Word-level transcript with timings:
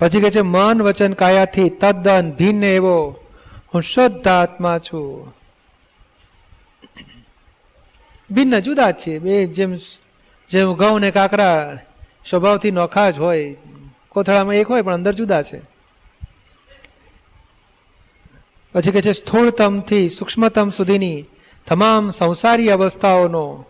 પછી 0.00 0.20
કહે 0.20 0.30
છે, 0.30 0.40
મન 0.40 0.82
વચન 0.82 1.12
કાયાથી 1.12 1.68
તદ્દન 1.68 2.32
ભિન્ન 2.38 2.64
એવો. 2.64 3.16
હું 3.74 3.82
શુદ્ધ 3.82 4.28
આત્મા 4.28 4.78
છું. 4.78 5.34
ભિન્ન 8.30 8.58
જુદા 8.58 8.92
છે. 8.92 9.18
બે 9.18 9.46
જેમ 9.46 9.76
જેમ 10.50 10.74
ઘઉં 10.74 11.00
ને 11.00 11.10
કાકરા 11.10 11.78
સ્વભાવથી 12.30 12.70
નોખા 12.70 13.10
જ 13.10 13.18
હોય, 13.18 13.56
કોથળામાં 14.08 14.54
એક 14.54 14.68
હોય, 14.68 14.82
પણ 14.82 14.94
અંદર 14.94 15.12
જુદા 15.12 15.42
છે. 15.42 15.62
પછી 18.72 18.90
કે 18.90 19.02
છે, 19.02 19.12
સ્થૂળતમથી 19.12 20.08
સૂક્ષ્મતમ 20.08 20.70
સુધીની 20.70 21.24
તમામ 21.66 22.10
સંસારી 22.10 22.70
અવસ્થાઓનો 22.70 23.64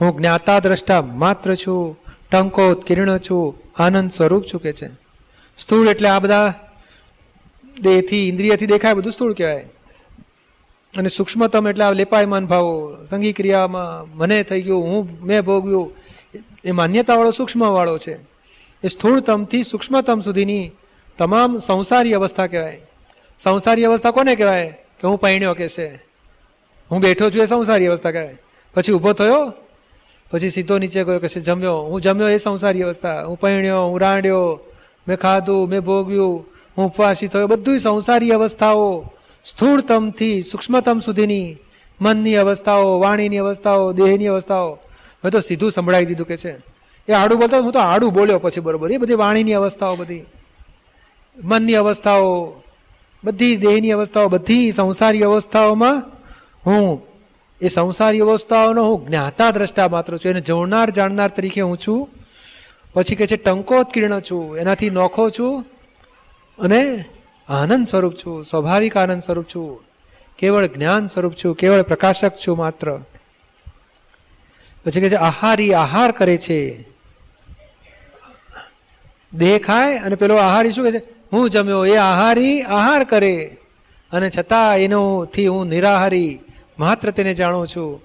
હું 0.00 0.16
જ્ઞાતા 0.16 0.58
દ્રષ્ટા 0.58 1.02
માત્ર 1.02 1.54
છું. 1.54 1.98
ટંકોત 2.30 2.84
કિરણ 2.84 3.18
છું. 3.18 3.62
આનંદ 3.76 4.10
સ્વરૂપ 4.10 4.44
છું 4.44 4.62
કે 4.62 4.72
છે. 4.72 5.05
સ્થૂળ 5.58 5.88
એટલે 5.88 6.08
આ 6.08 6.18
બધા 6.18 6.54
દેહથી, 7.80 8.28
ઇન્દ્રિયથી 8.28 8.66
દેખાય, 8.66 8.94
બધું 8.94 9.12
સ્થૂળ 9.12 9.32
કહેવાય. 9.32 9.68
અને 10.98 11.08
સૂક્ષ્મતમ 11.08 11.68
એટલે 11.68 11.84
આ 11.84 11.92
લેપાયમાન 11.92 12.46
ભાવો 12.46 13.04
સંગી 13.04 13.32
ક્રિયામાં 13.32 14.16
મને 14.16 14.42
થઈ 14.42 14.62
ગયું, 14.62 14.84
હું, 14.84 15.26
મેં 15.26 15.40
ભોગવ્યું, 15.40 15.92
એ 16.64 16.70
માન્યતાવાળો 16.70 17.30
સૂક્ષ્મવાળો 17.30 17.98
છે. 17.98 18.14
એ 18.84 18.88
સ્થૂળતમથી 18.88 19.62
સૂક્ષ્મતમ 19.62 20.20
સુધીની 20.20 20.70
તમામ 21.18 21.58
સંસારી 21.58 22.14
અવસ્થા 22.14 22.46
કહેવાય. 22.46 22.80
સંસારી 23.38 23.84
અવસ્થા 23.84 24.10
કોને 24.10 24.34
કહેવાય? 24.34 24.68
કે 24.70 25.08
હું 25.08 25.18
પૈણ્યો 25.18 25.54
કે 25.54 25.68
છે. 25.68 25.94
હું 26.90 27.00
બેઠો 27.00 27.30
છું 27.30 27.42
એ 27.42 27.46
સંસારી 27.46 27.86
અવસ્થા 27.86 28.10
કહેવાય. 28.10 28.36
પછી 28.74 28.92
ઊભો 28.92 29.12
થયો, 29.12 29.52
પછી 30.30 30.50
સીધો 30.50 30.78
નીચે 30.78 31.04
ગયો 31.04 31.18
કે 31.18 31.28
છે, 31.28 31.40
જમ્યો. 31.40 31.76
હું 31.76 32.00
જમ્યો 32.00 32.28
એ 32.28 32.36
સંસારી 32.36 32.82
અવસ્થા. 32.82 33.24
હું 33.24 33.40
પૈણ્યો 33.40 33.82
હું 33.82 34.00
રાંડ્યો 34.00 34.60
મેં 35.08 35.16
ખાધું, 35.16 35.68
મેં 35.68 35.80
ભોગ્યું, 35.80 36.46
હું 36.78 36.86
ઉપવાસી 36.86 37.26
થયો. 37.26 37.46
બધું 37.46 37.78
સંસારી 37.78 38.30
અવસ્થાઓ 38.30 39.12
સ્થૂળતમથી, 39.44 40.42
સૂક્ષ્મતમ 40.42 40.98
સુધીની 40.98 41.56
મનની 42.00 42.36
અવસ્થાઓ, 42.36 42.98
વાણીની 43.00 43.38
અવસ્થાઓ, 43.38 43.92
દેહની 43.92 44.26
અવસ્થાઓ, 44.26 44.78
મેં 45.24 45.30
તો 45.32 45.40
સીધું 45.40 45.70
સંભળાવી 45.70 46.04
દીધું 46.04 46.26
કે 46.26 46.36
છે. 46.36 46.52
એ 47.08 47.12
આડું 47.12 47.38
બોલતા 47.38 47.58
હું 47.58 47.72
તો 47.72 47.78
આડું 47.78 48.12
બોલ્યો 48.12 48.38
પછી 48.38 48.60
બરોબર. 48.60 48.92
એ 48.92 48.96
બધી 48.96 49.14
વાણીની 49.14 49.52
અવસ્થાઓ 49.52 49.96
બધી, 49.96 50.24
મનની 51.42 51.74
અવસ્થાઓ, 51.74 52.62
બધી 53.24 53.56
દેહની 53.56 53.90
અવસ્થાઓ, 53.90 54.28
બધી 54.28 54.72
સંસારી 54.72 55.22
અવસ્થાઓમાં 55.22 56.02
હું, 56.66 57.02
એ 57.60 57.68
સંસારી 57.68 58.20
અવસ્થાઓનો 58.20 58.84
હું 58.84 59.06
જ્ઞાતા 59.06 59.50
દ્રષ્ટા 59.50 59.88
માત્ર 59.88 60.16
છું. 60.16 60.30
એને 60.30 60.40
જોનાર 60.40 60.90
જાણનાર 60.90 61.28
તરીકે 61.28 61.60
હું 61.60 61.78
છું. 61.78 62.08
પછી 62.96 63.16
કે 63.16 63.26
છે, 63.26 63.36
ટંકોત્કીર્ણ 63.36 64.20
છું, 64.20 64.56
એનાથી 64.56 64.90
નોખો 64.90 65.30
છું 65.30 65.64
અને 66.58 67.04
આનંદ 67.48 67.86
સ્વરૂપ 67.86 68.14
છું, 68.14 68.44
સ્વાભાવિક 68.44 68.96
આનંદ 68.96 69.22
સ્વરૂપ 69.22 69.46
છું, 69.54 69.84
કેવળ 70.38 70.66
જ્ઞાન 70.66 71.06
સ્વરૂપ 71.06 71.34
છું, 71.44 71.56
કેવળ 71.56 71.82
પ્રકાશક 71.82 72.32
છું 72.36 72.56
માત્ર. 72.56 72.98
પછી 74.84 75.00
કે 75.00 75.08
છે, 75.08 75.14
આહારી 75.14 75.74
આહાર 75.74 76.10
કરે 76.10 76.36
છે. 76.36 76.88
દેહ 79.32 79.58
ખાય 79.58 79.98
અને 79.98 80.14
પેલો 80.14 80.36
આહારી 80.36 80.70
શું 80.70 80.90
કહે 80.90 81.00
છે, 81.00 81.04
હું 81.32 81.50
જમ્યો, 81.50 81.86
એ 81.86 81.96
આહારી 81.96 82.62
આહાર 82.62 83.04
કરે 83.04 83.56
અને 84.12 84.30
છતાં 84.30 84.78
એનોથી 84.78 85.46
હું 85.46 85.66
નિરાહારી, 85.66 86.40
માત્ર 86.78 87.10
તેને 87.10 87.34
જાણું 87.34 87.66
છું. 87.66 88.02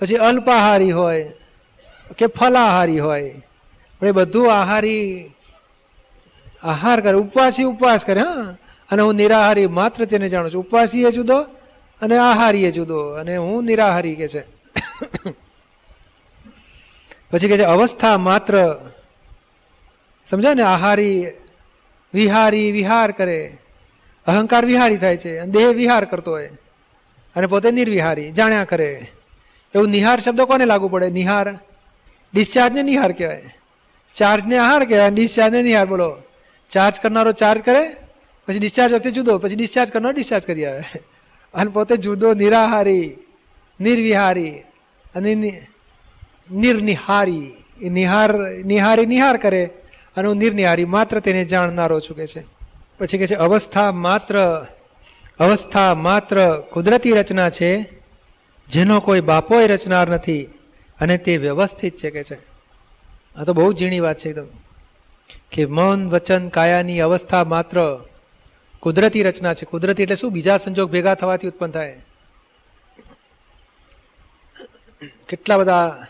પછી 0.00 0.14
અલ્પાહારી 0.14 0.90
હોય 0.90 1.32
કે 2.18 2.26
ફલાહારી 2.26 2.98
હોય. 2.98 3.42
પણ 4.00 4.06
એ 4.06 4.10
બધું 4.10 4.54
આહારી 4.54 5.30
આહાર 6.62 7.00
કરે, 7.00 7.12
ઉપવાસી 7.12 7.62
ઉપવાસ 7.62 8.04
કરે, 8.04 8.20
હા. 8.20 8.56
અને 8.90 9.02
હું 9.02 9.14
નિરાહારી 9.14 9.66
માત્ર 9.66 10.04
તેને 10.04 10.28
જાણું 10.28 10.50
છું. 10.50 10.62
ઉપવાસી 10.62 11.02
એ 11.02 11.10
જુદો 11.10 11.38
અને 12.02 12.18
આહારી 12.18 12.64
એ 12.64 12.70
જુદો. 12.70 13.08
અને 13.08 13.36
હું 13.36 13.64
નિરાહારી 13.64 14.14
કે 14.14 14.28
છે. 14.28 14.40
પછી 17.30 17.48
કે 17.48 17.58
છે, 17.58 17.62
અવસ્થા 17.62 18.18
માત્ર. 18.18 18.76
સમજાય 20.26 20.54
ને? 20.54 20.62
આહારી 20.62 21.26
વિહારી 22.14 22.72
વિહાર 22.72 23.10
કરે. 23.10 23.56
અહંકાર 24.26 24.64
વિહારી 24.64 24.96
થાય 24.96 25.16
છે. 25.16 25.38
અને 25.38 25.52
દેહ 25.52 25.68
વિહાર 25.68 26.04
કરતો 26.04 26.30
હોય. 26.30 26.50
અને 27.36 27.46
પોતે 27.46 27.70
નિર્વિહારી, 27.70 28.30
જાણ્યા 28.30 28.64
કરે. 28.64 29.06
એવું 29.74 29.88
નિહાર 29.88 30.20
શબ્દ 30.20 30.40
કોને 30.40 30.64
લાગુ 30.64 30.88
પડે? 30.88 31.10
નિહાર, 31.10 31.58
ડિસ્ચાર્જને 32.34 32.82
નિહાર 32.82 33.12
કહેવાય. 33.12 33.56
ચાર્જને 34.16 34.58
આહાર 34.58 34.84
કહેવાય 34.84 35.10
ડિસ્ચાર્જને 35.10 35.62
નિહાર 35.62 35.86
બોલો. 35.86 36.22
ચાર્જ 36.70 37.00
કરનારો 37.00 37.32
ચાર્જ 37.32 37.60
કરે, 37.60 37.96
પછી 38.48 38.58
ડિસ્ચાર્જ 38.58 38.92
વખતે 38.92 39.10
જુદો, 39.10 39.38
પછી 39.38 39.54
ડિસ્ચાર્જ 39.54 39.90
કરનારો 39.90 40.12
ડિસ્ચાર્જ 40.12 40.46
કરી 40.46 40.64
આવે. 40.64 41.02
અને 41.54 41.70
પોતે 41.70 41.96
જુદો, 41.96 42.34
નિરાહારી, 42.34 43.16
નિર્વિહારી 43.80 44.50
અને 45.14 45.34
નિર્નિહારી. 46.50 47.52
નિહાર, 47.82 48.38
નિહારી 48.50 49.06
નિહાર 49.06 49.36
કરે 49.36 49.66
અને 50.16 50.28
હું 50.28 50.36
નિર્નિહારી 50.36 50.84
માત્ર 50.84 51.18
તેને 51.18 51.44
જાણનારો 51.44 52.00
છું 52.00 52.16
કે 52.16 52.26
છે. 52.26 52.44
પછી 52.98 53.18
કે 53.18 53.26
છે, 53.26 53.34
અવસ્થા 53.34 53.92
માત્ર 53.92 54.66
અવસ્થા 55.38 55.94
માત્ર 55.94 56.62
કુદરતી 56.72 57.12
રચના 57.12 57.50
છે, 57.50 57.90
જેનો 58.68 59.00
કોઈ 59.00 59.20
બાપોય 59.20 59.66
રચનાર 59.66 60.08
નથી 60.08 60.44
અને 61.00 61.18
તે 61.18 61.36
વ્યવસ્થિત 61.36 61.96
છે, 61.96 62.10
કે 62.10 62.24
છે. 62.24 62.53
આ 63.36 63.44
તો 63.44 63.52
બહુ 63.52 63.72
ઝીણી 63.72 64.00
વાત 64.00 64.18
છે 64.18 64.28
એકદમ. 64.28 64.46
કે 65.52 65.66
મન, 65.66 66.08
વચન, 66.08 66.48
કાયાની 66.48 67.00
અવસ્થા 67.00 67.44
માત્ર 67.44 68.04
કુદરતી 68.80 69.22
રચના 69.22 69.54
છે. 69.54 69.64
કુદરતી 69.64 70.02
એટલે 70.02 70.16
શું? 70.16 70.32
બીજા 70.32 70.56
સંજોગ 70.56 70.90
ભેગા 70.90 71.14
થવાથી 71.14 71.46
ઉત્પન્ન 71.46 71.70
થાય. 71.70 72.00
કેટલા 75.28 75.58
બધા 75.58 76.06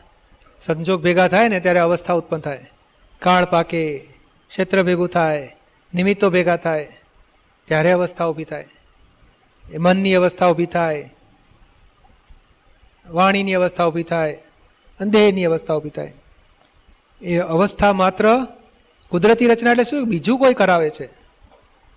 સંજોગ 0.60 1.02
ભેગા 1.02 1.28
થાય 1.28 1.48
ને 1.48 1.60
ત્યારે 1.60 1.78
અવસ્થા 1.78 2.14
ઉત્પન્ન 2.14 2.40
થાય. 2.40 2.70
કાળ 3.18 3.44
પાકે, 3.44 3.98
ક્ષેત્ર 4.48 4.82
ભેગું 4.82 5.08
થાય, 5.08 5.56
નિમિત્તો 5.94 6.30
ભેગા 6.30 6.56
થાય, 6.56 6.96
ત્યારે 7.64 7.90
અવસ્થા 7.90 8.24
ઊભી 8.24 8.44
થાય. 8.44 8.68
એ 9.70 9.78
મનની 9.78 10.14
અવસ્થા 10.14 10.46
ઊભી 10.46 10.66
થાય, 10.66 11.14
વાણીની 13.08 13.54
અવસ્થા 13.54 13.84
ઊભી 13.84 14.02
થાય, 14.02 14.32
અને 15.00 15.10
દેહની 15.10 15.44
અવસ્થા 15.44 15.74
ઊભી 15.74 15.90
થાય. 15.90 16.12
એ 17.24 17.38
અવસ્થા 17.38 17.92
માત્ર 17.92 18.46
કુદરતી 19.08 19.46
રચના 19.46 19.70
એટલે 19.70 19.84
શું? 19.84 20.04
બીજું 20.04 20.38
કોઈ 20.38 20.54
કરાવે 20.54 20.90
છે? 20.90 21.10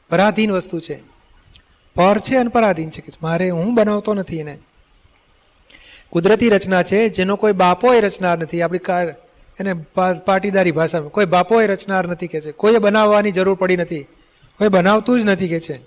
પરાધીન 0.09 0.51
વસ્તુ 0.51 0.79
છે. 0.79 1.03
પર 1.95 2.19
છે 2.19 2.35
અને 2.35 2.49
પરાધીન 2.49 2.89
છે. 2.89 3.01
કે 3.01 3.11
મારે 3.21 3.49
હું 3.49 3.75
બનાવતો 3.75 4.13
નથી 4.13 4.39
એને. 4.39 4.59
કુદરતી 6.09 6.49
રચના 6.49 6.83
છે, 6.83 7.09
જેનો 7.09 7.35
કોઈ 7.35 7.53
બાપોય 7.53 8.01
રચનાર 8.01 8.39
નથી. 8.39 8.61
આપણી 8.61 8.79
એને 9.59 9.73
પાટીદારી 10.25 10.71
ભાષામાં 10.71 11.09
કોઈ 11.09 11.25
બાપોએ 11.25 11.67
રચનાર 11.67 12.07
નથી 12.07 12.27
કે 12.27 12.41
છે. 12.41 12.51
કોઈએ 12.51 12.77
બનાવવાની 12.77 13.31
જરૂર 13.31 13.55
પડી 13.55 13.77
નથી. 13.77 14.03
કોઈ 14.57 14.67
બનાવતું 14.67 15.21
જ 15.21 15.25
નથી 15.25 15.47
કે 15.47 15.59
છે. 15.59 15.77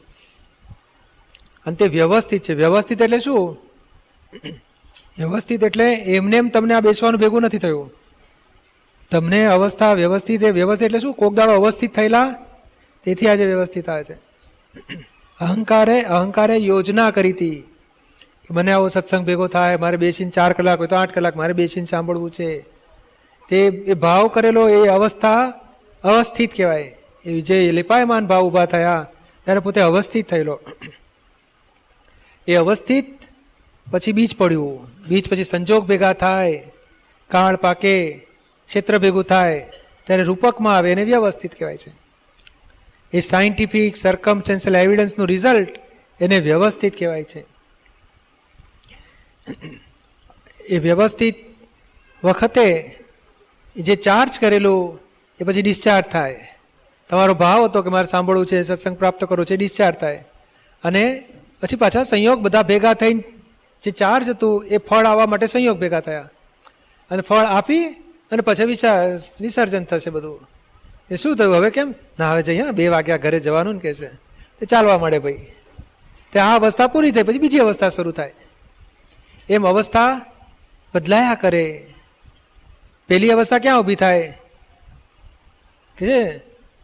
અને 1.67 1.77
તે 1.77 1.87
વ્યવસ્થિત 1.87 2.43
છે. 2.43 2.55
વ્યવસ્થિત 2.55 3.03
એટલે 3.03 3.19
શું? 3.19 3.59
વ્યવસ્થિત 5.19 5.65
એટલે 5.65 5.95
એમને 5.95 6.37
એમ 6.37 6.49
તમને 6.49 6.75
આ 6.75 6.81
બેસવાનું 6.81 7.21
ભેગું 7.21 7.43
નથી 7.43 7.59
થયું. 7.59 8.00
તમને 9.11 9.47
અવસ્થા 9.47 9.93
વ્યવસ્થિત 9.93 10.43
એ 10.43 10.51
વ્યવસ્થિત 10.51 10.87
એટલે 10.87 10.99
શું? 10.99 11.15
કોક 11.15 11.35
દાડો 11.35 11.53
અવસ્થિત 11.53 11.95
થયેલા? 11.95 12.47
તેથી 13.05 13.29
આજે 13.29 13.47
વ્યવસ્થિત 13.47 13.89
આવે 13.89 14.05
છે. 14.05 14.15
અહંકારે 15.41 16.03
અહંકારે 16.03 16.57
યોજના 16.57 17.11
કરી 17.11 17.33
હતી 17.33 17.57
કે 18.45 18.55
મને 18.55 18.73
આવો 18.73 18.89
સત્સંગ 18.89 19.27
ભેગો 19.27 19.47
થાય, 19.47 19.77
મારે 19.77 19.97
બેસીને 19.97 20.31
ચાર 20.31 20.53
કલાક 20.53 20.79
હોય 20.79 20.87
તો 20.87 20.97
આઠ 20.97 21.15
કલાક 21.15 21.37
મારે 21.37 21.53
બેસીને 21.53 21.87
સાંભળવું 21.87 22.31
છે. 22.31 22.61
તે, 23.49 23.57
એ 23.67 23.95
ભાવ 23.95 24.29
કરેલો 24.29 24.69
એ 24.69 24.89
અવસ્થા 24.89 25.53
અવસ્થિત 26.05 26.57
કહેવાય. 26.57 26.97
એ 27.25 27.41
જે 27.41 27.73
લિપાયમાન 27.73 28.27
ભાવ 28.27 28.43
ઊભા 28.43 28.65
થયા, 28.65 29.07
ત્યારે 29.45 29.61
પોતે 29.61 29.81
અવસ્થિત 29.81 30.29
થયેલો. 30.29 30.61
એ 32.49 32.55
અવસ્થિત 32.55 33.19
પછી 33.91 34.13
બીજ 34.13 34.37
પડ્યું. 34.37 34.89
બીજ 35.09 35.31
પછી 35.31 35.45
સંજોગ 35.45 35.85
ભેગા 35.85 36.13
થાય. 36.13 36.73
કાળ 37.29 37.57
પાકે. 37.57 38.30
ક્ષેત્ર 38.71 38.99
ભેગું 38.99 39.25
થાય, 39.25 39.67
ત્યારે 40.05 40.23
રૂપકમાં 40.23 40.77
આવે 40.77 40.93
એને 40.93 41.05
વ્યવસ્થિત 41.05 41.59
કહેવાય 41.59 41.77
છે. 41.77 41.93
એ 43.13 43.21
સાયન્ટિફિક 43.21 43.97
સરકમસ્ટેન્શિયલ 43.97 44.77
એવિડન્સનું 44.77 45.27
રિઝલ્ટ 45.27 45.71
એને 46.21 46.39
વ્યવસ્થિત 46.39 46.99
કહેવાય 46.99 47.25
છે. 47.25 47.47
એ 50.69 50.79
વ્યવસ્થિત 50.79 51.35
વખતે 52.25 52.99
જે 53.77 53.97
ચાર્જ 53.97 54.41
કરેલું, 54.41 54.99
એ 55.41 55.45
પછી 55.45 55.63
ડિસ્ચાર્જ 55.63 56.07
થાય. 56.07 56.55
તમારો 57.09 57.35
ભાવ 57.35 57.65
હતો 57.65 57.83
કે 57.83 57.91
મારે 57.91 58.07
સાંભળવું 58.07 58.47
છે, 58.47 58.63
સત્સંગ 58.63 58.97
પ્રાપ્ત 58.97 59.25
કરવો 59.25 59.45
છે 59.45 59.57
ડિસ્ચાર્જ 59.57 59.97
થાય. 59.97 60.25
અને 60.85 61.25
પછી 61.63 61.77
પાછા 61.77 62.03
સંયોગ 62.03 62.41
બધા 62.41 62.63
ભેગા 62.63 62.95
થઈને 62.95 63.23
જે 63.83 63.91
ચાર્જ 63.91 64.29
હતું, 64.29 64.65
એ 64.67 64.79
ફળ 64.79 65.07
આવવા 65.07 65.27
માટે 65.27 65.47
સંયોગ 65.47 65.79
ભેગા 65.79 66.01
થયા. 66.01 66.31
અને 67.11 67.23
ફળ 67.23 67.37
આપી 67.37 68.10
અને 68.31 68.41
પછી 68.41 68.65
વિસર્જન 69.41 69.85
થશે 69.85 70.11
બધું. 70.11 70.49
એ 71.11 71.15
શું 71.15 71.37
થયું? 71.37 71.55
હવે 71.55 71.71
કેમ? 71.71 71.95
ના, 72.19 72.33
હવે 72.33 72.43
જઈએ 72.43 72.63
બે 72.63 72.89
વાગ્યા 72.89 73.17
ઘરે 73.17 73.41
જવાનું 73.41 73.75
ને 73.75 73.81
કે 73.81 73.95
છે 73.95 74.09
તે 74.59 74.67
ચાલવા 74.67 74.99
મળે 74.99 75.19
ભાઈ. 75.19 75.47
તે 76.33 76.41
આ 76.41 76.57
અવસ્થા 76.57 76.87
પૂરી 76.87 77.11
થઈ, 77.11 77.23
પછી 77.23 77.39
બીજી 77.39 77.59
અવસ્થા 77.59 77.89
શરૂ 77.89 78.11
થાય. 78.11 78.33
એમ 79.49 79.67
અવસ્થા 79.67 80.21
બદલાયા 80.95 81.35
કરે. 81.35 81.87
પહેલી 83.09 83.31
અવસ્થા 83.31 83.59
ક્યાં 83.59 83.81
ઊભી 83.81 83.95
થાય? 83.95 84.39
કે 85.99 86.07
છે, 86.07 86.37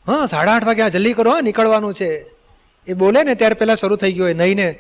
હા, 0.06 0.26
સાડા 0.26 0.52
આઠ 0.52 0.64
વાગ્યા 0.64 0.88
જલ્દી 0.88 1.12
કરો, 1.12 1.30
હા, 1.30 1.40
નીકળવાનું 1.40 1.94
છે. 1.94 2.26
એ 2.86 2.92
બોલે 2.92 3.22
ને 3.22 3.34
ત્યારે 3.34 3.54
પહેલાં 3.54 3.76
શરૂ 3.76 3.96
થઈ 3.96 4.12
ગયો 4.12 4.24
હોય. 4.24 4.34
નહીં 4.34 4.56
ને 4.56 4.78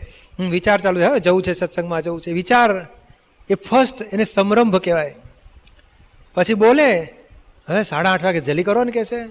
વિચાર 0.50 0.80
ચાલુ 0.80 1.00
થાય. 1.00 1.18
જવું 1.18 1.42
છે, 1.42 1.52
સત્સંગમાં 1.52 2.02
જવું 2.02 2.20
છે. 2.20 2.32
વિચાર 2.32 2.86
એ 3.50 3.54
ફર્સ્ટ 3.54 4.02
એને 4.12 4.24
સમરંભ 4.24 4.76
કહેવાય. 4.76 5.14
પછી 6.36 6.54
બોલે, 6.54 7.14
હવે 7.68 7.82
સાડા 7.82 8.12
આઠ 8.12 8.24
વાગે 8.24 8.40
જલી 8.40 8.62
કરો 8.62 8.84
ને 8.84 8.92
કે 8.92 9.04
છે 9.04 9.28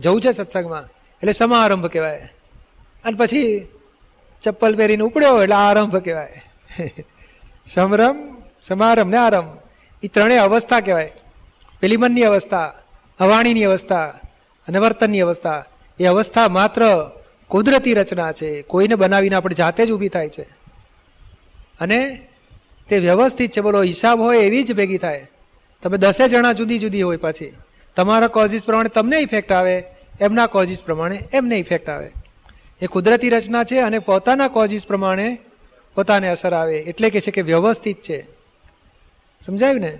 જવું 0.00 0.20
છે 0.20 0.30
સત્સંગમાં. 0.30 0.82
એટલે 0.86 1.32
સમારંભ 1.32 1.86
કહેવાય. 1.86 2.32
અને 3.04 3.16
પછી 3.16 3.68
ચપ્પલ 4.42 4.76
પહેરીને 4.76 5.02
ઉપડ્યો 5.02 5.42
એટલે 5.42 5.54
આરંભ 5.54 5.96
કહેવાય. 5.96 6.42
સમરંભ, 7.66 8.42
સમારંભ 8.62 9.10
ને 9.10 9.16
આરંભ. 9.16 9.58
એ 10.02 10.08
ત્રણેય 10.08 10.38
અવસ્થા 10.38 10.80
કહેવાય. 10.80 11.12
પેલી 11.80 11.96
મનની 11.96 12.22
અવસ્થા, 12.22 12.74
અવાણીની 13.18 13.64
અવસ્થા 13.64 14.06
અને 14.68 14.78
વર્તનની 14.78 15.20
અવસ્થા. 15.20 15.64
એ 16.00 16.04
અવસ્થા 16.04 16.48
માત્ર 16.48 17.10
કુદરતી 17.48 17.94
રચના 17.94 18.32
છે. 18.32 18.62
કોઈને 18.62 18.94
બનાવીને 18.94 19.36
આપણે 19.36 19.54
જાતે 19.54 19.86
જ 19.86 19.92
ઊભી 19.92 20.08
થાય 20.08 20.28
છે. 20.28 20.42
અને 21.80 22.28
તે 22.88 22.98
વ્યવસ્થિત 22.98 23.50
છે. 23.50 23.60
બોલો, 23.60 23.82
હિસાબ 23.82 24.20
હોય 24.20 24.38
એવી 24.38 24.62
જ 24.62 24.72
ભેગી 24.72 24.98
થાય. 24.98 25.26
તમે 25.82 25.98
દસે 25.98 26.28
જણા 26.28 26.52
જુદી 26.52 26.78
જુદી 26.78 27.02
હોય 27.02 27.16
પાછી. 27.16 27.52
તમારા 27.96 28.26
કોઝિસ 28.26 28.64
પ્રમાણે 28.64 28.88
તમને 28.88 29.18
ઇફેક્ટ 29.18 29.52
આવે, 29.52 29.84
એમના 30.20 30.46
કોઝિસ 30.46 30.82
પ્રમાણે 30.82 31.28
એમને 31.32 31.56
ઇફેક્ટ 31.56 31.88
આવે. 31.88 32.10
એ 32.82 32.86
કુદરતી 32.86 33.28
રચના 33.28 33.64
છે 33.64 33.78
અને 33.78 33.98
પોતાના 33.98 34.48
કોઝિસ 34.48 34.86
પ્રમાણે 34.86 35.38
પોતાને 35.94 36.28
અસર 36.28 36.52
આવે, 36.52 36.78
એટલે 36.78 37.10
કે 37.10 37.20
છે 37.20 37.30
કે 37.30 37.40
વ્યવસ્થિત 37.40 38.00
છે. 38.00 38.26
સમજાયું 39.40 39.80
ને? 39.80 39.98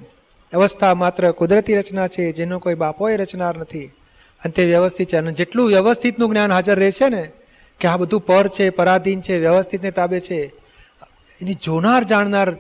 અવસ્થા 0.53 0.95
માત્ર 0.95 1.31
કુદરતી 1.31 1.75
રચના 1.75 2.07
છે, 2.07 2.33
જેનો 2.33 2.59
કોઈ 2.59 2.75
બાપોએ 2.75 3.17
રચનાર 3.17 3.59
નથી. 3.59 3.87
અને 3.87 4.51
તે 4.51 4.65
વ્યવસ્થિત 4.65 5.09
છે. 5.09 5.17
અને 5.17 5.33
જેટલું 5.33 5.69
વ્યવસ્થિતનું 5.69 6.31
જ્ઞાન 6.31 6.53
હાજર 6.53 6.79
રહેશે 6.79 7.09
ને, 7.09 7.31
કે 7.81 7.89
આ 7.89 7.97
બધું 7.97 8.21
પર 8.21 8.49
છે, 8.49 8.71
પરાધીન 8.71 9.21
છે, 9.21 9.39
વ્યવસ્થિતને 9.39 9.91
તાબે 9.91 10.21
છે, 10.21 10.53
એની 11.41 11.55
જોનાર, 11.55 12.05
જાણનાર 12.05 12.57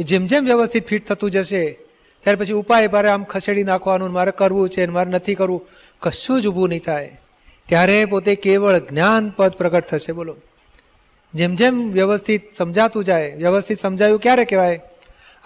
જેમ 0.00 0.26
જેમ 0.26 0.44
વ્યવસ્થિત 0.44 0.86
ફિટ 0.86 1.06
થતું 1.06 1.30
જશે 1.30 1.78
ત્યારે 2.22 2.36
પછી 2.36 2.52
ઉપાય 2.52 2.88
મારે 2.88 3.08
આમ 3.08 3.24
ખસેડી 3.24 3.64
નાખવાનું, 3.64 4.10
મારે 4.10 4.30
કરવું 4.30 4.68
છે 4.68 4.86
મારે 4.86 5.10
નથી 5.10 5.34
કરવું, 5.34 5.68
કશું 6.00 6.42
જ 6.42 6.48
ઊભું 6.48 6.68
નહીં 6.68 6.82
થાય. 6.82 7.20
ત્યારે 7.68 8.04
પોતે 8.04 8.34
કેવળ 8.34 8.78
જ્ઞાન 8.78 9.30
પદ 9.30 9.50
પ્રગટ 9.50 9.86
થશે, 9.86 10.12
બોલો. 10.12 10.36
જેમ 11.34 11.54
જેમ 11.54 11.92
વ્યવસ્થિત 11.92 12.54
સમજાતું 12.54 13.04
જાય, 13.04 13.34
વ્યવસ્થિત 13.36 13.78
સમજાયું 13.78 14.20
ક્યારે 14.20 14.44
કહેવાય? 14.44 14.80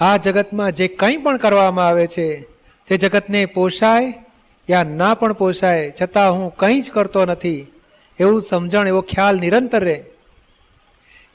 આ 0.00 0.16
જગતમાં 0.16 0.72
જે 0.72 0.88
કંઈ 0.88 1.16
પણ 1.16 1.36
કરવામાં 1.36 1.86
આવે 1.86 2.06
છે, 2.06 2.40
તે 2.86 2.96
જગતને 2.96 3.46
પોષાય 3.46 4.14
યા 4.70 4.84
ના 4.84 5.14
પણ 5.14 5.32
પોષાય, 5.32 5.92
છતાં 6.02 6.32
હું 6.32 6.56
કંઈ 6.56 6.80
જ 6.80 6.90
કરતો 6.90 7.24
નથી, 7.24 7.66
એવું 8.20 8.40
સમજણ, 8.40 8.88
એવો 8.88 9.00
ખ્યાલ 9.00 9.40
નિરંતર 9.40 9.84
રહે. 9.84 10.04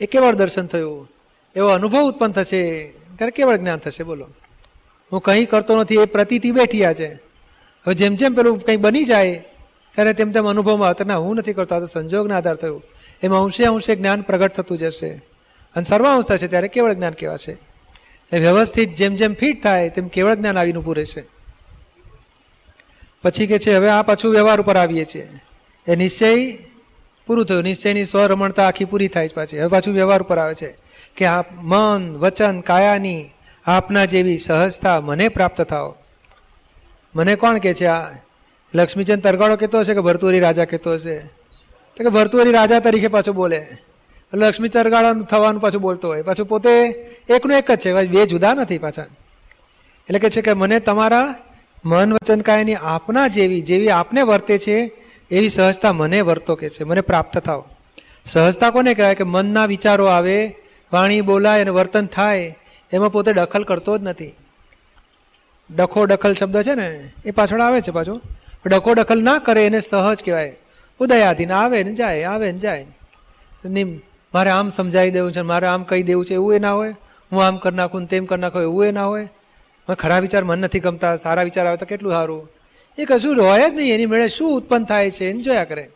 એ 0.01 0.05
કેવળ 0.05 0.35
દર્શન 0.35 0.67
થયું, 0.67 1.11
એવો 1.55 1.67
અનુભવ 1.67 2.01
ઉત્પન્ન 2.01 2.31
થશે, 2.31 2.87
ત્યારે 2.87 3.31
કેવળ 3.31 3.57
જ્ઞાન 3.57 3.77
થશે, 3.77 4.03
બોલો. 4.03 4.27
હું 5.11 5.21
કંઈ 5.21 5.45
કરતો 5.45 5.81
નથી, 5.81 5.95
એ 5.95 6.05
પ્રતિથી 6.05 6.51
બેઠી 6.51 6.79
છે. 6.79 7.13
હવે 7.87 7.93
જેમ 7.93 8.15
જેમ 8.15 8.33
પેલું 8.33 8.59
કંઈ 8.59 8.75
બની 8.75 9.03
જાય, 9.03 9.35
ત્યારે 9.95 10.13
તેમ 10.13 10.31
તેમ 10.31 10.49
અનુભવમાં 10.49 10.87
આવતા 10.87 11.05
ના 11.05 11.17
હું 11.17 11.35
નથી 11.35 11.53
કરતો, 11.53 11.75
આ 11.75 11.79
તો 11.79 11.85
સંજોગના 11.85 12.37
આધાર 12.37 12.55
થયું. 12.55 12.83
એમાં 13.23 13.43
અંશે 13.43 13.65
અંશે 13.65 13.95
જ્ઞાન 13.95 14.21
પ્રગટ 14.21 14.53
થતું 14.53 14.77
જશે. 14.77 15.09
અને 15.75 15.83
સર્વાંશ 15.83 16.25
થશે 16.25 16.47
ત્યારે 16.47 16.67
કેવળ 16.67 16.93
જ્ઞાન 16.93 17.13
કહેવાશે. 17.13 17.57
એ 18.31 18.39
વ્યવસ્થિત 18.39 18.93
જેમ 18.93 19.15
જેમ 19.15 19.33
ફિટ 19.33 19.63
થાય, 19.63 19.89
તેમ 19.89 20.07
કેવળ 20.07 20.35
જ્ઞાન 20.35 20.57
આવીને 20.57 20.79
ઊભું 20.79 20.95
રહેશે. 20.95 21.23
પછી 23.23 23.47
કે 23.47 23.59
છે, 23.59 23.75
હવે 23.75 23.89
આ 23.89 24.01
પાછું 24.01 24.31
વ્યવહાર 24.31 24.61
ઉપર 24.61 24.75
આવીએ 24.75 25.05
છીએ. 25.05 25.29
એ 25.87 25.95
નિશ્ચય 25.95 26.57
પૂરું 27.27 27.45
થયું. 27.45 27.63
નિશ્ચયની 27.63 28.05
સ્વરમણતા 28.05 28.67
આખી 28.67 28.85
પૂરી 28.85 29.07
થાય 29.07 29.27
છે 29.27 29.35
પાછી. 29.35 29.59
હવે 29.59 29.67
પાછું 29.67 29.93
વ્યવહાર 29.93 30.23
ઉપર 30.23 30.37
આવે 30.37 30.55
છે. 30.55 30.77
કે 31.17 31.25
આ 31.25 31.41
મન, 31.51 32.17
વચન, 32.17 32.61
કાયાની 32.61 33.29
આપના 33.65 34.05
જેવી 34.05 34.37
સહજતા 34.37 35.01
મને 35.01 35.29
પ્રાપ્ત 35.29 35.61
થાવ 35.61 35.95
મને 37.15 37.35
કોણ 37.35 37.57
કે 37.57 37.73
છે, 37.73 37.85
આ 37.85 38.11
લક્ષ્મીચંદ 38.73 39.21
તરગાડો 39.21 39.55
કહેતો 39.55 39.79
હશે 39.79 39.93
કે 39.93 39.99
ભરતુરી 39.99 40.39
રાજા 40.39 40.65
કહેતો 40.65 40.93
હશે? 40.93 41.19
તો 41.97 42.03
કે 42.03 42.09
ભરતુરી 42.09 42.51
રાજા 42.51 42.79
તરીકે 42.79 43.07
પાછું 43.07 43.35
બોલે. 43.35 43.67
લક્ષ્મી 44.33 44.67
તરગાળાનું 44.67 45.25
થવાનું 45.25 45.61
પાછું 45.61 45.81
બોલતો 45.81 46.07
હોય. 46.07 46.21
પાછું 46.21 46.45
પોતે 46.45 46.69
એકનું 47.29 47.57
એક 47.57 47.71
જ 47.71 47.79
છે 47.79 48.05
બે 48.05 48.25
જુદા 48.25 48.53
નથી 48.53 48.77
પાછા. 48.77 49.01
એટલે 49.01 50.19
કે 50.19 50.29
છે 50.29 50.41
કે 50.41 50.53
મને 50.53 50.79
તમારા 50.79 51.35
મન 51.85 52.13
વચન 52.13 52.41
કાયની 52.41 52.75
આપના 52.75 53.27
જેવી 53.27 53.61
જેવી 53.61 53.89
આપને 53.89 54.21
વર્તે 54.21 54.57
છે, 54.57 54.91
એવી 55.31 55.49
સહજતા 55.49 55.93
મને 55.93 56.21
વર્તો 56.21 56.55
કે 56.55 56.69
છે, 56.69 56.83
મને 56.83 57.01
પ્રાપ્ત 57.01 57.37
થાવ 57.37 57.63
સહજતા 58.25 58.69
કોને 58.69 58.93
કહેવાય? 58.93 59.15
કે 59.15 59.23
મનના 59.23 59.65
વિચારો 59.65 60.05
આવે, 60.05 60.55
વાણી 60.93 61.21
બોલાય 61.21 61.61
અને 61.61 61.71
વર્તન 61.71 62.05
થાય 62.05 62.55
એમાં 62.93 63.11
પોતે 63.11 63.33
દખલ 63.33 63.63
કરતો 63.63 63.97
જ 63.97 64.03
નથી. 64.03 64.35
ડખો 65.75 66.05
દખલ 66.05 66.33
શબ્દ 66.33 66.61
છે 66.61 66.73
ને, 66.73 67.11
એ 67.25 67.31
પાછળ 67.31 67.61
આવે 67.61 67.81
છે 67.81 67.91
પાછો. 67.91 68.21
ડખો 68.65 68.93
દખલ 68.93 69.23
ના 69.23 69.39
કરે 69.39 69.65
એને 69.65 69.79
સહજ 69.79 70.23
કહેવાય. 70.23 70.55
ઉદયાધીન 70.99 71.51
આવે 71.51 71.83
ને 71.83 71.93
જાય, 71.93 72.23
આવે 72.23 72.51
ને 72.51 72.59
જાય. 72.59 72.87
નિમ, 73.65 73.99
મારે 74.33 74.49
આમ 74.49 74.69
સમજાવી 74.69 75.11
દેવું 75.11 75.31
છે, 75.31 75.41
મારે 75.41 75.67
આમ 75.67 75.83
કહી 75.83 76.03
દેવું 76.03 76.25
છે, 76.25 76.33
એવું 76.33 76.53
એ 76.53 76.59
ના 76.59 76.73
હોય. 76.73 76.95
હું 77.31 77.45
આમ 77.45 77.57
કરી 77.57 77.75
નાખું 77.75 78.05
તેમ 78.05 78.25
કરી 78.25 78.41
નાખું, 78.41 78.61
એવું 78.61 78.85
એ 78.85 78.91
ના 78.91 79.05
હોય. 79.05 79.23
મને 79.89 79.95
ખરા 79.95 80.19
વિચાર 80.19 80.43
મન 80.43 80.59
નથી 80.59 80.79
ગમતા, 80.79 81.15
સારા 81.15 81.43
વિચાર 81.43 81.67
આવે 81.67 81.77
તો 81.77 81.85
કેટલું 81.85 82.11
સારું. 82.11 82.49
એ 82.97 83.05
કશું 83.05 83.43
હોય 83.43 83.69
જ 83.69 83.73
નહીં, 83.73 83.93
એની 83.93 84.05
મેળે 84.05 84.27
શું 84.27 84.55
ઉત્પન્ન 84.55 84.83
થાય 84.83 85.11
છે, 85.11 85.29
એને 85.29 85.41
જોયા 85.41 85.63
કરે. 85.63 85.89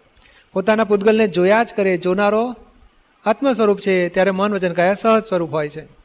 પોતાના 0.54 0.84
પૂતગલને 0.84 1.28
જોયા 1.28 1.64
જ 1.64 1.74
કરે, 1.74 1.98
જોનારો 1.98 2.56
આત્મ 3.26 3.52
સ્વરૂપ 3.52 3.80
છે, 3.80 4.10
ત્યારે 4.10 4.32
મન 4.32 4.54
વચન 4.54 4.74
કયા 4.74 4.94
સહજ 4.94 5.24
સ્વરૂપ 5.24 5.54
હોય 5.54 5.70
છે. 5.70 6.03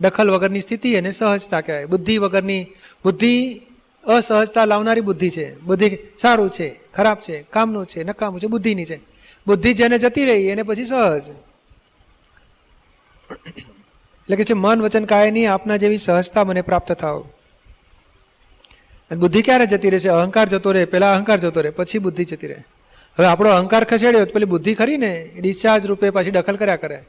દખલ 0.00 0.30
વગરની 0.30 0.60
સ્થિતિ 0.60 0.94
એને 0.94 1.10
સહજતા 1.10 1.60
કહેવાય. 1.60 1.86
બુદ્ધિ 1.86 2.18
વગરની, 2.18 2.66
બુદ્ધિ 3.04 3.62
અસહજતા 4.04 4.64
લાવનારી 4.64 5.00
બુદ્ધિ 5.00 5.30
છે. 5.30 5.60
બુદ્ધિ 5.60 5.98
સારું 6.18 6.50
છે, 6.50 6.80
ખરાબ 6.94 7.16
છે, 7.16 7.42
કામનું 7.42 7.86
છે, 7.86 8.04
નકામું 8.04 8.40
છે, 8.40 8.46
બુદ્ધિની 8.46 8.84
છે. 8.84 9.00
બુદ્ધિ 9.46 9.74
જેને 9.74 9.98
જતી 9.98 10.24
રહી, 10.24 10.46
એને 10.46 10.62
પછી 10.62 10.84
સહજ. 10.84 11.22
એટલે 13.30 14.36
કે 14.36 14.44
છે, 14.44 14.52
મન, 14.52 14.82
વચન 14.82 15.04
કાયની 15.04 15.46
આપના 15.46 15.76
જેવી 15.76 15.96
સહજતા 15.96 16.44
મને 16.44 16.62
પ્રાપ્ત 16.62 16.92
થાવ. 16.92 17.20
અને 19.10 19.20
બુદ્ધિ 19.20 19.42
ક્યારે 19.42 19.66
જતી 19.66 19.90
રહેશે? 19.90 20.08
અહંકાર 20.08 20.48
જતો 20.48 20.72
રહે 20.72 20.84
પહેલા 20.84 21.14
અહંકાર 21.14 21.38
જતો 21.38 21.60
રહે, 21.60 21.70
પછી 21.70 21.98
બુદ્ધિ 21.98 22.24
જતી 22.24 22.46
રહે. 22.46 22.56
હવે 23.18 23.26
આપણો 23.26 23.50
અહંકાર 23.50 23.84
ખસેડ્યો 23.84 24.24
તો 24.24 24.32
પેલી 24.32 24.44
બુદ્ધિ 24.44 24.74
ખરી 24.74 24.96
ને? 24.96 25.30
ડિસ્ચાર્જ 25.40 25.86
રૂપે 25.86 26.10
પાછી 26.10 26.30
દખલ 26.30 26.56
કર્યા 26.56 26.76
કરે. 26.76 27.04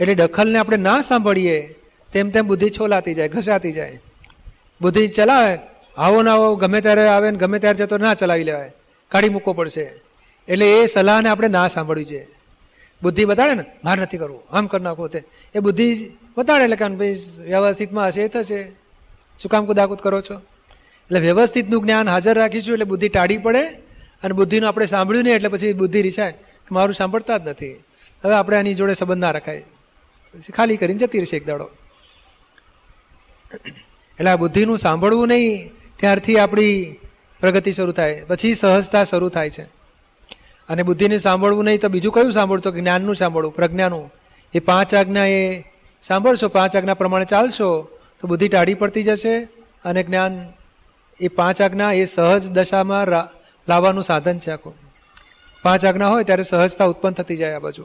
એટલે 0.00 0.14
દખલને 0.14 0.58
આપણે 0.58 0.76
ના 0.76 1.00
સાંભળીએ 1.00 1.74
તેમ 2.14 2.30
તેમ 2.30 2.46
બુદ્ધિ 2.46 2.70
છોલાતી 2.70 3.14
જાય, 3.14 3.28
ઘસાતી 3.28 3.72
જાય. 3.72 4.00
બુદ્ધિ 4.80 5.06
ચલાવે, 5.08 5.58
આવો 5.96 6.22
ના 6.22 6.32
આવો, 6.32 6.56
ગમે 6.56 6.80
ત્યારે 6.80 7.08
આવે 7.08 7.30
ને 7.30 7.38
ગમે 7.38 7.58
ત્યારે 7.58 7.76
જતો, 7.76 7.98
ના 7.98 8.14
ચલાવી 8.14 8.44
લેવાય. 8.44 8.72
કાઢી 9.08 9.28
મૂકવો 9.28 9.52
પડશે. 9.52 9.90
એટલે 10.48 10.66
એ 10.72 10.86
સલાહને 10.86 11.28
આપણે 11.28 11.48
ના 11.48 11.68
સાંભળવી 11.68 12.04
છે 12.04 12.26
બુદ્ધિ 13.02 13.24
બતાડે 13.24 13.54
ને, 13.54 13.64
માર 13.84 13.98
નથી 13.98 14.18
કરવું, 14.18 14.42
આમ 14.50 14.66
કરી 14.66 14.82
નાખો 14.82 15.08
તે. 15.08 15.24
એ 15.54 15.58
બુદ્ધિ 15.58 16.10
બતાડે 16.38 16.64
એટલે 16.64 16.76
કારણ 16.76 16.96
ભાઈ 16.96 17.14
વ્યવસ્થિતમાં 17.40 18.06
હશે 18.06 18.22
એ 18.22 18.28
થશે. 18.28 18.72
શું 19.38 19.50
કામ 19.50 19.66
કુદાકુદ 19.66 19.98
કરો 19.98 20.20
છો? 20.20 20.34
એટલે 20.34 21.20
વ્યવસ્થિતનું 21.20 21.82
જ્ઞાન 21.82 22.08
હાજર 22.08 22.34
રાખીશું 22.38 22.72
એટલે 22.72 22.84
બુદ્ધિ 22.84 23.08
ટાળી 23.08 23.38
પડે 23.38 23.62
અને 24.22 24.32
બુદ્ધિનું 24.32 24.68
આપણે 24.68 24.86
સાંભળ્યું 24.86 25.24
નહીં 25.24 25.36
એટલે 25.36 25.48
પછી 25.48 25.72
બુદ્ધિ 25.72 26.02
રીસાય. 26.02 26.32
કે 26.32 26.72
મારું 26.72 26.94
સાંભળતા 26.94 27.38
જ 27.38 27.48
નથી. 27.48 27.72
હવે 28.24 28.34
આપણે 28.34 28.56
આની 28.56 28.74
જોડે 28.74 28.94
સંબંધ 28.94 29.20
ના 29.20 29.30
રખાય. 29.30 29.64
ખાલી 30.56 30.76
કરીને 30.76 30.98
જતી 30.98 31.18
રહેશે 31.18 31.36
એક 31.36 31.46
દાડો. 31.46 31.70
એટલે 33.54 34.30
આ 34.30 34.36
બુદ્ધિનું 34.36 34.78
સાંભળવું 34.78 35.28
નહીં, 35.28 35.70
ત્યારથી 35.96 36.38
આપણી 36.38 36.96
પ્રગતિ 37.40 37.72
શરૂ 37.72 37.92
થાય. 37.92 38.24
પછી 38.24 38.54
સહજતા 38.54 39.04
શરૂ 39.04 39.28
થાય 39.28 39.50
છે. 39.50 39.62
અને 40.68 40.82
બુદ્ધિને 40.82 41.18
સાંભળવું 41.18 41.64
નહીં 41.64 41.80
તો 41.80 41.88
બીજું 41.88 42.12
કયું 42.12 42.32
સાંભળતો 42.32 42.70
જ્ઞાનનું 42.70 43.16
સાંભળવું? 43.16 43.54
પ્રજ્ઞાનું. 43.54 44.12
એ 44.52 44.58
પાંચ 44.58 44.94
આજ્ઞા 44.94 45.26
એ 45.26 45.64
સાંભળશો, 46.02 46.48
પાંચ 46.48 46.76
આજ્ઞા 46.76 46.94
પ્રમાણે 46.94 47.24
ચાલશો, 47.24 47.88
તો 48.20 48.28
બુદ્ધિ 48.28 48.48
ટાળી 48.48 48.74
પડતી 48.74 49.02
જશે 49.02 49.44
અને 49.84 50.02
જ્ઞાન 50.02 50.52
એ 51.20 51.28
પાંચ 51.28 51.62
આજ્ઞા 51.62 51.92
એ 51.92 52.04
સહજ 52.04 52.50
દશામાં 52.50 53.06
લાવવાનું 53.68 54.04
સાધન 54.04 54.38
છે 54.38 54.50
આખું. 54.50 54.74
પાંચ 55.62 55.84
આજ્ઞા 55.84 56.08
હોય 56.08 56.24
ત્યારે 56.24 56.42
સહજતા 56.42 56.84
ઉત્પન્ન 56.84 57.12
થતી 57.12 57.36
જાય 57.36 57.54
આ 57.54 57.58
બાજુ. 57.58 57.84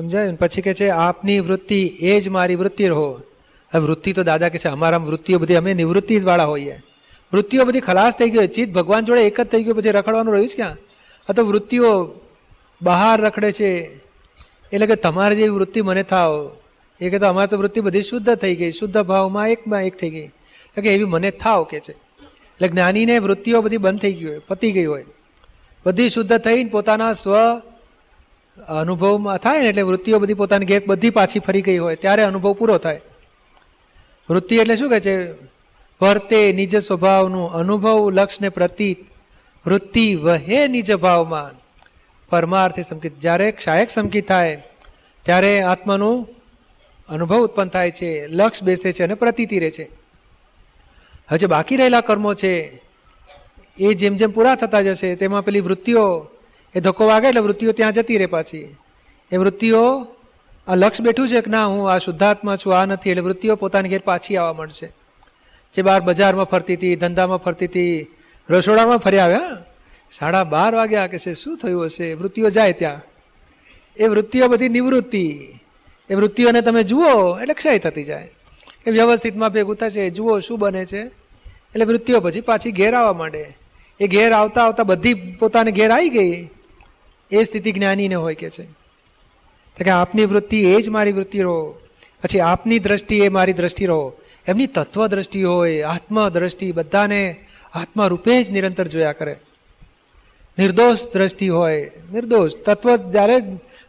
સમજાય? 0.00 0.32
પછી 0.32 0.62
કે 0.62 0.74
છે, 0.74 0.88
આપની 0.88 1.40
વૃત્તિ 1.40 1.86
એ 2.00 2.20
જ 2.20 2.28
મારી 2.28 2.54
વૃત્તિ 2.54 2.88
રહો. 2.88 3.20
હવે 3.74 3.78
વૃત્તિ 3.78 4.12
તો 4.12 4.22
દાદા 4.22 4.48
કે 4.48 4.58
છે 4.58 4.68
અમારા 4.68 4.96
વૃત્તિઓ 4.96 5.38
બધી, 5.38 5.54
અમે 5.54 5.74
નિવૃત્તિ 5.74 6.20
જ 6.20 6.24
વાળા 6.24 6.44
હોઈએ. 6.44 6.82
વૃત્તિઓ 7.32 7.64
બધી 7.64 7.80
ખલાસ 7.80 8.16
થઈ 8.16 8.30
ગઈ 8.30 8.46
ચિત્ત 8.46 8.72
ભગવાન 8.72 9.04
જોડે 9.04 9.22
એક 9.22 9.40
જ 9.40 9.44
થઈ 9.44 9.62
ગયું, 9.62 9.76
પછી 9.76 9.90
રખડવાનું 9.90 10.34
રહ્યું 10.34 10.48
છે 10.48 10.56
ક્યાં? 10.56 10.76
આ 11.28 11.32
તો 11.32 11.44
વૃત્તિઓ 11.44 12.14
બહાર 12.82 13.20
રખડે 13.20 13.52
છે. 13.52 14.00
એટલે 14.72 14.86
કે 14.86 14.96
તમારે 14.96 15.34
જેવી 15.34 15.48
વૃત્તિ 15.48 15.82
મને 15.82 16.02
થાવ 16.02 16.50
એ 17.00 17.10
કે 17.10 17.18
તો 17.18 17.26
અમારી 17.26 17.48
તો 17.48 17.56
વૃત્તિ 17.56 17.80
બધી 17.80 18.02
શુદ્ધ 18.02 18.34
થઈ 18.34 18.56
ગઈ, 18.56 18.70
શુદ્ધ 18.70 19.02
ભાવમાં 19.02 19.48
એકમાં 19.48 19.82
એક 19.82 19.96
થઈ 19.96 20.10
ગઈ. 20.10 20.28
તો 20.74 20.82
કે 20.82 20.94
એવી 20.94 21.04
મને 21.04 21.30
થાવ 21.30 21.64
કે 21.64 21.80
છે. 21.80 21.92
એટલે 21.92 22.68
જ્ઞાનીને 22.68 23.18
વૃત્તિઓ 23.18 23.62
બધી 23.62 23.76
બંધ 23.76 24.00
થઈ 24.00 24.12
ગઈ 24.12 24.26
હોય, 24.26 24.38
પતી 24.38 24.72
ગઈ 24.72 24.84
હોય. 24.84 25.04
બધી 25.86 26.08
શુદ્ધ 26.08 26.38
થઈને 26.38 26.70
પોતાના 26.70 27.12
સ્વ 27.12 27.32
અનુભવમાં 28.68 29.38
થાય 29.38 29.62
ને 29.62 29.68
એટલે 29.68 29.82
વૃત્તિઓ 29.82 30.18
બધી 30.18 30.34
પોતાની 30.34 30.66
ઘેર 30.66 30.82
બધી 30.86 31.10
પાછી 31.10 31.38
ફરી 31.38 31.62
ગઈ 31.62 31.78
હોય, 31.78 31.96
ત્યારે 31.96 32.22
અનુભવ 32.22 32.52
પૂરો 32.52 32.78
થાય. 32.78 33.00
વૃત્તિ 34.30 34.56
એટલે 34.56 34.76
શું 34.76 34.90
કહે 34.90 35.00
છે? 35.00 35.32
વર્તે 36.02 36.52
નિજ 36.52 36.76
સ્વભાવનું, 36.76 37.52
અનુભવ 37.52 38.10
લક્ષને 38.10 38.48
પ્રતીત, 38.48 38.98
વૃત્તિ 39.66 40.14
વહે 40.14 40.68
નિજ 40.68 40.94
ભાવમાં. 40.94 41.60
પરમાર્થે 42.30 42.82
સંકિત. 42.82 43.20
જ્યારે 43.20 43.52
ક્ષાયક 43.52 43.90
સંકિત 43.90 44.28
થાય, 44.28 44.62
ત્યારે 45.22 45.62
આત્માનું 45.62 46.28
અનુભવ 47.08 47.38
ઉત્પન્ન 47.38 47.68
થાય 47.68 47.90
છે, 47.90 48.26
લક્ષ 48.26 48.62
બેસે 48.62 48.92
છે 48.92 49.02
અને 49.02 49.14
પ્રતીતિ 49.14 49.58
રહે 49.58 49.70
છે. 49.70 49.90
હવે 51.28 51.46
બાકી 51.46 51.76
રહેલા 51.76 52.00
કર્મો 52.00 52.34
છે, 52.34 52.82
એ 53.78 53.94
જેમ 53.94 54.16
જેમ 54.16 54.30
પૂરા 54.30 54.54
થતા 54.54 54.80
જશે, 54.80 55.14
તેમાં 55.14 55.44
પેલી 55.44 55.60
વૃત્તિઓ 55.60 56.30
એ 56.74 56.80
ધક્કો 56.80 57.06
વાગે 57.06 57.28
એટલે 57.28 57.40
વૃત્તિઓ 57.40 57.72
ત્યાં 57.72 57.92
જતી 57.92 58.16
રહે 58.16 58.26
પાછી. 58.26 58.76
એ 59.32 59.36
વૃત્તિઓ, 59.36 60.06
આ 60.68 60.74
લક્ષ 60.74 61.00
બેઠું 61.00 61.28
છે 61.28 61.40
કે 61.40 61.50
ના, 61.50 61.66
હું 61.66 61.92
આ 61.92 61.98
શુદ્ધાત્મા 61.98 62.56
છું, 62.56 62.78
આ 62.78 62.84
નથી, 62.84 63.10
એટલે 63.10 63.22
વૃત્તિઓ 63.22 63.56
પોતાની 63.56 63.88
ઘેર 63.88 64.02
પાછી 64.04 64.36
આવવા 64.36 64.52
મળશે 64.52 64.92
જે 65.74 65.82
બહાર 65.82 66.00
બજારમાં 66.00 66.44
ફરતી 66.44 66.74
હતી, 66.74 66.96
ધંધામાં 66.96 67.38
ફરતી 67.38 67.66
હતી, 67.66 68.06
રસોડામાં 68.50 68.98
ફરી 68.98 69.18
આવ્યા 69.18 69.40
સાડા 70.12 70.44
બાર 70.44 70.74
વાગ્યા 70.74 71.06
કે 71.06 71.18
છે, 71.18 71.34
શું 71.34 71.58
થયું 71.58 71.84
હશે? 71.84 72.14
વૃત્તિઓ 72.14 72.50
જાય 72.50 72.72
ત્યાં. 72.72 73.00
એ 73.96 74.06
વૃત્તિઓ 74.06 74.48
બધી 74.48 74.68
નિવૃત્તિ. 74.68 75.54
એ 76.10 76.14
વૃત્તિઓને 76.14 76.60
તમે 76.60 76.82
જુઓ, 76.82 77.38
એટલે 77.38 77.54
ક્ષય 77.54 77.78
થતી 77.78 78.04
જાય. 78.04 78.30
એ 78.86 78.90
વ્યવસ્થિતમાં 78.90 79.52
ભેગું 79.52 79.76
થશે, 79.76 80.10
જુઓ 80.10 80.38
શું 80.38 80.58
બને 80.58 80.84
છે. 80.84 81.02
એટલે 81.72 81.84
વૃત્તિઓ 81.84 82.20
પછી 82.20 82.40
પાછી 82.40 82.72
ઘેર 82.72 82.94
આવવા 82.94 83.12
માંડે. 83.12 83.56
એ 84.00 84.06
ઘેર 84.06 84.32
આવતા 84.32 84.64
આવતા 84.64 84.82
બધી 84.82 85.14
પોતાને 85.14 85.70
ઘેર 85.70 85.90
આવી 85.90 86.08
ગઈ. 86.08 86.50
એ 87.32 87.42
સ્થિતિ 87.42 87.72
જ્ઞાનીને 87.72 88.14
હોય 88.14 88.34
કે 88.34 88.50
છે. 88.50 88.64
તો 89.78 89.84
કે 89.84 89.90
આપની 89.90 90.24
વૃત્તિ 90.24 90.64
એ 90.64 90.80
જ 90.80 90.88
મારી 90.88 91.12
વૃત્તિ 91.12 91.40
રહો. 91.40 91.70
પછી 92.22 92.40
આપની 92.40 92.78
દ્રષ્ટિ 92.78 93.18
એ 93.18 93.28
મારી 93.28 93.52
દ્રષ્ટિ 93.52 93.86
રહો. 93.86 94.12
એમની 94.46 94.66
તત્વ 94.66 95.06
દ્રષ્ટિ 95.06 95.42
હોય, 95.42 95.82
આત્મદ્રષ્ટિ, 95.82 96.72
બધાને 96.72 97.36
આત્મા 97.74 98.06
રૂપે 98.06 98.44
જ 98.44 98.50
નિરંતર 98.50 98.86
જોયા 98.86 99.12
કરે. 99.12 99.36
નિર્દોષ 100.58 101.08
દ્રષ્ટિ 101.12 101.48
હોય, 101.48 101.90
નિર્દોષ. 102.12 102.56
તત્વ 102.56 102.96
જ્યારે 102.96 103.40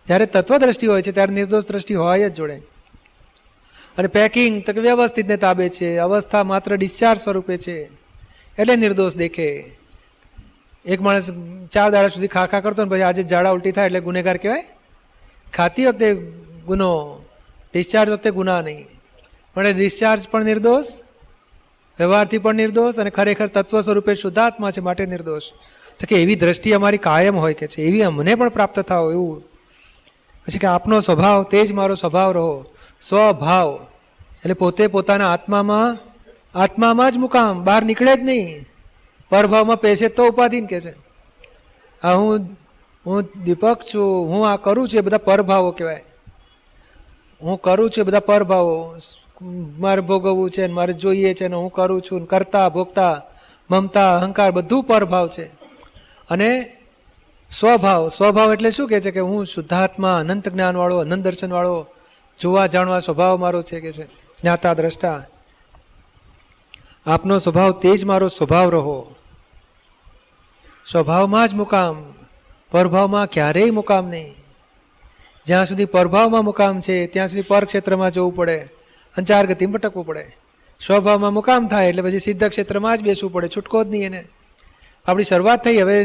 જ્યારે 0.05 0.25
તત્વ 0.25 0.57
દ્રષ્ટિ 0.57 0.87
હોય 0.87 1.01
છે, 1.01 1.11
ત્યારે 1.11 1.33
નિર્દોષ 1.33 1.65
દ્રષ્ટિ 1.65 1.93
હોય 1.93 2.29
જ 2.29 2.33
જોડે. 2.33 2.55
અને 3.97 4.07
પેકિંગ 4.07 4.63
તો 4.63 4.73
કે 4.73 4.79
વ્યવસ્થિતને 4.79 5.37
તાબે 5.37 5.69
છે. 5.69 5.97
અવસ્થા 5.97 6.43
માત્ર 6.43 6.75
ડિસ્ચાર્જ 6.75 7.19
સ્વરૂપે 7.19 7.57
છે. 7.57 7.89
એટલે 8.59 8.75
નિર્દોષ 8.75 9.15
દેખે. 9.15 9.80
એક 10.85 11.01
માણસ 11.01 11.31
ચાર 11.71 11.91
દાડા 11.91 12.07
સુધી 12.07 12.27
ખા 12.27 12.45
ખા 12.45 12.59
કરતો 12.59 12.83
ને 12.83 12.89
પછી 12.89 13.01
આજે 13.01 13.23
ઝાડા 13.23 13.49
ઉલટી 13.49 13.71
થાય 13.71 13.85
એટલે 13.85 13.99
ગુનેગાર 13.99 14.37
કહેવાય. 14.37 14.65
ખાતી 15.53 15.85
વખતે 15.85 16.13
ગુનો 16.65 17.21
ડિસ્ચાર્જ 17.73 18.09
વખતે 18.09 18.31
ગુના 18.31 18.61
નહીં. 18.61 18.85
પણ 19.53 19.67
એ 19.67 19.73
ડિસ્ચાર્જ 19.73 20.29
પણ 20.29 20.45
નિર્દોષ, 20.45 20.85
વ્યવહારથી 21.99 22.37
પણ 22.37 22.55
નિર્દોષ 22.55 22.95
અને 22.95 23.09
ખરેખર 23.09 23.47
તત્વ 23.47 23.81
સ્વરૂપે 23.81 24.15
શુદ્ધાત્મા 24.15 24.71
છે 24.71 24.81
માટે 24.81 25.05
નિર્દોષ. 25.05 25.41
તો 25.99 26.05
કે 26.09 26.21
એવી 26.21 26.35
દ્રષ્ટિ 26.35 26.71
અમારી 26.71 26.97
કાયમ 26.97 27.37
હોય 27.37 27.53
કે 27.53 27.67
છે? 27.67 27.81
એવી 27.81 28.01
અમને 28.01 28.35
પણ 28.35 28.49
પ્રાપ્ત 28.49 28.79
થાવ 28.79 29.11
એવું. 29.11 29.41
પછી 30.47 30.59
કે 30.59 30.67
આપનો 30.67 30.99
સ્વભાવ, 30.99 31.43
તે 31.43 31.65
જ 31.65 31.71
મારો 31.71 31.95
સ્વભાવ 31.95 32.31
રહો. 32.31 32.65
સ્વભાવ. 33.01 33.87
એટલે 34.39 34.53
પોતે 34.53 34.87
પોતાના 34.87 35.33
આત્મામાં 35.33 35.97
આત્મામાં 36.59 37.11
જ 37.11 37.17
મુકામ. 37.17 37.63
બહાર 37.63 37.83
નીકળે 37.83 38.15
જ 38.15 38.19
નહીં. 38.19 38.65
પરભાવમાં 39.31 39.77
પેશે 39.77 40.07
તો 40.07 40.25
ઉપાધિન 40.25 40.65
કે 40.65 40.79
છે? 40.79 40.93
આ 42.03 42.13
હું 42.13 42.39
હું 43.05 43.23
દીપક 43.43 43.79
છું, 43.93 44.27
હું 44.27 44.49
આ 44.49 44.55
કરું 44.55 44.87
છું 44.87 44.97
એ 44.97 45.01
બધા 45.01 45.17
પરભાવો 45.17 45.71
કહેવાય. 45.71 46.03
હું 47.41 47.61
કરું 47.61 47.89
છું 47.89 48.03
એ 48.03 48.07
બધા 48.07 48.19
પરભાવો. 48.19 48.95
મારે 49.79 50.01
ભોગવવું 50.01 50.49
છે 50.49 50.67
ને 50.67 50.73
મારે 50.73 50.93
જોઈએ 50.93 51.33
છે 51.33 51.47
ને 51.47 51.55
હું 51.55 51.71
કરું 51.71 52.01
છું 52.01 52.25
કરતા, 52.25 52.69
ભોગતા, 52.69 53.21
મમતા, 53.71 54.17
અહંકાર 54.17 54.51
બધું 54.51 54.83
પરભાવ 54.83 55.27
છે. 55.27 55.45
અને 56.29 56.77
સ્વભાવ 57.49 58.07
સ્વભાવ 58.07 58.53
એટલે 58.53 58.71
શું 58.71 58.89
કહે 58.89 58.99
છે 58.99 59.11
કે 59.11 59.19
હું 59.19 59.45
શુદ્ધાત્મા, 59.45 60.17
અનંત 60.17 60.49
જ્ઞાનવાળો, 60.49 60.97
અનંત 60.97 61.23
દર્શનવાળો, 61.23 61.87
જોવા 62.39 62.67
જાણવા 62.67 62.99
સ્વભાવ 62.99 63.37
મારો 63.37 63.61
છે 63.61 63.79
કે 63.79 63.91
છે? 63.91 64.05
જ્ઞાતા 64.41 64.73
દ્રષ્ટા. 64.73 65.23
આપનો 67.05 67.37
સ્વભાવ 67.37 67.71
તે 67.71 67.97
જ 67.97 68.05
મારો 68.05 68.27
સ્વભાવ 68.27 68.69
રહો. 68.69 69.15
સ્વભાવમાં 70.85 71.47
જ 71.47 71.53
મુકામ, 71.53 71.95
પરભાવમાં 72.71 73.27
ક્યારેય 73.29 73.71
મુકામ 73.71 74.09
નહીં. 74.09 74.35
જ્યાં 75.45 75.65
સુધી 75.65 75.85
પરભાવમાં 75.85 76.45
મુકામ 76.45 76.81
છે, 76.81 77.07
ત્યાં 77.07 77.29
સુધી 77.29 77.41
પરક્ષેત્રમાં 77.41 78.11
જવું 78.11 78.35
પડે 78.35 78.57
અને 79.17 79.25
ચાર 79.25 79.45
ગતિમાં 79.45 79.73
ભટકવું 79.73 80.05
પડે. 80.05 80.25
સ્વભાવમાં 80.81 81.33
મુકામ 81.33 81.67
થાય 81.67 81.89
એટલે 81.89 82.01
પછી 82.01 82.19
સિદ્ધ 82.19 82.49
ક્ષેત્રમાં 82.49 82.97
જ 82.97 83.01
બેસવું 83.01 83.31
પડે, 83.31 83.47
છૂટકો 83.47 83.83
જ 83.83 83.87
નહીં 83.87 84.05
એને. 84.05 84.21
આપણી 85.05 85.23
શરૂઆત 85.23 85.63
થઈ, 85.63 85.77
હવે 85.77 85.97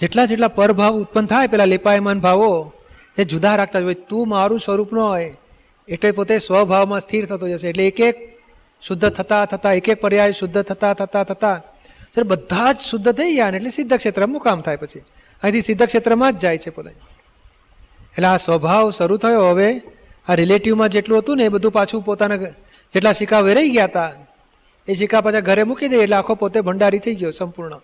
જેટલા 0.00 0.24
જેટલા 0.24 0.48
પરભાવ 0.48 0.92
ઉત્પન્ન 0.94 1.26
થાય, 1.26 1.46
પેલા 1.46 1.64
લેપાયમાન 1.64 2.20
ભાવો, 2.20 2.72
એ 3.18 3.24
જુદા 3.24 3.56
રાખતા 3.56 3.80
હોય. 3.80 3.94
તું 3.94 4.28
મારું 4.28 4.60
સ્વરૂપ 4.60 4.92
ન 4.92 4.98
હોય, 4.98 5.36
એટલે 5.88 6.12
પોતે 6.12 6.38
સ્વભાવમાં 6.38 7.00
સ્થિર 7.00 7.24
થતો 7.26 7.48
જશે. 7.48 7.68
એટલે 7.68 7.86
એક 7.86 8.00
એક 8.00 8.16
શુદ્ધ 8.82 9.08
થતા 9.08 9.44
થતા, 9.44 9.72
એક 9.72 9.88
એક 9.88 10.00
પર્યાય 10.00 10.32
શુદ્ધ 10.32 10.62
થતા 10.62 10.94
થતા 10.94 11.24
થતા 11.24 11.62
સર, 12.14 12.24
બધા 12.24 12.72
જ 12.72 12.78
શુદ્ધ 12.78 13.12
થઈ 13.12 13.34
ગયા 13.34 13.48
એટલે 13.48 13.70
સિદ્ધ 13.70 13.94
ક્ષેત્ર 13.94 14.26
મુકામ 14.26 14.60
થાય 14.60 14.76
પછી. 14.76 14.98
અહીંથી 15.42 15.60
સિદ્ધ 15.60 15.82
ક્ષેત્રમાં 15.82 16.32
જ 16.32 16.38
જાય 16.38 16.58
છે 16.58 16.70
પોતે. 16.70 16.90
એટલે 16.90 18.26
આ 18.26 18.36
સ્વભાવ 18.36 18.90
શરૂ 18.90 19.16
થયો. 19.16 19.44
હવે 19.50 19.82
આ 20.28 20.34
રિલેટિવમાં 20.34 20.88
જેટલું 20.88 21.18
હતું 21.18 21.36
ને 21.36 21.44
એ 21.44 21.48
બધું 21.48 21.72
પાછું 21.72 22.02
પોતાના 22.02 22.36
જેટલા 22.94 23.12
સિક્કા 23.12 23.40
વેરાઈ 23.40 23.70
ગયા 23.70 23.84
હતા 23.84 24.12
એ 24.88 24.94
સિક્કા 24.94 25.20
પાછા 25.20 25.40
ઘરે 25.40 25.62
મૂકી 25.62 25.88
દે 25.88 25.96
એટલે 25.96 26.16
આખો 26.16 26.34
પોતે 26.34 26.60
ભંડારી 26.60 26.98
થઈ 26.98 27.14
ગયો 27.14 27.30
સંપૂર્ણ. 27.30 27.80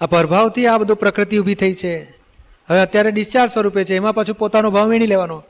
આ 0.00 0.06
પ્રભાવથી 0.06 0.66
આ 0.66 0.78
બધું 0.78 0.96
પ્રકૃતિ 0.96 1.38
ઊભી 1.38 1.54
થઈ 1.54 1.72
છે. 1.72 2.02
હવે 2.68 2.80
અત્યારે 2.80 3.10
ડિસ્ચાર્જ 3.10 3.50
સ્વરૂપે 3.50 3.84
છે. 3.84 3.96
એમાં 3.96 4.14
પાછું 4.14 4.34
પોતાનો 4.34 4.70
ભાવ 4.70 4.88
વીણી 4.88 5.06
લેવાનો. 5.06 5.44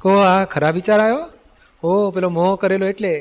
કહો, 0.00 0.16
આ 0.16 0.44
ખરાબ 0.44 0.74
વિચાર 0.74 1.00
આવ્યો? 1.00 1.30
ઓ 1.82 2.10
પેલો 2.10 2.28
મોહ 2.28 2.56
કરેલો 2.56 2.86
એટલે. 2.86 3.12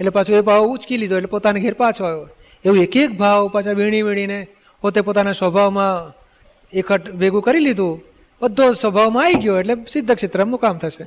એટલે 0.00 0.10
પાછું 0.10 0.36
એ 0.36 0.40
ભાવ 0.40 0.62
ઉચકી 0.64 0.96
લીધો 0.96 1.16
એટલે 1.16 1.26
પોતાને 1.26 1.60
ઘેર 1.60 1.74
પાછો 1.74 2.04
આવ્યો. 2.04 2.28
એવું 2.64 2.78
એક 2.78 2.96
એક 2.96 3.12
ભાવ 3.20 3.48
પાછા 3.54 3.78
વીણી 3.80 4.02
વીણીને 4.02 4.38
પોતે 4.82 5.00
પોતાના 5.00 5.32
સ્વભાવમાં 5.32 6.12
એકઠ 6.72 7.06
ભેગું 7.20 7.42
કરી 7.42 7.64
લીધું, 7.66 7.94
બધો 8.40 8.64
સ્વભાવમાં 8.72 9.24
આવી 9.24 9.40
ગયો 9.42 9.56
એટલે 9.60 9.74
સિદ્ધ 9.86 10.12
ક્ષેત્ર 10.14 10.44
મુકામ 10.44 10.76
થશે. 10.78 11.04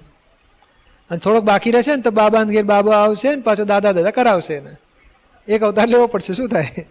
અને 1.09 1.19
થોડોક 1.19 1.43
બાકી 1.43 1.71
રહેશે 1.71 1.95
ને 1.95 2.01
તો 2.01 2.11
બાબા 2.11 2.43
ઘેર 2.45 2.65
બાબા 2.73 2.97
આવશે 3.03 3.29
ને 3.35 3.41
પાછો 3.41 3.63
દાદા 3.71 3.93
દાદા 3.97 4.17
કરાવશે 4.17 4.55
ને 4.59 4.73
એક 5.47 5.61
અવતાર 5.61 5.87
લેવો 5.87 6.05
પડશે, 6.07 6.33
શું 6.33 6.49
થાય? 6.49 6.85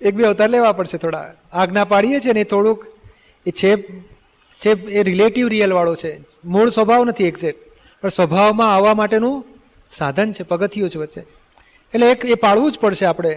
એક 0.00 0.14
બે 0.14 0.22
અવતાર 0.24 0.48
લેવા 0.50 0.72
પડશે 0.72 0.98
થોડા. 0.98 1.26
આજ્ઞા 1.52 1.84
પાડીએ 1.84 2.18
છીએ 2.20 2.32
ને 2.32 2.44
થોડુંક, 2.44 2.80
એ 3.46 3.50
છે 3.50 3.70
છે 4.60 4.70
એ 4.98 5.02
રિલેટિવ 5.02 5.48
રિયલ 5.48 5.72
વાળો 5.72 5.94
છે. 5.94 6.10
મૂળ 6.44 6.70
સ્વભાવ 6.70 7.02
નથી 7.04 7.28
એક્ઝેક્ટ 7.30 7.60
પણ 8.02 8.08
સ્વભાવમાં 8.08 8.74
આવવા 8.74 8.94
માટેનું 8.94 9.36
સાધન 9.92 10.32
છે, 10.32 10.42
પગથિયું 10.42 10.90
છે 10.90 10.98
વચ્ચે. 10.98 11.22
એટલે 11.94 12.10
એક 12.10 12.24
એ 12.24 12.34
પાળવું 12.34 12.72
જ 12.72 12.78
પડશે 12.78 13.06
આપણે. 13.06 13.30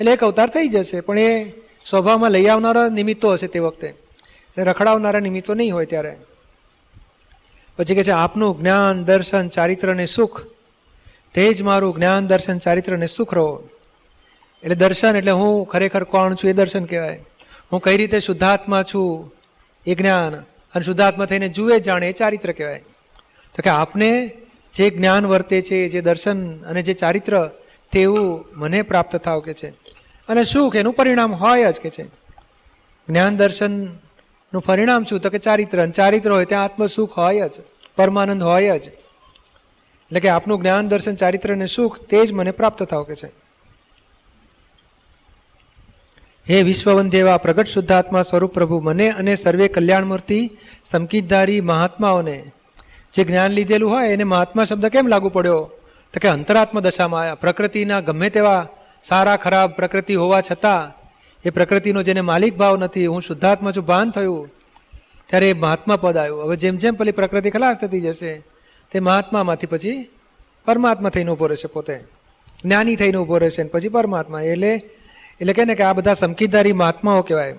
એટલે 0.00 0.12
એક 0.12 0.24
અવતાર 0.24 0.48
થઈ 0.48 0.68
જશે, 0.68 1.00
પણ 1.00 1.18
એ 1.18 1.54
સ્વભાવમાં 1.84 2.30
લઈ 2.30 2.46
આવનારા 2.46 2.88
નિમિત્તો 2.88 3.32
હશે 3.32 3.46
તે 3.46 3.58
વખતે. 3.58 3.94
રખડાવનારા 4.58 5.20
નિમિત્તો 5.20 5.54
નહીં 5.54 5.74
હોય 5.74 5.86
ત્યારે. 5.86 6.16
પછી 7.76 7.94
કહે 7.94 8.02
છે, 8.02 8.10
આપનું 8.10 8.60
જ્ઞાન, 8.60 9.04
દર્શન, 9.04 9.48
ચારિત્ર 9.48 9.90
અને 9.90 10.06
સુખ. 10.06 10.42
તે 11.34 11.54
જ 11.54 11.62
મારું 11.62 11.94
જ્ઞાન, 11.94 12.26
દર્શન, 12.26 12.58
ચારિત્ર 12.58 12.94
અને 12.94 13.06
સુખ 13.06 13.34
રહો. 13.34 13.68
એટલે 14.62 14.74
દર્શન 14.74 15.16
એટલે 15.16 15.30
હું 15.30 15.68
ખરેખર 15.68 16.04
કોણ 16.04 16.34
છું 16.34 16.50
એ 16.50 16.52
દર્શન 16.52 16.84
કહેવાય. 16.84 17.20
હું 17.72 17.82
કઈ 17.82 17.96
રીતે 17.96 18.20
શુદ્ધાત્મા 18.20 18.82
છું 18.82 19.34
એ 19.86 19.94
જ્ઞાન 19.94 20.34
અને 20.74 20.82
શુદ્ધાત્મા 20.82 21.24
થઈને 21.24 21.48
જુએ, 21.48 21.78
જાણે 21.78 22.08
એ 22.08 22.12
ચારિત્ર 22.12 22.52
કહેવાય. 22.52 22.82
તો 23.54 23.62
કે 23.62 23.70
આપને 23.70 24.32
જે 24.74 24.90
જ્ઞાન 24.90 25.26
વર્તે 25.26 25.60
છે, 25.60 25.88
જે 25.88 26.00
દર્શન 26.00 26.62
અને 26.62 26.82
જે 26.82 26.92
ચારિત્ર 26.92 27.50
તેવું 27.94 28.44
મને 28.52 28.82
પ્રાપ્ત 28.82 29.16
થાવ 29.16 29.40
કે 29.40 29.54
છે. 29.54 29.70
અને 30.28 30.44
સુખ 30.44 30.76
એનું 30.76 30.92
પરિણામ 30.92 31.34
હોય 31.34 31.72
જ 31.72 31.80
કે 31.80 31.90
છે. 31.90 32.04
જ્ઞાન 33.08 33.36
દર્શનનું 33.36 34.62
પરિણામ 34.62 35.04
શું? 35.04 35.20
તો 35.20 35.30
કે 35.30 35.38
ચારિત્ર. 35.38 35.90
ચારિત્ર 35.90 36.32
હોય 36.32 36.44
ત્યાં 36.44 36.64
આત્મ 36.64 36.86
સુખ 36.86 37.18
હોય 37.18 37.48
જ. 37.48 37.52
પરમાનંદ 37.96 38.42
હોય 38.42 38.78
જ. 38.78 38.88
એટલે 40.04 40.20
કે 40.20 40.28
આપનું 40.28 40.58
જ્ઞાન 40.58 40.88
દર્શન, 40.88 41.14
ચારિત્ર 41.14 41.52
અને 41.52 41.66
સુખ 41.66 42.00
તે 42.00 42.26
જ 42.26 42.32
મને 42.32 42.50
પ્રાપ્ત 42.50 42.82
થાવ 42.82 43.02
કે 43.02 43.14
છે. 43.14 43.26
હે 46.50 46.62
વિશ્વવંધ્યવા 46.62 47.36
પ્રગટ 47.36 47.66
શુદ્ધાત્મા 47.66 48.22
સ્વરૂપ 48.22 48.54
પ્રભુ, 48.54 48.80
મને 48.80 49.10
અને 49.10 49.34
સર્વે 49.34 49.68
કલ્યાણમૂર્તિ 49.68 50.50
સમકીતધારી 50.84 51.60
મહાત્માઓને, 51.60 52.52
જે 53.12 53.24
જ્ઞાન 53.24 53.50
લીધેલું 53.50 53.90
હોય 53.90 54.08
એને 54.08 54.24
મહાત્મા 54.24 54.64
શબ્દ 54.64 54.86
કેમ 54.86 55.06
લાગુ 55.06 55.28
પડ્યો? 55.28 55.70
તો 56.14 56.20
કે 56.20 56.28
અંતરાત્મ 56.28 56.80
દશામાં 56.80 57.20
આવ્યા 57.20 57.34
પ્રકૃતિના 57.34 58.00
ગમે 58.00 58.30
તેવા 58.30 58.68
સારા, 59.02 59.36
ખરાબ 59.36 59.70
પ્રકૃતિ 59.70 60.14
હોવા 60.14 60.40
છતાં, 60.40 60.92
એ 61.44 61.50
પ્રકૃતિનો 61.50 62.02
જેને 62.02 62.20
માલિક 62.20 62.56
ભાવ 62.56 62.76
નથી, 62.76 63.06
હું 63.06 63.22
શુદ્ધાત્મા 63.22 63.70
છું 63.70 63.84
ભાન 63.84 64.10
થયું, 64.10 64.48
ત્યારે 65.26 65.50
એ 65.50 65.52
મહાત્મા 65.52 65.96
પદ 65.96 66.16
આવ્યું. 66.16 66.44
હવે 66.44 66.56
જેમ 66.56 66.76
જેમ 66.76 66.94
પેલી 66.94 67.12
પ્રકૃતિ 67.12 67.50
ખલાસ 67.50 67.76
થતી 67.76 68.00
જશે 68.00 68.42
તે 68.92 69.00
મહાત્મામાંથી 69.00 69.66
પછી 69.66 70.10
પરમાત્મા 70.64 71.08
થઈને 71.08 71.30
ઊભો 71.30 71.46
રહેશે 71.46 71.68
પોતે. 71.68 72.00
જ્ઞાની 72.64 72.96
થઈને 72.96 73.18
ઊભો 73.18 73.38
રહેશે 73.38 73.64
પછી 73.64 73.88
પરમાત્મા. 73.88 74.40
એટલે 74.40 74.74
એટલે 75.40 75.52
કહે 75.52 75.64
ને 75.64 75.74
કે 75.74 75.82
આ 75.82 75.92
બધા 75.92 76.12
સમકીદારી 76.12 76.72
મહાત્માઓ 76.72 77.22
કહેવાય. 77.22 77.52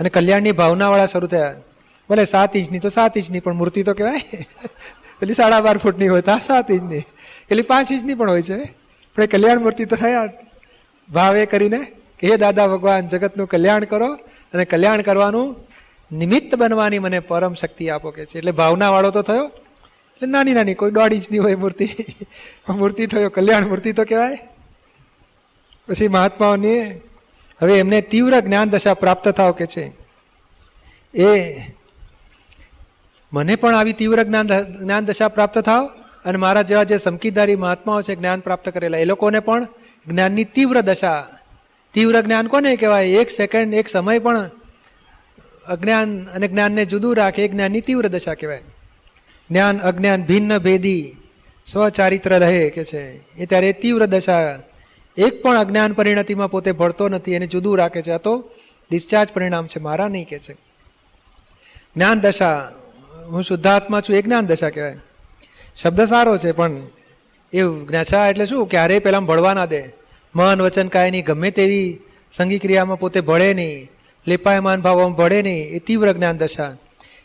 અને 0.00 0.08
કલ્યાણની 0.08 0.52
ભાવનાવાળા 0.52 1.06
શરૂ 1.06 1.26
થયા. 1.26 1.54
ભલે 2.10 2.24
સાત 2.24 2.56
ઇંચની 2.56 2.78
તો 2.78 2.88
સાત 2.88 3.18
ઇંચની, 3.18 3.40
પણ 3.40 3.52
મૂર્તિ 3.52 3.82
તો 3.82 3.94
કહેવાય. 3.94 4.20
પેલી 5.20 5.34
સાડા 5.34 5.60
બાર 5.60 5.78
ફૂટની 5.78 6.08
હોય 6.08 6.20
તો 6.20 6.38
સાત 6.38 6.70
ઇંચની. 6.70 7.02
પેલી 7.48 7.62
પાંચ 7.62 7.92
ઇંચની 7.92 8.14
પણ 8.14 8.30
હોય 8.30 8.42
છે. 8.42 8.56
પણ 9.16 9.22
એ 9.22 9.26
કલ્યાણ 9.26 9.60
મૂર્તિ 9.60 9.84
તો 9.84 9.96
થયા 9.96 10.28
ભાવે 11.12 11.46
કરીને 11.46 11.92
કે, 12.18 12.30
હે 12.30 12.36
દાદા 12.36 12.66
ભગવાન, 12.66 13.08
જગતનું 13.08 13.46
કલ્યાણ 13.46 13.84
કરો 13.84 14.14
અને 14.54 14.64
કલ્યાણ 14.64 15.02
કરવાનું 15.02 15.56
નિમિત્ત 16.12 16.54
બનવાની 16.54 16.98
મને 16.98 17.20
પરમ 17.20 17.54
શક્તિ 17.54 17.88
આપો 17.88 18.10
કે 18.10 18.26
છે. 18.26 18.38
એટલે 18.38 18.52
ભાવનાવાળો 18.52 19.10
તો 19.10 19.22
થયો. 19.22 19.44
એટલે 19.44 20.26
નાની 20.26 20.52
નાની, 20.52 20.74
કોઈ 20.74 20.90
દોઢ 20.90 21.12
ઇંચની 21.12 21.38
હોય 21.38 21.54
મૂર્તિ. 21.54 21.88
મૂર્તિ 22.68 23.06
થયો, 23.06 23.28
કલ્યાણ 23.28 23.68
મૂર્તિ 23.68 23.92
તો 23.92 24.04
કહેવાય. 24.04 24.38
પછી 25.88 26.08
મહાત્માઓની 26.08 26.82
હવે 27.62 27.78
એમને 27.78 28.00
તીવ્ર 28.00 28.40
જ્ઞાન 28.40 28.70
દશા 28.70 28.94
પ્રાપ્ત 28.94 29.28
થાવ 29.28 29.52
કે 29.52 29.66
છે. 29.66 29.92
એ 31.14 31.56
મને 33.32 33.56
પણ 33.56 33.74
આવી 33.74 33.92
તીવ્ર 33.92 34.22
જ્ઞાન 34.22 34.48
જ્ઞાન 34.78 35.04
દશા 35.04 35.28
પ્રાપ્ત 35.28 35.58
થાવ 35.58 35.90
અને 36.26 36.36
મારા 36.36 36.62
જેવા 36.62 36.82
જે 36.82 36.96
સમકીદારી 36.96 37.56
મહાત્માઓ 37.56 38.02
છે, 38.02 38.14
જ્ઞાન 38.14 38.40
પ્રાપ્ત 38.40 38.68
કરેલા, 38.68 38.98
એ 38.98 39.04
લોકોને 39.04 39.40
પણ 39.40 39.66
જ્ઞાનની 40.06 40.44
તીવ્ર 40.44 40.80
દશા, 40.80 41.26
તીવ્ર 41.94 42.20
જ્ઞાન 42.20 42.46
કોને 42.46 42.76
કહેવાય? 42.76 43.06
એક 43.06 43.30
સેકન્ડ 43.30 43.74
એક 43.74 43.88
સમય 43.88 44.18
પણ 44.18 44.50
અજ્ઞાન 45.68 46.24
અને 46.24 46.48
જ્ઞાનને 46.48 46.84
જુદું 46.84 47.16
રાખે, 47.16 47.44
એ 47.44 47.48
જ્ઞાનની 47.48 47.80
તીવ્ર 47.80 48.08
દશા 48.08 48.34
કહેવાય. 48.34 48.62
જ્ઞાન, 49.50 49.78
અજ્ઞાન, 49.78 50.22
ભિન્ન, 50.22 50.58
ભેદી, 50.58 51.16
સ્વચારિત્ર 51.66 52.38
રહે 52.38 52.70
કે 52.70 52.84
છે, 52.84 53.02
એ 53.34 53.46
ત્યારે 53.46 53.72
તીવ્ર 53.72 54.06
દશા, 54.06 54.58
એક 55.16 55.42
પણ 55.42 55.58
અજ્ઞાન 55.58 55.92
પરિણતિમાં 55.92 56.50
પોતે 56.50 56.72
ભળતો 56.72 57.08
નથી, 57.08 57.32
એને 57.32 57.46
જુદું 57.46 57.78
રાખે 57.78 58.02
છે. 58.02 58.10
આ 58.10 58.18
તો 58.18 58.50
ડિસ્ચાર્જ 58.90 59.28
પરિણામ 59.32 59.66
છે, 59.66 59.78
મારા 59.80 60.08
નહીં 60.08 60.28
કે 60.28 60.38
છે. 60.38 60.54
જ્ઞાન 61.94 62.20
દશા, 62.20 62.72
હું 63.26 63.42
શુદ્ધાત્મા 63.42 64.00
છું, 64.00 64.16
એ 64.16 64.22
જ્ઞાન 64.22 64.46
દશા 64.46 64.70
કહેવાય. 64.70 64.98
શબ્દ 65.82 66.04
સારો 66.04 66.38
છે, 66.38 66.52
પણ 66.52 66.76
એ 67.52 67.62
જ્ઞાચા 67.62 68.28
એટલે 68.28 68.46
શું? 68.46 68.68
ક્યારેય 68.68 68.98
પહેલાં 68.98 69.26
ભળવા 69.26 69.54
ના 69.54 69.66
દે. 69.66 69.82
મન 70.34 70.62
વચન 70.62 70.88
કાયની 70.88 71.22
ગમે 71.22 71.50
તેવી 71.50 71.98
સંગી 72.32 72.58
ક્રિયામાં 72.58 72.98
પોતે 72.98 73.20
ભળે 73.20 73.54
નહીં, 73.54 73.90
લેપાયમાન 74.26 74.82
ભાવમાં 74.82 75.12
ભળે 75.12 75.42
નહીં, 75.42 75.68
એ 75.68 75.78
તીવ્ર 75.78 76.12
જ્ઞાન 76.12 76.36
દશા. 76.36 76.76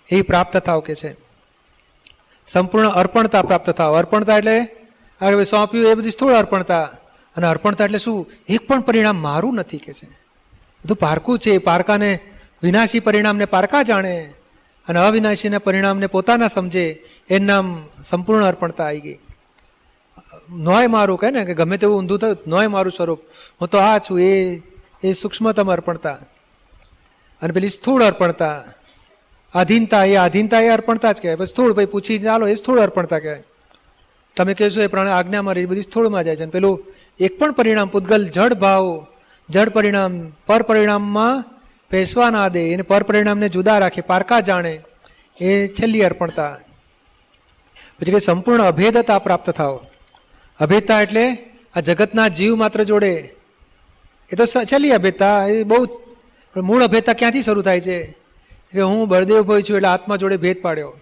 એ 0.09 0.21
પ્રાપ્ત 0.21 0.57
થાવ 0.57 0.79
કે 0.79 0.95
છે. 0.95 1.15
સંપૂર્ણ 2.47 2.89
અર્પણતા 2.89 3.41
પ્રાપ્ત 3.41 3.69
થાવ. 3.69 3.97
અર્પણતા 3.97 4.37
એટલે 4.37 4.67
હવે 5.21 5.43
સોંપ્યું, 5.43 5.87
એ 5.87 5.93
બધી 5.93 6.11
સ્થૂળ 6.11 6.33
અર્પણતા. 6.33 6.83
અને 7.35 7.47
અર્પણતા 7.47 7.85
એટલે 7.85 7.97
શું? 7.97 8.29
એક 8.49 8.67
પણ 8.67 8.81
પરિણામ 8.81 9.15
મારું 9.15 9.55
નથી 9.55 9.77
કે 9.77 9.93
છે. 9.93 10.07
બધું 10.85 10.97
પારકું 10.97 11.39
છે, 11.39 11.57
પારકાને 11.57 12.19
વિનાશી 12.63 12.99
પરિણામને 12.99 13.45
પારકા 13.45 13.83
જાણે. 13.83 14.33
અને 14.91 14.99
અવિનાશીના 14.99 15.59
પરિણામને 15.59 16.07
પોતાના 16.07 16.47
સમજે 16.47 17.03
એનું 17.29 17.47
નામ 17.47 17.85
સંપૂર્ણ 18.03 18.45
અર્પણતા 18.45 18.85
આવી 18.85 18.99
ગઈ. 18.99 19.19
નોય 20.49 20.87
મારું 20.87 21.17
કહે 21.17 21.31
ને 21.31 21.45
કે 21.45 21.53
ગમે 21.53 21.77
તેવું 21.77 21.97
ઊંધું 21.97 22.19
થયું, 22.19 22.37
નોય 22.47 22.67
મારું 22.67 22.91
સ્વરૂપ. 22.91 23.19
હું 23.61 23.69
તો 23.69 23.77
આ 23.77 23.97
છું, 23.97 24.21
એ 24.21 24.61
એ 25.03 25.13
સૂક્ષ્મતમ 25.13 25.71
અર્પણતા. 25.71 26.11
અને 27.41 27.51
પેલી 27.51 27.69
સ્થૂળ 27.69 28.03
અર્પણતા. 28.03 28.63
આધીનતા, 29.53 30.03
એ 30.03 30.15
આધીનતા 30.15 30.59
એ 30.59 30.69
અર્પણતા 30.69 31.11
જ 31.11 31.21
કહેવાય. 31.21 31.45
સ્થૂળ 31.45 31.73
ભાઈ 31.73 31.85
પૂછી, 31.85 32.19
ચાલો, 32.19 32.47
એ 32.47 32.55
સ્થૂળ 32.55 32.79
અર્પણતા 32.79 33.19
કહેવાય. 33.19 33.43
તમે 34.37 34.53
કહેશો 34.53 34.81
એ 34.81 34.87
પ્રમાણે 34.87 35.11
આજ્ઞામાં 35.11 35.55
રહી 35.55 35.65
બધી 35.65 35.81
સ્થૂળમાં 35.81 36.23
જાય 36.23 36.35
છે. 36.35 36.45
પેલું 36.45 36.83
એક 37.19 37.39
પણ 37.39 37.51
પરિણામ, 37.51 37.87
પૂતગલ, 37.87 38.27
જડ 38.27 38.53
ભાવ, 38.53 39.05
જડ 39.49 39.69
પરિણામ 39.69 40.31
પર 40.45 40.61
પરિણામમાં 40.61 41.50
પેશવા 41.91 42.29
ના 42.29 42.47
દે 42.47 42.71
એને 42.71 42.81
પરપરિણામને 42.81 43.49
જુદા 43.49 43.79
રાખે, 43.79 44.01
પારકા 44.01 44.39
જાણે, 44.39 44.81
એ 45.41 45.67
છેલ્લી 45.67 46.03
અર્પણતા. 46.03 46.57
પછી 47.99 48.11
કે 48.11 48.19
સંપૂર્ણ 48.19 48.63
અભેદતા 48.63 49.19
પ્રાપ્ત 49.19 49.49
થાવ 49.49 49.85
અભેદતા 50.59 51.01
એટલે 51.01 51.37
આ 51.75 51.79
જગતના 51.79 52.27
જીવ 52.27 52.55
માત્ર 52.55 52.83
જોડે. 52.83 53.33
એ 54.31 54.35
તો 54.35 54.45
છેલ્લી 54.45 54.91
અભેદતા, 54.91 55.45
એ 55.45 55.63
બહુ 55.63 55.85
મૂળ 56.61 56.83
અભેદતા 56.83 57.13
ક્યાંથી 57.13 57.41
શરૂ 57.41 57.61
થાય 57.61 57.79
છે? 57.79 58.15
કે 58.71 58.81
હું 58.81 59.07
બળદેવ 59.07 59.41
ભાઈ 59.41 59.61
છું 59.61 59.75
એટલે 59.75 59.87
આત્મા 59.87 60.15
જોડે 60.15 60.37
ભેદ 60.37 60.61
પાડ્યો. 60.61 60.97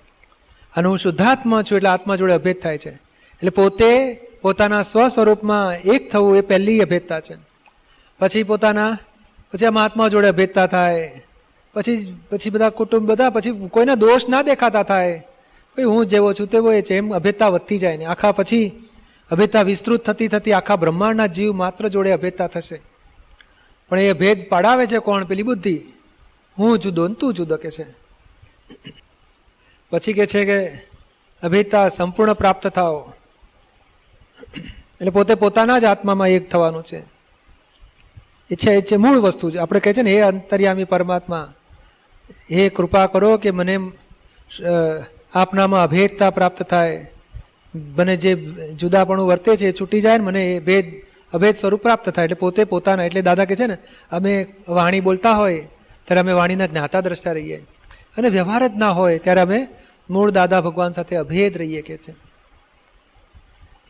અને 0.75 0.87
હું 0.87 0.97
શુદ્ધાત્મા 0.97 1.61
છું 1.61 1.75
એટલે 1.75 1.89
આત્મા 1.89 2.15
જોડે 2.15 2.33
અભેદ 2.33 2.61
થાય 2.61 2.77
છે. 2.77 2.89
એટલે 2.89 3.49
પોતે 3.49 4.13
પોતાના 4.41 4.81
સ્વ 4.81 5.07
સ્વરૂપમાં 5.07 5.75
એક 5.75 6.11
થવું 6.11 6.37
એ 6.37 6.41
પહેલી 6.41 6.81
અભેદતા 6.81 7.19
છે. 7.19 7.35
પછી 8.19 8.43
પોતાના 8.43 8.97
પછી 9.53 9.65
આ 9.65 9.71
મહાત્મા 9.71 10.07
જોડે 10.07 10.31
ભેદતા 10.31 10.67
થાય. 10.67 11.21
પછી 11.73 12.17
પછી 12.29 12.49
બધા 12.49 12.69
કુટુંબ, 12.69 13.09
બધા 13.09 13.29
પછી 13.29 13.67
કોઈના 13.67 13.95
દોષ 13.95 14.29
ના 14.29 14.41
દેખાતા 14.41 14.83
થાય. 14.83 15.19
ભાઈ, 15.77 15.83
હું 15.85 16.05
જેવો 16.05 16.33
છું 16.33 16.47
તેવો 16.47 16.71
એ 16.71 16.81
છે. 16.81 16.95
એમ 16.95 17.15
અભેદતા 17.15 17.47
વધતી 17.47 17.77
જાય 17.77 17.97
ને 17.97 18.05
આખા 18.05 18.31
પછી 18.31 18.89
અભેદતા 19.31 19.61
વિસ્તૃત 19.61 20.05
થતી 20.05 20.27
થતી 20.27 20.53
આખા 20.53 20.75
બ્રહ્માંડના 20.75 21.27
જીવ 21.27 21.53
માત્ર 21.53 21.87
જોડે 21.87 22.11
અભેદતા 22.11 22.47
થશે. 22.47 22.81
પણ 23.89 23.99
એ 23.99 24.13
ભેદ 24.13 24.49
પાડાવે 24.49 24.87
છે 24.87 24.97
કોણ? 24.97 25.25
પેલી 25.25 25.43
બુદ્ધિ. 25.43 25.81
હું 26.59 26.79
જુદો 26.79 27.07
તું 27.07 27.33
જુદો 27.33 27.57
કે 27.57 27.69
છે. 27.71 27.85
પછી 29.89 30.13
કે 30.13 30.25
છે 30.25 30.45
કે 30.45 30.87
અભેદતા 31.43 31.87
સંપૂર્ણ 31.87 32.33
પ્રાપ્ત 32.33 32.67
થાઓ. 32.67 33.13
એટલે 35.01 35.09
પોતે 35.09 35.35
પોતાના 35.35 35.79
જ 35.79 35.83
આત્મામાં 35.83 36.27
એક 36.27 36.49
થવાનું 36.49 36.83
છે. 36.83 37.18
એ 38.49 38.55
છે 38.55 38.71
એ 38.71 38.81
છે 38.81 38.95
મૂળ 38.95 39.17
વસ્તુ 39.17 39.51
છે. 39.51 39.57
આપણે 39.57 39.79
કહે 39.79 39.93
છે 39.93 40.01
ને, 40.01 40.11
હે 40.11 40.21
અંતર્યામી 40.21 40.83
પરમાત્મા, 40.83 41.45
હે 42.51 42.69
કૃપા 42.69 43.07
કરો 43.07 43.37
કે 43.37 43.51
મને 43.51 43.75
આપનામાં 45.33 45.83
અભેદતા 45.83 46.29
પ્રાપ્ત 46.29 46.63
થાય. 46.63 47.11
મને 47.97 48.15
જે 48.15 48.31
જુદાપણું 48.73 49.27
વર્તે 49.27 49.55
છે 49.55 49.67
એ 49.67 49.71
છૂટી 49.71 50.01
જાય 50.01 50.17
ને, 50.17 50.23
મને 50.23 50.41
એ 50.51 50.59
ભેદ, 50.59 50.85
અભેદ 51.33 51.55
સ્વરૂપ 51.55 51.81
પ્રાપ્ત 51.81 52.09
થાય. 52.09 52.25
એટલે 52.25 52.35
પોતે 52.35 52.63
પોતાના, 52.63 53.03
એટલે 53.03 53.21
દાદા 53.21 53.45
કે 53.45 53.55
છે 53.55 53.65
ને, 53.65 53.77
અમે 54.11 54.33
વાણી 54.67 54.99
બોલતા 54.99 55.33
હોય, 55.33 55.59
ત્યારે 56.05 56.19
અમે 56.19 56.33
વાણીના 56.33 56.65
જ્ઞાતા 56.65 57.01
દ્રષ્ટા 57.01 57.31
રહીએ. 57.31 57.57
અને 58.17 58.29
વ્યવહાર 58.29 58.67
જ 58.67 58.77
ના 58.77 58.89
હોય, 58.91 59.19
ત્યારે 59.19 59.41
અમે 59.41 59.59
મૂળ 60.09 60.31
દાદા 60.31 60.61
ભગવાન 60.61 60.91
સાથે 60.91 61.15
અભેદ 61.15 61.57
રહીએ 61.57 61.81
કે 61.81 61.97
છે. 61.97 62.13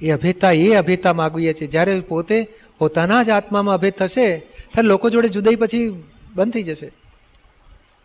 એ 0.01 0.11
અભેદતા 0.11 0.51
એ 0.51 0.73
અભેદતા 0.73 1.13
માગવીએ 1.13 1.53
છીએ. 1.53 1.67
જ્યારે 1.67 1.99
પોતે 2.01 2.37
પોતાના 2.79 3.23
જ 3.23 3.29
આત્મામાં 3.29 3.75
અભેદ 3.75 3.93
થશે, 3.93 4.39
ત્યારે 4.39 4.87
લોકો 4.87 5.09
જોડે 5.09 5.27
જુદાઈ 5.27 5.55
પછી 5.55 6.03
બંધ 6.35 6.53
થઈ 6.53 6.63
જશે. 6.63 6.91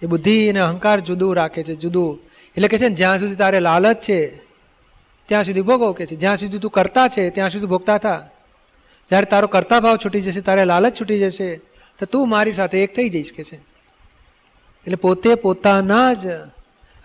એ 0.03 0.07
બુદ્ધિ 0.07 0.49
અને 0.49 0.61
અહંકાર 0.61 1.01
જુદું 1.01 1.37
રાખે 1.37 1.63
છે, 1.63 1.75
જુદું. 1.75 2.19
એટલે 2.57 2.69
કે 2.69 2.79
છે 2.79 2.89
ને, 2.89 2.95
જ્યાં 2.95 3.19
સુધી 3.19 3.35
તારે 3.35 3.61
લાલચ 3.61 3.97
છે, 3.97 4.37
ત્યાં 5.27 5.45
સુધી 5.45 5.61
ભોગવ 5.61 5.93
કે 5.93 6.07
છે. 6.07 6.17
જ્યાં 6.17 6.37
સુધી 6.37 6.59
તું 6.59 6.71
કરતા 6.71 7.09
છે, 7.09 7.31
ત્યાં 7.31 7.51
સુધી 7.51 7.67
ભોગતા 7.67 7.95
હતા 7.95 8.29
જ્યારે 9.09 9.27
તારો 9.27 9.47
કરતા 9.47 9.81
ભાવ 9.81 9.97
છૂટી 9.97 10.21
જશે, 10.21 10.41
તારે 10.41 10.65
લાલચ 10.65 11.01
છૂટી 11.01 11.19
જશે, 11.19 11.57
તો 11.99 12.07
તું 12.07 12.29
મારી 12.29 12.53
સાથે 12.53 12.83
એક 12.83 12.97
થઈ 12.97 13.09
જઈશ 13.09 13.33
કે 13.33 13.43
છે. 13.43 13.57
એટલે 14.87 14.97
પોતે 14.97 15.35
પોતાના 15.35 16.15
જ 16.15 16.27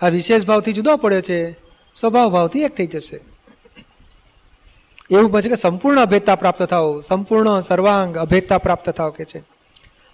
આ 0.02 0.10
વિશેષ 0.10 0.46
ભાવથી 0.46 0.74
જુદો 0.74 0.98
પડ્યો 0.98 1.22
છે 1.22 1.52
સ્વભાવ 1.96 2.30
ભાવથી 2.30 2.64
એક 2.64 2.76
થઈ 2.76 2.88
જશે. 2.88 3.29
એવું 5.12 5.32
પછી 5.32 5.50
કે 5.50 5.56
સંપૂર્ણ 5.56 6.02
અભેદતા 6.02 6.36
પ્રાપ્ત 6.36 6.63
થાઓ, 6.63 7.02
સંપૂર્ણ 7.02 7.60
સર્વાંગ 7.60 8.17
અભેદતા 8.17 8.58
પ્રાપ્ત 8.58 8.89
થાઓ 8.89 9.12
કે 9.12 9.26
છે. 9.26 9.43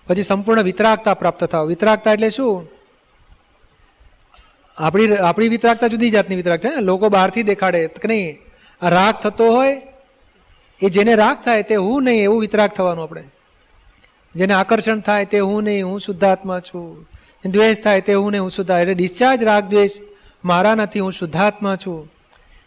પછી 0.08 0.24
સંપૂર્ણ 0.24 0.62
વિતરાગતા 0.62 1.14
પ્રાપ્ત 1.14 1.44
થાવ 1.44 1.66
વિતરાગતા 1.66 2.14
એટલે 2.14 2.30
શું? 2.30 2.68
આપણી 4.78 5.16
આપણી 5.16 5.48
વિતરાગતા 5.48 5.88
જુદી 5.88 6.10
જાતની 6.10 6.36
વિતરાગતા 6.36 6.70
છે 6.70 6.76
લોકો 6.76 7.10
બહારથી 7.10 7.44
દેખાડે 7.44 7.88
કે 7.88 8.08
નહીં, 8.08 8.38
આ 8.82 8.90
રાગ 8.90 9.16
થતો 9.16 9.52
હોય, 9.52 9.82
એ 10.82 10.90
જેને 10.90 11.16
રાગ 11.16 11.38
થાય 11.46 11.64
તે 11.64 11.76
હું 11.76 12.04
નહીં, 12.04 12.24
એવું 12.24 12.42
વિતરાગ 12.42 12.70
થવાનું 12.70 13.04
આપણે. 13.04 13.24
જેને 14.36 14.54
આકર્ષણ 14.54 15.00
થાય 15.00 15.26
તે 15.26 15.40
હું 15.40 15.64
નહીં, 15.64 15.88
હું 15.88 16.00
શુદ્ધાત્મા 16.00 16.60
છું. 16.60 17.10
દ્વેષ 17.46 17.80
થાય 17.80 18.02
તે 18.02 18.14
હું 18.14 18.32
નહીં, 18.32 18.42
હું 18.42 18.52
શુદ્ધા, 18.52 18.80
એટલે 18.80 18.94
ડિસ્ચાર્જ 18.94 19.44
રાગ 19.44 19.64
દ્વેષ, 19.64 19.92
મારા 20.46 20.76
નથી, 20.76 21.00
હું 21.00 21.12
શુદ્ધાત્મા 21.12 21.76
છું. 21.76 22.12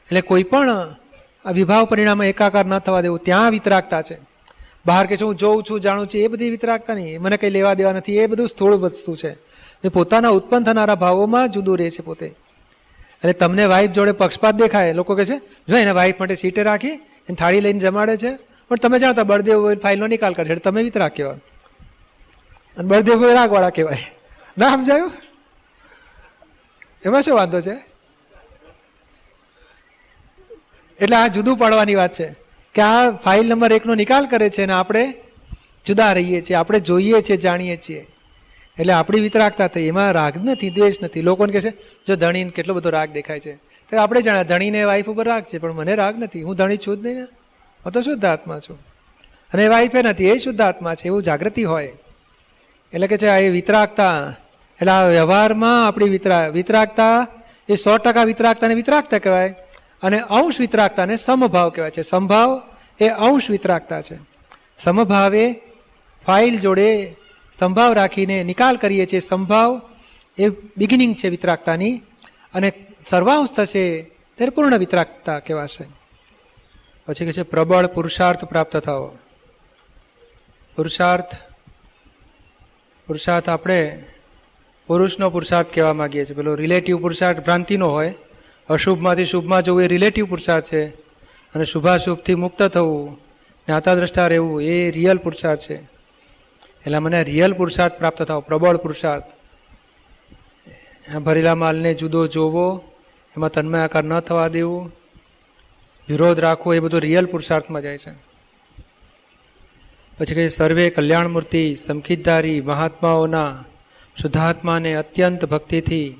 એટલે 0.06 0.20
કોઈ 0.20 0.42
પણ 0.42 0.96
આ 1.48 1.50
વિભાવ 1.50 1.84
પરિણામે 1.84 2.28
એકાકાર 2.28 2.66
ન 2.66 2.78
થવા 2.78 3.00
દેવું. 3.00 3.18
ત્યાં 3.18 3.50
વિતરાગતા 3.50 4.02
છે. 4.02 4.18
બહાર 4.86 5.06
કે 5.06 5.16
છે, 5.16 5.24
હું 5.24 5.34
જોઉં 5.34 5.62
છું, 5.70 5.80
જાણું 5.80 6.06
છું, 6.06 6.20
એ 6.20 6.28
બધી 6.28 6.50
વિતરાગતા 6.50 6.94
નહીં. 6.94 7.22
મને 7.22 7.36
કંઈ 7.36 7.50
લેવા 7.50 7.74
દેવા 7.74 7.92
નથી. 7.92 8.16
એ 8.16 8.26
બધું 8.26 8.48
સ્થૂળ 8.48 8.74
વસ્તુ 8.74 9.16
છે. 9.16 9.32
એ 9.84 9.88
પોતાના 9.88 10.28
ઉત્પન્ન 10.28 10.64
થનારા 10.64 10.94
ભાવોમાં 10.94 11.50
જુદું 11.50 11.78
રહે 11.78 11.90
છે 11.90 12.02
પોતે. 12.02 12.34
અને 13.22 13.32
તમને 13.32 13.66
વાઈફ 13.66 13.90
જોડે 13.90 14.12
પક્ષપાત 14.12 14.54
દેખાય. 14.54 14.92
લોકો 14.92 15.14
કહે 15.14 15.24
છે, 15.24 15.38
જો 15.38 15.76
એને 15.76 15.90
વાઈફ 15.90 16.20
માટે 16.20 16.34
સીટે 16.34 16.62
રાખી, 16.62 16.88
એને 16.88 17.34
થાળી 17.34 17.60
લઈને 17.60 17.78
જમાડે 17.78 18.16
છે. 18.16 18.38
પણ 18.68 18.76
તમે 18.76 18.98
જાણતા 18.98 19.22
બળદેવ 19.22 19.74
ફાઇલનો 19.74 20.06
નિકાલ 20.06 20.32
કરે 20.32 20.54
છે 20.54 20.58
તમે 20.58 20.82
વિતરાગ 20.82 21.12
કહેવાય. 21.12 21.36
અને 22.76 22.88
બળદેવ 22.88 23.32
રાગવાળા 23.32 23.70
કહેવાય. 23.70 24.14
ના 24.58 24.68
સમજાયું? 24.68 25.12
એમાં 27.04 27.22
શું 27.22 27.36
વાંધો 27.36 27.60
છે? 27.60 27.87
એટલે 31.00 31.16
આ 31.16 31.26
જુદું 31.26 31.56
પાડવાની 31.56 31.94
વાત 31.94 32.12
છે 32.12 32.34
કે 32.74 32.82
આ 32.82 33.10
ફાઇલ 33.10 33.48
નંબર 33.48 33.72
એકનો 33.72 33.94
નિકાલ 33.94 34.26
કરે 34.26 34.48
છે 34.48 34.62
અને 34.62 34.72
આપણે 34.72 35.14
જુદા 35.86 36.12
રહીએ 36.12 36.40
છીએ, 36.40 36.56
આપણે 36.56 36.78
જોઈએ 36.78 37.20
છીએ, 37.20 37.36
જાણીએ 37.36 37.76
છીએ. 37.76 38.06
એટલે 38.78 38.92
આપણી 38.92 39.20
વિતરાગતા 39.20 39.66
થઈ, 39.66 39.82
એમાં 39.82 40.12
રાગ 40.12 40.48
નથી, 40.48 40.70
દ્વેષ 40.70 40.94
નથી. 41.02 41.22
લોકોને 41.22 41.52
કહે 41.52 41.60
છે, 41.60 41.74
જો 42.06 42.16
ધણીને 42.16 42.50
કેટલો 42.50 42.74
બધો 42.74 42.90
રાગ 42.90 43.10
દેખાય 43.10 43.40
છે. 43.40 43.54
તો 43.56 43.96
આપણે 43.96 44.22
જાણ્યા 44.22 44.42
ધણીને 44.42 44.84
વાઈફ 44.84 45.08
ઉપર 45.08 45.28
રાગ 45.28 45.42
છે, 45.42 45.58
પણ 45.58 45.72
મને 45.72 45.94
રાગ 45.94 46.22
નથી. 46.22 46.42
હું 46.42 46.56
ધણી 46.56 46.76
છું 46.76 46.96
જ 46.96 47.06
નહીં 47.06 47.16
ને? 47.16 47.22
હું 47.84 47.92
તો 47.92 48.00
શુદ્ધ 48.00 48.24
આત્મા 48.24 48.58
છું. 48.58 48.78
અને 49.52 49.68
વાઈફે 49.68 50.02
નથી, 50.02 50.26
એ 50.28 50.38
શુદ્ધ 50.38 50.60
આત્મા 50.60 50.94
છે, 50.94 51.06
એવું 51.06 51.22
જાગૃતિ 51.22 51.64
હોય. 51.64 51.92
એટલે 52.92 53.06
કે 53.06 53.16
છે, 53.16 53.26
આ 53.26 53.38
એ 53.38 53.48
વિતરાગતા. 53.48 54.34
એટલે 54.80 54.92
આ 54.92 55.08
વ્યવહારમાં 55.08 55.86
આપણી 55.86 56.08
વિતરા, 56.08 56.48
વિતરાગતા 56.48 57.26
એ 57.68 57.74
સો 57.74 57.98
ટકા 57.98 58.24
વિતરાગતાને 58.24 58.74
વિતરાગતા 58.74 59.18
કહેવાય. 59.18 59.54
અને 60.02 60.20
અંશ 60.20 60.60
વિતરાગતાને 60.60 61.16
સમભાવ 61.16 61.68
કહેવાય 61.68 61.90
છે. 61.90 62.02
સમભાવ 62.02 62.62
એ 63.00 63.08
અંશ 63.08 63.50
વિતરાગતા 63.50 64.00
છે. 64.00 64.18
સમભાવે 64.78 65.60
ફાઇલ 66.26 66.60
જોડે 66.60 67.16
સંભાવ 67.52 67.92
રાખીને 67.92 68.44
નિકાલ 68.44 68.76
કરીએ 68.76 69.06
છીએ. 69.06 69.20
સંભાવ 69.20 69.82
એ 70.38 70.48
બિગિનિંગ 70.48 71.16
છે 71.16 71.28
વિતરાગતાની 71.28 72.02
અને 72.54 72.72
સર્વાંશ 73.02 73.52
થશે 73.52 74.02
ત્યારે 74.34 74.50
પૂર્ણ 74.50 74.78
વિતરાગતા 74.78 75.38
કહેવાશે. 75.38 75.84
પછી 77.06 77.24
કે 77.24 77.32
છે, 77.32 77.42
પ્રબળ 77.42 77.86
પુરુષાર્થ 77.86 78.44
પ્રાપ્ત 78.44 78.76
થવો. 78.76 79.18
પુરુષાર્થ 80.76 81.34
પુરુષાર્થ 83.06 83.48
આપણે 83.48 84.04
પુરુષનો 84.86 85.30
પુરુષાર્થ 85.30 85.74
કહેવા 85.74 85.92
માગીએ 85.92 86.24
છીએ. 86.24 86.36
પેલો 86.36 86.54
રિલેટિવ 86.54 87.00
પુરુષાર્થ 87.00 87.38
ભ્રાંતિનો 87.38 87.90
હોય 87.90 88.14
અશુભમાંથી 88.68 89.24
શુભમાં 89.24 89.62
જવું 89.62 89.82
એ 89.82 89.86
રિલેટિવ 89.86 90.26
પુરુષાર્થ 90.26 90.64
છે. 90.64 90.86
અને 91.54 91.64
શુભાશુભથી 91.64 92.34
મુક્ત 92.34 92.62
થવું 92.62 93.18
જ્ઞાતા 93.66 93.94
દ્રષ્ટા 93.94 94.26
રહેવું 94.26 94.62
એ 94.62 94.90
રિયલ 94.90 95.16
પુરુષાર્થ 95.16 95.60
છે. 95.60 95.76
એટલે 96.86 96.98
મને 96.98 97.24
રિયલ 97.24 97.52
પુરુષાર્થ 97.52 97.94
પ્રાપ્ત 97.94 98.22
થાવ, 98.22 98.40
પ્રબળ 98.40 98.76
પુરુષાર્થ 98.76 99.24
ભરેલા 101.16 101.54
માલને 101.54 101.94
જુદો 101.94 102.26
જોવો, 102.26 102.82
એમાં 103.36 103.52
તન્મય 103.52 103.80
આકાર 103.80 104.04
ન 104.04 104.20
થવા 104.20 104.48
દેવું. 104.48 104.92
વિરોધ 106.08 106.40
રાખવો 106.40 106.74
એ 106.74 106.78
બધું 106.78 107.00
રિયલ 107.00 107.26
પુરુષાર્થમાં 107.26 107.82
જાય 107.82 107.98
છે. 107.98 108.12
પછી 110.18 110.34
કહે 110.34 110.48
સર્વે 110.48 110.90
કલ્યાણ 110.90 111.28
મૂર્તિ 111.28 111.74
સમખિતધારી 111.74 112.60
મહાત્માઓના, 112.60 113.64
શુદ્ધાત્માને 114.22 114.94
અત્યંત 114.94 115.44
ભક્તિથી 115.44 116.16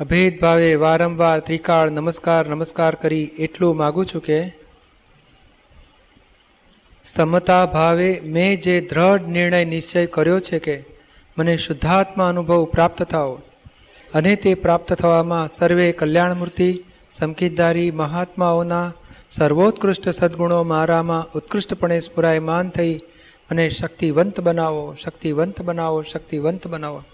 અભેદ 0.00 0.40
ભાવે 0.40 0.74
વારંવાર 0.74 1.40
ત્રિકાળ 1.40 1.90
નમસ્કાર 1.90 2.48
નમસ્કાર 2.48 2.94
કરી 2.94 3.30
એટલું 3.38 3.76
માગું 3.76 4.06
છું 4.06 4.22
કે 4.22 4.52
સમતા 7.04 7.66
ભાવે 7.66 8.20
મેં 8.20 8.60
જે 8.60 8.80
દ્રઢ 8.80 9.28
નિર્ણય 9.28 9.64
નિશ્ચય 9.64 10.06
કર્યો 10.06 10.40
છે 10.40 10.58
કે 10.58 10.76
મને 11.38 11.56
શુદ્ધાત્મા 11.56 12.28
અનુભવ 12.28 12.64
પ્રાપ્ત 12.64 13.02
થાઓ 13.02 13.38
અને 14.14 14.36
તે 14.36 14.54
પ્રાપ્ત 14.54 14.92
થવામાં 14.92 15.48
સર્વે 15.48 15.92
કલ્યાણમૂર્તિ 15.92 16.84
સમકીદારી 17.10 17.90
મહાત્માઓના 17.90 18.92
સર્વોત્કૃષ્ટ 19.30 20.08
સદગુણો 20.08 20.64
મારામાં 20.64 21.24
ઉત્કૃષ્ટપણે 21.34 22.00
સ્ફુરાયમાન 22.00 22.68
થઈ 22.68 22.94
અને 23.50 23.68
શક્તિવંત 23.68 24.40
બનાવો 24.40 24.94
શક્તિવંત 24.94 25.62
બનાવો 25.62 26.02
શક્તિવંત 26.02 26.66
બનાવો. 26.66 27.04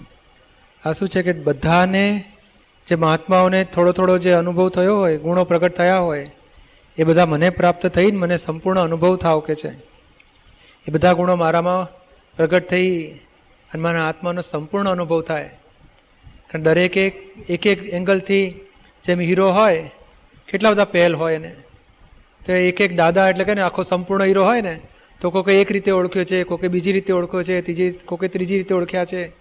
આ 0.84 0.92
શું 0.92 1.08
છે 1.08 1.22
કે 1.22 1.32
બધાને 1.32 2.24
જે 2.90 2.96
મહાત્માઓને 2.96 3.64
થોડો 3.64 3.92
થોડો 3.92 4.18
જે 4.18 4.32
અનુભવ 4.32 4.68
થયો 4.68 4.96
હોય, 4.96 5.18
ગુણો 5.18 5.44
પ્રગટ 5.44 5.72
થયા 5.72 5.98
હોય, 5.98 6.30
એ 6.98 7.04
બધા 7.04 7.26
મને 7.26 7.50
પ્રાપ્ત 7.50 7.86
થઈને 7.86 8.16
મને 8.16 8.36
સંપૂર્ણ 8.36 8.80
અનુભવ 8.80 9.16
થાવ 9.16 9.40
કે 9.40 9.54
છે. 9.54 9.68
એ 10.88 10.90
બધા 10.90 11.12
ગુણો 11.12 11.36
મારામાં 11.36 11.88
પ્રગટ 12.36 12.68
થઈ 12.68 13.08
અને 13.72 13.82
મારા 13.82 14.08
આત્માનો 14.08 14.40
સંપૂર્ણ 14.40 14.88
અનુભવ 14.88 15.22
થાય. 15.22 15.44
કારણ 16.50 16.62
દરેક 16.62 16.96
એક 16.96 17.34
એક 17.50 17.66
એક 17.66 17.82
એંગલથી 17.82 18.60
જેમ 19.02 19.20
હીરો 19.20 19.50
હોય, 19.50 19.90
કેટલા 20.48 20.70
બધા 20.70 20.84
પહેલ 20.84 21.14
હોય 21.14 21.34
એને. 21.34 21.56
તો 22.46 22.52
એક 22.52 22.80
એક 22.80 22.96
દાદા 22.96 23.28
એટલે 23.28 23.44
કે 23.44 23.60
આખો 23.60 23.82
સંપૂર્ણ 23.82 24.24
હીરો 24.24 24.44
હોય 24.44 24.60
ને, 24.60 24.80
તો 25.20 25.30
કોકે 25.30 25.60
એક 25.60 25.72
રીતે 25.72 25.90
ઓળખ્યો 25.90 26.24
છે, 26.24 26.42
કોકે 26.42 26.68
બીજી 26.68 26.92
રીતે 26.92 27.12
ઓળખ્યો 27.12 27.42
છે, 27.42 27.60
ત્રીજી, 27.60 27.90
કોકે 27.90 28.28
ત્રીજી 28.28 28.56
રીતે 28.56 28.74
ઓળખ્યા 28.74 29.04
છે. 29.04 29.32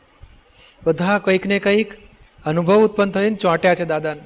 બધા 0.83 1.19
કંઈક 1.19 1.45
ને 1.45 1.59
કંઈક 1.59 2.08
અનુભવ 2.45 2.83
ઉત્પન્ન 2.83 3.11
થઈને 3.11 3.35
ચોંટ્યા 3.35 3.75
છે 3.75 3.85
દાદાને. 3.85 4.21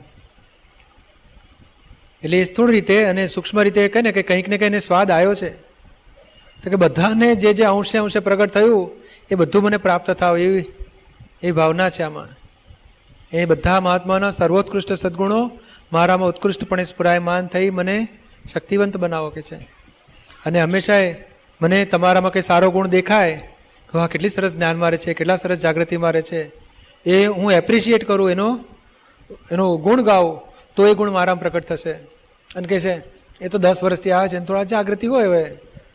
એટલે 2.23 2.37
એ 2.37 2.43
સ્થૂળ 2.43 2.71
રીતે 2.71 3.03
અને 3.03 3.27
સૂક્ષ્મ 3.27 3.61
રીતે 3.61 3.87
કહે 3.87 4.01
ને 4.01 4.11
કે 4.11 4.21
કંઈક 4.21 4.47
ને 4.47 4.57
કંઈને 4.57 4.79
સ્વાદ 4.79 5.11
આવ્યો 5.11 5.33
છે. 5.33 5.49
તો 6.63 6.69
કે 6.69 6.75
બધાને 6.75 7.35
જે 7.35 7.53
જે 7.53 7.63
અંશે 7.63 7.97
અંશે 7.97 8.19
પ્રગટ 8.19 8.49
થયું, 8.49 8.91
એ 9.31 9.35
બધું 9.35 9.63
મને 9.63 9.77
પ્રાપ્ત 9.77 10.11
થાવ 10.11 10.37
એવી, 10.37 10.65
એ 11.41 11.51
ભાવના 11.51 11.89
છે 11.89 12.03
આમાં. 12.03 12.27
એ 13.31 13.45
બધા 13.45 13.79
મહાત્માના 13.79 14.31
સર્વોત્કૃષ્ટ 14.31 14.93
સદગુણો 14.93 15.51
મારામાં 15.93 16.29
ઉત્કૃષ્ટપણે 16.29 16.83
સ્ફુરાયમાન 16.83 17.47
થઈ 17.47 17.69
મને 17.69 18.07
શક્તિવંત 18.53 18.97
બનાવો 18.97 19.29
કે 19.29 19.41
છે. 19.41 19.55
અને 20.45 20.61
હંમેશા 20.61 20.93
મને 21.61 21.85
તમારામાં 21.85 22.31
કંઈ 22.31 22.41
સારો 22.41 22.71
ગુણ 22.71 22.87
દેખાય 22.87 23.49
વાહ 23.93 24.07
કેટલી 24.07 24.29
સરસ 24.29 24.55
જ્ઞાન 24.55 24.77
મારે 24.77 24.97
છે, 24.97 25.13
કેટલા 25.13 25.35
સરસ 25.35 25.59
જાગૃતિ 25.59 25.97
મારે 25.97 26.21
છે. 26.21 26.62
એ 27.05 27.25
હું 27.25 27.51
એપ્રિશિએટ 27.51 28.03
કરું 28.07 28.31
એનો 28.31 28.49
એનો 29.51 29.77
ગુણ 29.77 30.01
ગાઉં 30.01 30.31
તો 30.75 30.87
એ 30.87 30.93
ગુણ 30.93 31.11
મારામાં 31.11 31.39
પ્રગટ 31.39 31.65
થશે. 31.65 31.93
અને 32.55 32.67
કહે 32.67 32.79
છે, 32.79 32.93
એ 33.41 33.47
તો 33.47 33.57
દસ 33.57 33.83
વર્ષથી 33.83 34.11
આવે 34.11 34.27
છે 34.27 34.39
ને, 34.39 34.45
થોડા 34.45 34.63
જાગૃતિ 34.63 35.07
હોય 35.07 35.27
હવે. 35.27 35.43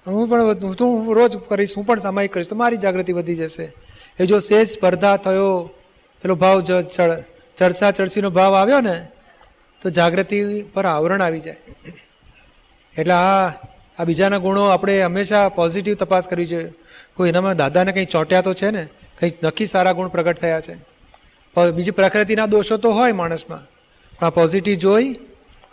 હું 0.07 0.29
પણ 0.29 0.73
તું 0.73 1.15
રોજ 1.15 1.37
કરીશ, 1.37 1.75
હું 1.77 1.87
પણ 1.87 1.99
સામાયિક 1.99 2.33
કરીશ, 2.33 2.49
તો 2.49 2.57
મારી 2.57 2.77
જાગૃતિ 2.77 3.13
વધી 3.13 3.35
જશે. 3.35 3.73
એ 4.21 4.27
જો 4.27 4.39
સેજ 4.39 4.69
સ્પર્ધા 4.69 5.17
થયો, 5.17 5.71
પેલો 6.23 6.35
ભાવ 6.35 6.61
ચડસા 7.59 7.91
ચડસીનો 7.91 8.31
ભાવ 8.31 8.55
આવ્યો 8.55 8.81
ને, 8.81 8.97
તો 9.83 9.91
જાગૃતિ 9.91 10.39
પર 10.75 10.85
આવરણ 10.87 11.23
આવી 11.23 11.41
જાય. 11.41 11.57
એટલે 12.99 13.15
આ 13.15 13.49
આ 13.99 14.05
બીજાના 14.05 14.39
ગુણો 14.39 14.65
આપણે 14.65 15.03
હંમેશા 15.03 15.49
પોઝિટિવ 15.49 15.95
તપાસ 15.95 16.29
કરવી 16.29 16.47
જોઈએ. 16.47 16.73
કોઈ 17.17 17.29
એનામાં 17.29 17.57
દાદાને 17.57 17.93
કંઈ 17.93 18.05
ચોંટ્યા 18.05 18.41
તો 18.41 18.53
છે 18.55 18.71
ને 18.71 18.83
કંઈક 19.19 19.43
નક્કી 19.45 19.67
સારા 19.67 19.93
ગુણ 19.93 20.09
પ્રગટ 20.09 20.39
થયા 20.39 20.61
છે. 20.61 20.75
બીજી 21.57 21.91
પ્રકૃતિના 21.91 22.47
દોષો 22.47 22.77
તો 22.77 22.91
હોય 22.91 23.13
માણસમાં. 23.13 23.59
પણ 24.19 24.27
આ 24.27 24.31
પોઝિટિવ 24.31 24.75
જોઈ 24.75 25.15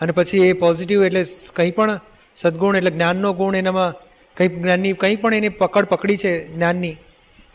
અને 0.02 0.12
પછી 0.12 0.38
એ 0.38 0.54
પોઝિટિવ 0.54 1.04
એટલે 1.04 1.24
કંઈ 1.56 1.72
પણ 1.72 2.00
સદગુણ 2.36 2.76
એટલે 2.76 2.92
જ્ઞાનનો 2.92 3.34
ગુણ 3.34 3.56
એનામાં 3.56 3.94
કંઈ 4.38 4.48
જ્ઞાનની, 4.48 4.94
કંઈ 4.94 5.16
પણ 5.16 5.34
એની 5.34 5.50
પકડ 5.50 5.86
પકડી 5.86 6.18
છે 6.18 6.56
જ્ઞાનની, 6.56 6.98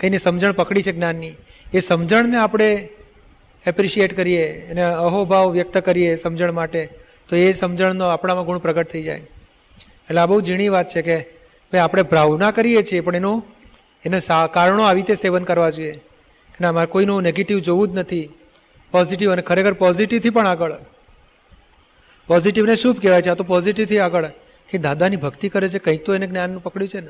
કંઈને 0.00 0.16
સમજણ 0.16 0.52
પકડી 0.52 0.82
છે 0.82 0.92
જ્ઞાનની, 0.92 1.34
એ 1.74 1.80
સમજણને 1.80 2.36
આપણે 2.36 2.88
એપ્રિશિએટ 3.66 4.16
કરીએ, 4.16 4.44
એને 4.70 4.82
અહોભાવ 4.82 5.50
વ્યક્ત 5.50 5.78
કરીએ 5.78 6.14
સમજણ 6.14 6.52
માટે, 6.52 6.88
તો 7.28 7.36
એ 7.36 7.52
સમજણનો 7.52 8.04
આપણામાં 8.04 8.44
ગુણ 8.44 8.58
પ્રગટ 8.58 8.88
થઈ 8.88 9.02
જાય. 9.02 9.18
એટલે 10.08 10.20
આ 10.20 10.26
બહુ 10.26 10.40
ઝીણી 10.40 10.68
વાત 10.68 10.88
છે 10.88 11.02
કે 11.02 11.16
ભાઈ 11.72 11.80
આપણે 11.80 12.02
ભાવના 12.02 12.50
કરીએ 12.50 12.82
છીએ, 12.82 13.00
પણ 13.00 13.16
એનું, 13.16 13.44
એના 14.04 14.46
કારણો 14.46 14.82
આવી 14.82 15.00
રીતે 15.00 15.14
સેવન 15.14 15.44
કરવા 15.44 15.70
જોઈએ. 15.70 16.00
કે 16.60 16.64
ના 16.64 16.72
મારે 16.72 16.86
કોઈનું 16.86 17.22
નેગેટિવ 17.22 17.58
જોવું 17.58 17.88
જ 17.88 17.98
નથી. 17.98 18.30
પોઝિટિવ 18.90 19.32
અને 19.32 19.42
ખરેખર 19.42 19.72
પોઝિટિવથી 19.72 20.30
પણ 20.30 20.46
આગળ. 20.46 20.72
પોઝિટિવને 22.26 22.76
શુભ 22.76 23.00
કહેવાય 23.00 23.22
છે? 23.22 23.30
આ 23.30 23.34
તો 23.34 23.44
પોઝિટિવથી 23.44 23.98
આગળ. 23.98 24.26
કે 24.68 24.78
દાદાની 24.78 25.16
ભક્તિ 25.16 25.48
કરે 25.48 25.68
છે, 25.68 25.78
કંઈક 25.78 26.04
તો 26.04 26.14
એને 26.14 26.26
જ્ઞાનનું 26.26 26.62
પકડ્યું 26.62 26.88
છે 26.88 27.00
ને. 27.00 27.08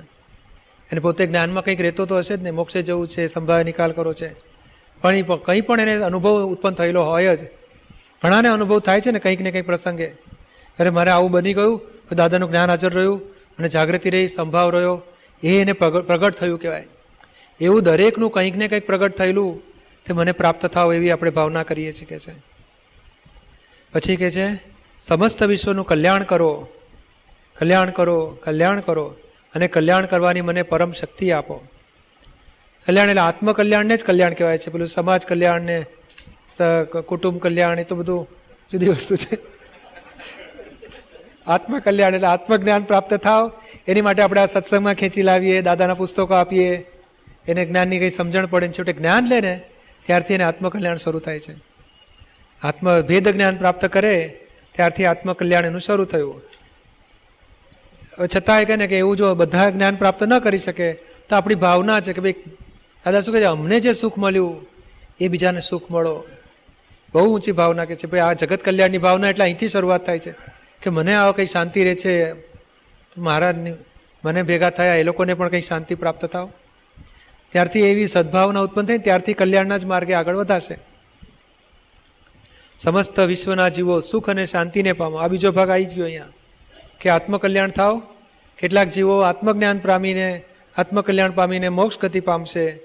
એને 0.90 1.00
પોતે 1.00 1.26
જ્ઞાનમાં 1.26 1.64
કંઈક 1.64 1.80
રહેતો 1.80 2.06
તો 2.06 2.18
હશે 2.18 2.36
જ 2.36 2.42
ને, 2.42 2.50
મોક્ષે 2.50 2.82
જવું 2.82 3.08
છે 3.08 3.26
સંભાવે 3.26 3.64
નિકાલ 3.64 3.92
કરો 3.92 4.12
છે. 4.12 4.34
પણ 5.00 5.14
એ 5.14 5.22
કંઈ 5.22 5.60
પણ 5.60 5.80
એને 5.80 5.94
અનુભવ 5.94 6.46
ઉત્પન્ન 6.46 6.74
થયેલો 6.74 7.04
હોય 7.04 7.36
જ. 7.36 7.38
ઘણાને 8.22 8.48
અનુભવ 8.48 8.80
થાય 8.80 9.00
છે 9.00 9.10
ને 9.10 9.18
કંઈક 9.18 9.40
ને 9.40 9.50
કંઈક 9.50 9.66
પ્રસંગે. 9.66 10.06
અરે 10.78 10.90
મારે 10.90 11.10
આવું 11.10 11.30
બની 11.30 11.54
ગયું 11.54 11.80
દાદાનું 12.16 12.50
જ્ઞાન 12.50 12.70
હાજર 12.70 12.92
રહ્યું 12.92 13.34
અને 13.34 13.68
જાગૃતિ 13.68 14.10
રહી, 14.10 14.28
સંભાવ 14.28 14.70
રહ્યો. 14.70 15.02
એ 15.42 15.60
એને 15.60 15.72
પ્રગટ 15.72 16.34
થયું 16.34 16.60
કહેવાય. 16.60 16.86
એવું 17.60 17.82
દરેકનું 17.82 18.30
કંઈક 18.30 18.56
ને 18.56 18.68
કંઈક 18.68 18.86
પ્રગટ 18.86 19.14
થયેલું 19.14 19.62
તે 20.06 20.12
મને 20.12 20.32
પ્રાપ્ત 20.32 20.66
થાવ 20.66 20.94
એવી 20.94 21.10
આપણે 21.10 21.30
ભાવના 21.30 21.62
કરીએ 21.62 21.92
છીએ 21.92 22.08
કે 22.08 22.18
છે. 22.18 22.34
પછી 23.92 24.16
કે 24.16 24.30
છે, 24.30 24.46
સમસ્ત 25.00 25.42
વિશ્વનું 25.42 25.86
કલ્યાણ 25.86 26.22
કરો 26.22 26.68
કલ્યાણ 27.58 27.90
કરો 27.90 28.38
કલ્યાણ 28.44 28.80
કરો 28.80 29.06
અને 29.54 29.68
કલ્યાણ 29.68 30.06
કરવાની 30.06 30.40
મને 30.40 30.62
પરમ 30.62 30.92
શક્તિ 30.92 31.30
આપો. 31.30 31.56
કલ્યાણ 32.86 33.08
એટલે 33.08 33.20
આત્મકલ્યાણને 33.20 33.96
જ 33.96 34.04
કલ્યાણ 34.04 34.34
કહેવાય 34.34 34.58
છે. 34.58 34.70
પેલું 34.70 34.88
સમાજ 34.88 35.26
કલ્યાણને 35.26 35.76
કુટુંબ 37.08 37.38
કલ્યાણ 37.38 37.80
એ 37.80 37.84
તો 37.84 37.96
બધું 37.96 38.28
જુદી 38.72 38.88
વસ્તુ 38.88 39.16
છે. 39.16 39.38
આત્મકલ્યાણ 41.46 42.14
એટલે 42.14 42.26
આત્મજ્ઞાન 42.26 42.82
પ્રાપ્ત 42.82 43.14
થાવ, 43.14 43.52
એની 43.88 44.00
માટે 44.00 44.22
આપણે 44.22 44.40
આ 44.40 44.46
સત્સંગમાં 44.46 44.94
ખેંચી 44.94 45.22
લાવીએ, 45.22 45.62
દાદાના 45.62 45.94
પુસ્તકો 45.94 46.34
આપીએ 46.34 46.70
એને 47.46 47.64
જ્ઞાનની 47.66 47.98
કંઈ 47.98 48.10
સમજણ 48.10 48.46
પડે 48.46 48.66
ને 48.66 48.72
છેવટે 48.72 48.92
જ્ઞાન 48.92 49.28
લે 49.28 49.40
ને, 49.40 49.54
ત્યારથી 50.06 50.34
એને 50.34 50.44
આત્મકલ્યાણ 50.44 50.96
શરૂ 50.96 51.18
થાય 51.18 51.40
છે. 51.40 51.54
આત્મ 52.62 53.00
ભેદ 53.00 53.28
જ્ઞાન 53.28 53.56
પ્રાપ્ત 53.56 53.86
કરે, 53.86 54.14
ત્યારથી 54.74 55.04
આત્મકલ્યાણ 55.04 55.64
એનું 55.64 55.80
શરૂ 55.80 56.04
થયું. 56.04 56.42
છતાંય 58.26 58.64
કહે 58.64 58.76
ને 58.76 58.86
કે 58.86 58.98
એવું 58.98 59.16
જો 59.16 59.34
બધા 59.34 59.70
જ્ઞાન 59.70 59.96
પ્રાપ્ત 59.96 60.22
ન 60.22 60.38
કરી 60.38 60.58
શકે, 60.58 60.92
તો 61.28 61.36
આપણી 61.36 61.54
ભાવના 61.54 62.00
છે 62.00 62.12
કે 62.12 62.20
ભાઈ, 62.20 62.34
દાદા 63.04 63.20
શું 63.20 63.34
કહે 63.34 63.40
છે, 63.40 63.46
અમને 63.46 63.80
જે 63.80 63.92
સુખ 63.92 64.18
મળ્યું, 64.18 64.66
એ 65.20 65.28
બીજાને 65.28 65.60
સુખ 65.60 65.90
મળો. 65.90 66.26
બહુ 67.14 67.26
ઊંચી 67.34 67.52
ભાવના 67.52 67.84
કે 67.84 67.94
છે, 67.94 68.06
ભાઈ 68.06 68.20
આ 68.20 68.32
જગત 68.32 68.62
કલ્યાણની 68.62 68.98
ભાવના 68.98 69.28
એટલે 69.28 69.44
અહીંથી 69.44 69.68
શરૂઆત 69.68 70.06
થાય 70.06 70.18
છે. 70.18 70.32
કે 70.82 70.90
મને 70.90 71.14
આવા 71.14 71.32
કંઈ 71.32 71.46
શાંતિ 71.46 71.84
રહે 71.84 71.94
છે, 71.94 72.32
તો 73.10 73.20
મારા 73.20 73.52
મને 74.24 74.42
ભેગા 74.42 74.70
થયા, 74.70 74.94
એ 74.94 75.02
લોકોને 75.02 75.34
પણ 75.34 75.48
કંઈ 75.48 75.60
શાંતિ 75.60 75.94
પ્રાપ્ત 75.94 76.24
થાવ? 76.24 76.50
ત્યારથી 77.52 77.80
એવી 77.80 78.06
સદભાવના 78.06 78.60
ઉત્પન્ન 78.60 78.86
થઈ 78.86 78.98
ત્યારથી 78.98 79.34
કલ્યાણના 79.34 79.76
જ 79.76 79.84
માર્ગે 79.84 80.14
આગળ 80.14 80.36
વધાશે 80.36 80.78
સમસ્ત 82.78 83.20
વિશ્વના 83.20 83.68
જીવો 83.68 84.00
સુખ 84.00 84.30
અને 84.30 84.46
શાંતિને 84.46 84.92
પામો. 84.92 85.16
આ 85.16 85.28
બીજો 85.28 85.52
ભાગ 85.52 85.70
આવી 85.70 85.84
ગયો 85.84 86.04
અહીંયા. 86.04 86.24
કે 87.00 87.10
આત્મકલ્યાણ 87.10 87.68
થાવ 87.68 88.02
કેટલાક 88.58 88.88
જીવો 88.88 89.20
આત્મજ્ઞાન 89.20 89.78
પામીને, 89.78 90.42
આત્મકલ્યાણ 90.76 91.30
પામીને 91.30 91.68
મોક્ષ 91.68 91.98
ગતિ 91.98 92.20
પામશે. 92.20 92.80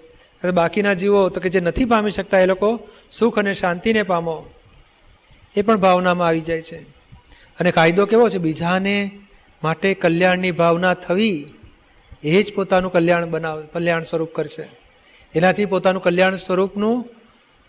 બાકીના 0.53 0.93
જીવો 0.93 1.29
તો 1.29 1.41
કે 1.41 1.49
જે 1.49 1.59
નથી 1.59 1.85
પામી 1.85 2.11
શકતા 2.11 2.39
એ 2.39 2.45
લોકો 2.45 2.79
સુખ 3.11 3.39
અને 3.39 3.53
શાંતિને 3.53 4.03
પામો. 4.03 4.45
એ 5.55 5.61
પણ 5.61 5.75
ભાવનામાં 5.75 6.27
આવી 6.27 6.41
જાય 6.41 6.61
છે. 6.61 6.77
અને 7.59 7.71
કાયદો 7.71 8.05
કેવો 8.05 8.29
છે? 8.29 8.37
બીજાને 8.37 9.11
માટે 9.63 9.93
કલ્યાણની 9.93 10.51
ભાવના 10.51 10.93
થવી 10.93 11.53
એ 12.23 12.43
જ 12.43 12.53
પોતાનું 12.53 12.91
કલ્યાણ 12.91 13.25
બનાવ, 13.25 13.65
કલ્યાણ 13.65 14.01
સ્વરૂપ 14.01 14.33
કરશે. 14.33 14.69
એનાથી 15.35 15.65
પોતાનું 15.65 16.01
કલ્યાણ 16.01 16.35
સ્વરૂપનું 16.35 17.05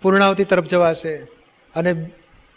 પૂર્ણાવતિ 0.02 0.44
તરફ 0.44 0.64
જવાશે. 0.64 1.16
અને 1.74 1.92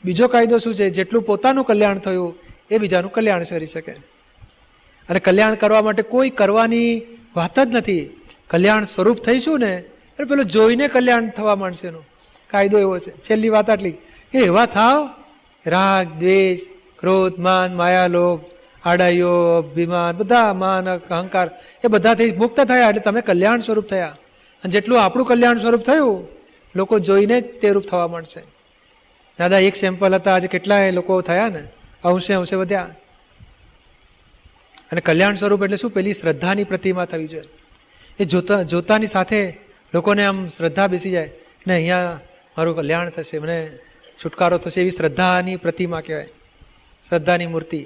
બીજો 0.06 0.28
કાયદો 0.28 0.58
શું 0.58 0.76
છે? 0.76 0.90
જેટલું 0.90 1.24
પોતાનું 1.24 1.66
કલ્યાણ 1.66 1.98
થયું, 1.98 2.36
એ 2.72 2.78
બીજાનું 2.78 3.12
કલ્યાણ 3.12 3.44
કરી 3.44 3.66
શકે. 3.66 3.92
અને 5.10 5.20
કલ્યાણ 5.20 5.56
કરવા 5.56 5.82
માટે 5.82 6.04
કોઈ 6.04 6.30
કરવાની 6.30 7.02
વાત 7.36 7.60
જ 7.60 7.76
નથી. 7.76 8.22
કલ્યાણ 8.48 8.84
સ્વરૂપ 8.84 9.18
થઈશું 9.18 9.60
ને, 9.60 9.76
એટલે 9.76 10.26
પેલું 10.26 10.46
જોઈને 10.46 10.88
કલ્યાણ 10.88 11.30
થવા 11.30 11.56
માંડશે 11.56 11.88
એનું. 11.88 12.06
કાયદો 12.50 12.80
એવો 12.80 13.00
છે. 13.00 13.12
છેલ્લી 13.12 13.50
વાત 13.50 13.70
આટલી. 13.70 13.92
કે 14.32 14.40
એવા 14.40 14.66
થાવ. 14.66 15.10
રાગ, 15.66 16.08
દ્વેષ, 16.20 16.60
ક્રોધ, 17.00 17.40
માન 17.40 17.76
માયા 17.76 18.08
લોભ 18.08 18.59
આડાઈઓ, 18.86 19.58
અભિમાન, 19.58 20.18
બધા 20.18 20.54
માન, 20.54 20.90
અહંકાર, 20.90 21.52
એ 21.86 21.88
બધાથી 21.88 22.32
મુક્ત 22.32 22.60
થયા 22.60 22.90
એટલે 22.90 23.02
તમે 23.02 23.22
કલ્યાણ 23.22 23.60
સ્વરૂપ 23.60 23.88
થયા. 23.88 24.18
અને 24.64 24.70
જેટલું 24.70 25.04
આપણું 25.04 25.28
કલ્યાણ 25.28 25.58
સ્વરૂપ 25.58 25.82
થયું, 25.82 26.28
લોકો 26.76 27.00
જોઈને 27.00 27.42
જ 27.42 27.60
તે 27.60 27.70
રૂપ 27.70 27.84
થવા 27.84 28.08
માંડશે. 28.08 28.44
દાદા, 29.40 29.60
એક 29.60 29.76
સેમ્પલ 29.76 30.16
હતા, 30.16 30.36
આજે 30.36 30.48
કેટલાય 30.48 30.92
લોકો 30.92 31.22
થયા 31.22 31.48
ને? 31.48 31.68
અંશે 32.04 32.34
અંશે 32.34 32.56
વધ્યા. 32.56 32.90
અને 34.92 35.02
કલ્યાણ 35.02 35.36
સ્વરૂપ 35.36 35.64
એટલે 35.64 35.78
શું? 35.78 35.92
પેલી 35.92 36.14
શ્રદ્ધાની 36.14 36.64
પ્રતિમા 36.64 37.06
થવી 37.06 37.28
જોઈએ. 37.28 37.44
એ 38.20 38.26
જોતા, 38.26 38.62
જોતાની 38.62 39.08
સાથે 39.08 39.60
લોકોને 39.94 40.26
આમ 40.26 40.46
શ્રદ્ધા 40.46 40.88
બેસી 40.88 41.12
જાય. 41.12 41.32
ને 41.68 41.74
અહીંયા 41.74 42.20
મારું 42.58 42.76
કલ્યાણ 42.76 43.10
થશે, 43.10 43.40
મને 43.40 43.72
છુટકારો 44.26 44.58
થશે, 44.58 44.82
એવી 44.82 44.92
શ્રદ્ધાની 44.92 45.56
પ્રતિમા 45.56 46.02
કહેવાય. 46.02 46.26
શ્રદ્ધાની 47.10 47.48
મૂર્તિ. 47.48 47.86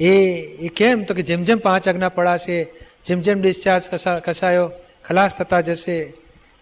એ 0.00 0.32
એ 0.38 0.68
કેમ? 0.68 1.04
તો 1.04 1.14
કે 1.14 1.22
જેમ 1.22 1.42
જેમ 1.42 1.58
પાંચ 1.58 1.88
આજ્ઞા 1.88 2.08
પડાશે, 2.08 2.66
જેમ 3.04 3.20
જેમ 3.20 3.40
ડિસ્ચાર્જ 3.40 3.90
કસા, 3.92 4.18
કસાયો, 4.18 4.70
ખલાસ 5.04 5.36
થતા 5.36 5.60
જશે, 5.60 6.12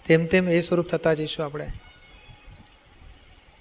તેમ 0.06 0.26
તેમ 0.26 0.48
એ 0.48 0.60
સ્વરૂપ 0.60 0.86
થતા 0.86 1.14
જઈશું 1.14 1.44
આપણે. 1.44 1.66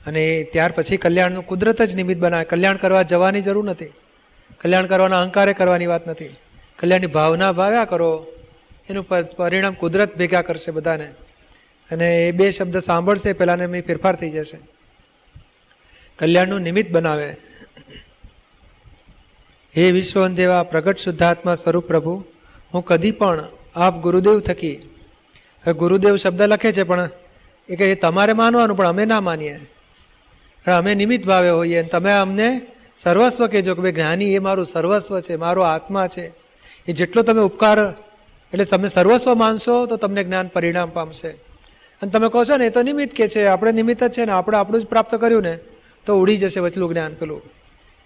અને 0.08 0.44
ત્યાર 0.44 0.72
પછી 0.72 0.98
કલ્યાણનું 0.98 1.46
કુદરત 1.46 1.82
જ 1.82 1.96
નિમિત્ત 1.96 2.22
બનાવે. 2.22 2.46
કલ્યાણ 2.46 2.78
કરવા 2.78 3.02
જવાની 3.02 3.42
જરૂર 3.42 3.66
નથી. 3.66 3.86
કલ્યાણ 4.62 4.88
કરવાના 4.88 5.22
અહંકારે 5.22 5.54
કરવાની 5.54 5.86
વાત 5.86 6.08
નથી. 6.08 6.36
કલ્યાણની 6.80 7.08
ભાવના 7.08 7.52
ભાવ્યા 7.52 7.86
કરો. 7.86 8.28
એનું 8.90 9.08
પરિણામ 9.38 9.74
કુદરત 9.74 10.18
ભેગા 10.18 10.42
કરશે 10.42 10.72
બધાને. 10.72 11.06
અને 11.92 12.28
એ 12.28 12.32
બે 12.32 12.52
શબ્દ 12.52 12.78
સાંભળશે, 12.78 13.34
પહેલાંને 13.34 13.66
મેં 13.66 13.86
ફેરફાર 13.86 14.16
થઈ 14.16 14.30
જશે. 14.30 14.58
કલ્યાણનું 16.20 16.60
નિમિત્ત 16.60 16.92
બનાવે. 16.92 17.36
હે 19.76 19.92
વિશ્વન 19.92 20.36
દેવા 20.36 20.64
પ્રગટ 20.64 20.98
શુદ્ધાત્મા 20.98 21.56
સ્વરૂપ 21.56 21.88
પ્રભુ, 21.88 22.24
હું 22.74 22.86
કદી 22.86 23.12
પણ 23.12 23.44
આપ 23.76 24.02
ગુરુદેવ 24.02 24.40
થકી, 24.40 24.78
હવે 25.64 25.74
ગુરુદેવ 25.74 26.16
શબ્દ 26.16 26.42
લખે 26.42 26.72
છે 26.72 26.84
પણ 26.84 27.10
એ 27.70 27.76
કહે 27.76 27.96
તમારે 27.96 28.34
માનવાનું, 28.34 28.78
પણ 28.78 28.86
અમે 28.86 29.06
ના 29.06 29.22
માનીએ. 29.22 29.60
અમે 30.68 30.96
નિમિત્ત 30.96 31.26
ભાવે 31.26 31.50
હોઈએ 31.50 31.78
અને 31.80 31.88
તમે 31.88 32.12
અમને 32.12 32.62
સર્વસ્વ 32.98 33.48
કહેજો 33.48 33.76
કે 33.76 33.82
ભાઈ, 33.82 33.92
જ્ઞાની 33.92 34.36
એ 34.36 34.40
મારું 34.40 34.66
સર્વસ્વ 34.66 35.20
છે, 35.20 35.36
મારો 35.36 35.62
આત્મા 35.62 36.08
છે. 36.08 36.34
એ 36.88 36.92
જેટલો 36.92 37.22
તમે 37.22 37.42
ઉપકાર, 37.42 37.80
એટલે 38.54 38.66
તમે 38.66 38.88
સર્વસ્વ 38.88 39.36
માનશો, 39.36 39.86
તો 39.86 39.98
તમને 39.98 40.24
જ્ઞાન 40.24 40.48
પરિણામ 40.48 40.90
પામશે. 40.90 41.30
અને 42.02 42.12
તમે 42.12 42.30
કહો 42.30 42.44
છો 42.44 42.58
ને, 42.58 42.66
એ 42.66 42.70
તો 42.70 42.82
નિમિત્ત 42.82 43.14
કે 43.14 43.28
છે, 43.28 43.46
આપણે 43.46 43.72
નિમિત્ત 43.72 44.04
જ 44.04 44.10
છે 44.10 44.26
ને, 44.26 44.32
આપણે 44.32 44.58
આપણું 44.58 44.82
જ 44.82 44.86
પ્રાપ્ત 44.86 45.16
કર્યું 45.16 45.42
ને, 45.42 45.60
તો 46.06 46.20
ઉડી 46.22 46.38
જશે 46.38 46.60
વચલું 46.60 46.90
જ્ઞાન 46.90 47.14
પેલું. 47.14 47.42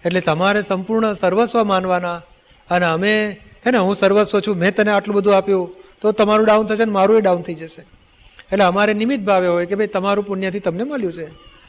એટલે 0.06 0.20
તમારે 0.20 0.62
સંપૂર્ણ 0.62 1.12
સર્વસ્વ 1.12 1.62
માનવાના. 1.64 2.22
અને 2.70 2.86
અમે, 2.86 3.30
હે 3.66 3.70
ને, 3.70 3.78
હું 3.78 3.94
સર્વસ્વ 3.94 4.40
છું, 4.40 4.56
મેં 4.56 4.74
તને 4.74 4.92
આટલું 4.92 5.16
બધું 5.16 5.36
આપ્યું, 5.36 5.76
તો 6.00 6.12
તમારું 6.12 6.46
ડાઉન 6.46 6.66
થશે 6.66 6.84
ને 6.84 6.90
મારું 6.90 7.22
ડાઉન 7.22 7.42
થઈ 7.42 7.54
જશે. 7.54 7.82
એટલે 8.52 8.64
અમારે 8.64 8.94
નિમિત્ત 8.94 9.24
ભાવે 9.24 9.48
હોય 9.48 9.66
કે 9.66 9.74
ભાઈ 9.74 9.86
તમારું 9.86 10.26
પુણ્યથી 10.26 10.60
તમને 10.60 10.82
મળ્યું 10.82 11.12
છે. 11.12 11.26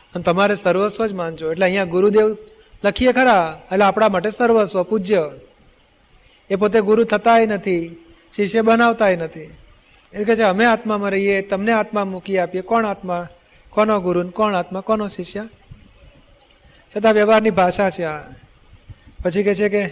અને 0.07 0.23
તમારે 0.23 0.55
સર્વસ્વ 0.55 1.05
જ 1.05 1.13
માનજો. 1.13 1.51
એટલે 1.51 1.65
અહીંયા 1.65 1.85
ગુરુદેવ 1.85 2.37
લખીએ 2.83 3.11
ખરા, 3.11 3.61
એટલે 3.71 3.85
આપણા 3.85 4.09
માટે 4.09 4.29
સર્વસ્વ, 4.29 4.83
પૂજ્ય. 4.83 5.31
એ 6.49 6.55
પોતે 6.55 6.81
ગુરુ 6.81 7.03
થતાય 7.03 7.45
નથી, 7.45 8.03
શિષ્ય 8.35 8.61
બનાવતાય 8.61 9.15
નથી. 9.15 9.53
એ 10.13 10.23
કહે 10.23 10.35
છે, 10.35 10.43
અમે 10.43 10.65
આત્મામાં 10.65 11.11
રહીએ, 11.11 11.41
તમને 11.41 11.71
આત્મા 11.71 12.05
મૂકી 12.05 12.37
આપીએ. 12.37 12.61
કોણ 12.61 12.85
આત્મા? 12.85 13.27
કોનો 13.69 13.99
ગુરુ 13.99 14.29
કોણ 14.29 14.55
આત્મા? 14.55 14.79
કોનો 14.79 15.07
શિષ્ય? 15.07 15.47
છતાં 16.97 17.13
વ્યવહારની 17.13 17.49
ભાષા 17.49 17.89
છે 17.89 18.03
આ. 18.03 18.21
પછી 19.23 19.43
કહે 19.43 19.53
છે 19.53 19.69
કે 19.69 19.87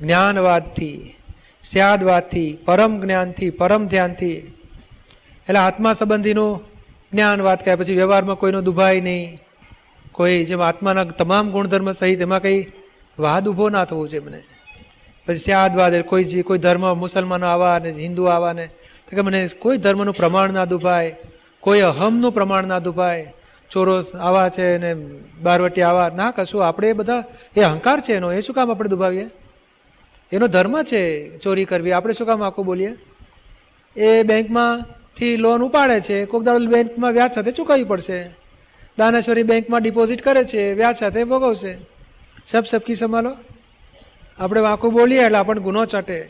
જ્ઞાનવાદથી, 0.00 1.14
સ્યાદવાદથી, 1.62 2.58
પરમ 2.64 3.00
જ્ઞાનથી, 3.00 3.50
પરમ 3.50 3.86
ધ્યાનથી. 3.86 4.32
એટલે 5.48 5.58
આત્મા 5.58 5.92
સંબંધીનું 5.92 6.64
જ્ઞાનવાદ 7.12 7.64
કહે 7.64 7.74
પછી 7.74 7.94
વ્યવહારમાં 7.94 8.36
કોઈનો 8.36 8.60
દુભાય 8.60 9.00
નહીં. 9.00 9.38
કોઈ 10.12 10.44
જેમ 10.44 10.62
આત્માના 10.62 11.04
તમામ 11.04 11.50
ગુણધર્મ 11.50 11.92
સહિત 11.92 12.20
એમાં 12.20 12.42
કંઈ 12.42 12.72
વાદ 13.18 13.48
ઊભો 13.48 13.68
ના 13.68 13.84
થવો 13.84 14.06
છે 14.06 14.18
મને. 14.18 14.42
પછી 15.26 15.36
સ્યાદવાદ 15.36 16.00
કોઈ 16.00 16.42
કોઈ 16.42 16.58
ધર્મ 16.58 16.98
મુસલમાનો 16.98 17.46
આવા 17.46 17.78
ને 17.78 17.90
હિન્દુ 17.90 18.24
આવા 18.24 18.52
ને, 18.52 18.66
તો 19.06 19.16
કે 19.16 19.20
મને 19.20 19.46
કોઈ 19.58 19.76
ધર્મનું 19.76 20.14
પ્રમાણ 20.14 20.52
ના 20.52 20.64
દુભાય, 20.64 21.16
કોઈ 21.60 21.80
અહમનું 21.80 22.32
પ્રમાણ 22.32 22.64
ના 22.64 22.78
દુભાય 22.78 23.34
ચોરોસ 23.70 24.14
આવા 24.14 24.48
છે 24.48 24.78
ને 24.78 24.94
બારવટી 25.42 25.82
આવા, 25.82 26.08
ના 26.08 26.30
કશું, 26.30 26.66
આપણે 26.66 26.92
બધા, 26.92 27.24
એ 27.56 27.60
અહંકાર 27.60 28.00
છે 28.00 28.14
એનો, 28.14 28.32
એ 28.32 28.40
શું 28.40 28.54
કામ 28.54 28.70
આપણે 28.70 28.88
દુભાવીએ? 28.88 29.30
એનો 30.32 30.46
ધર્મ 30.46 30.82
છે 30.82 31.36
ચોરી 31.38 31.64
કરવી, 31.64 31.92
આપણે 31.92 32.12
શું 32.12 32.26
કામ 32.26 32.44
આખું 32.44 32.66
બોલીએ? 32.66 32.96
એ 33.96 34.22
બેંકમાંથી 34.22 35.36
લોન 35.36 35.62
ઉપાડે 35.62 36.00
છે, 36.00 36.24
કોક 36.24 36.42
દાડો 36.42 36.66
બેંકમાં 36.66 37.12
વ્યાજ 37.12 37.32
સાથે 37.32 37.50
ચૂકવવી 37.50 37.84
પડશે. 37.84 38.30
દાનેશ્વરી 38.98 39.42
બેંકમાં 39.42 39.82
ડિપોઝિટ 39.82 40.22
કરે 40.22 40.44
છે, 40.44 40.72
વ્યાજ 40.72 40.96
સાથે 40.96 41.24
ભોગવશે. 41.24 41.78
સબ 42.46 42.62
સબકી 42.64 42.94
સંભાળો. 42.94 43.36
આપણે 44.38 44.60
વાંકું 44.60 44.92
બોલીએ 44.92 45.24
એટલે 45.24 45.38
આપણને 45.38 45.62
ગુનો 45.62 45.84
ચટે. 45.84 46.22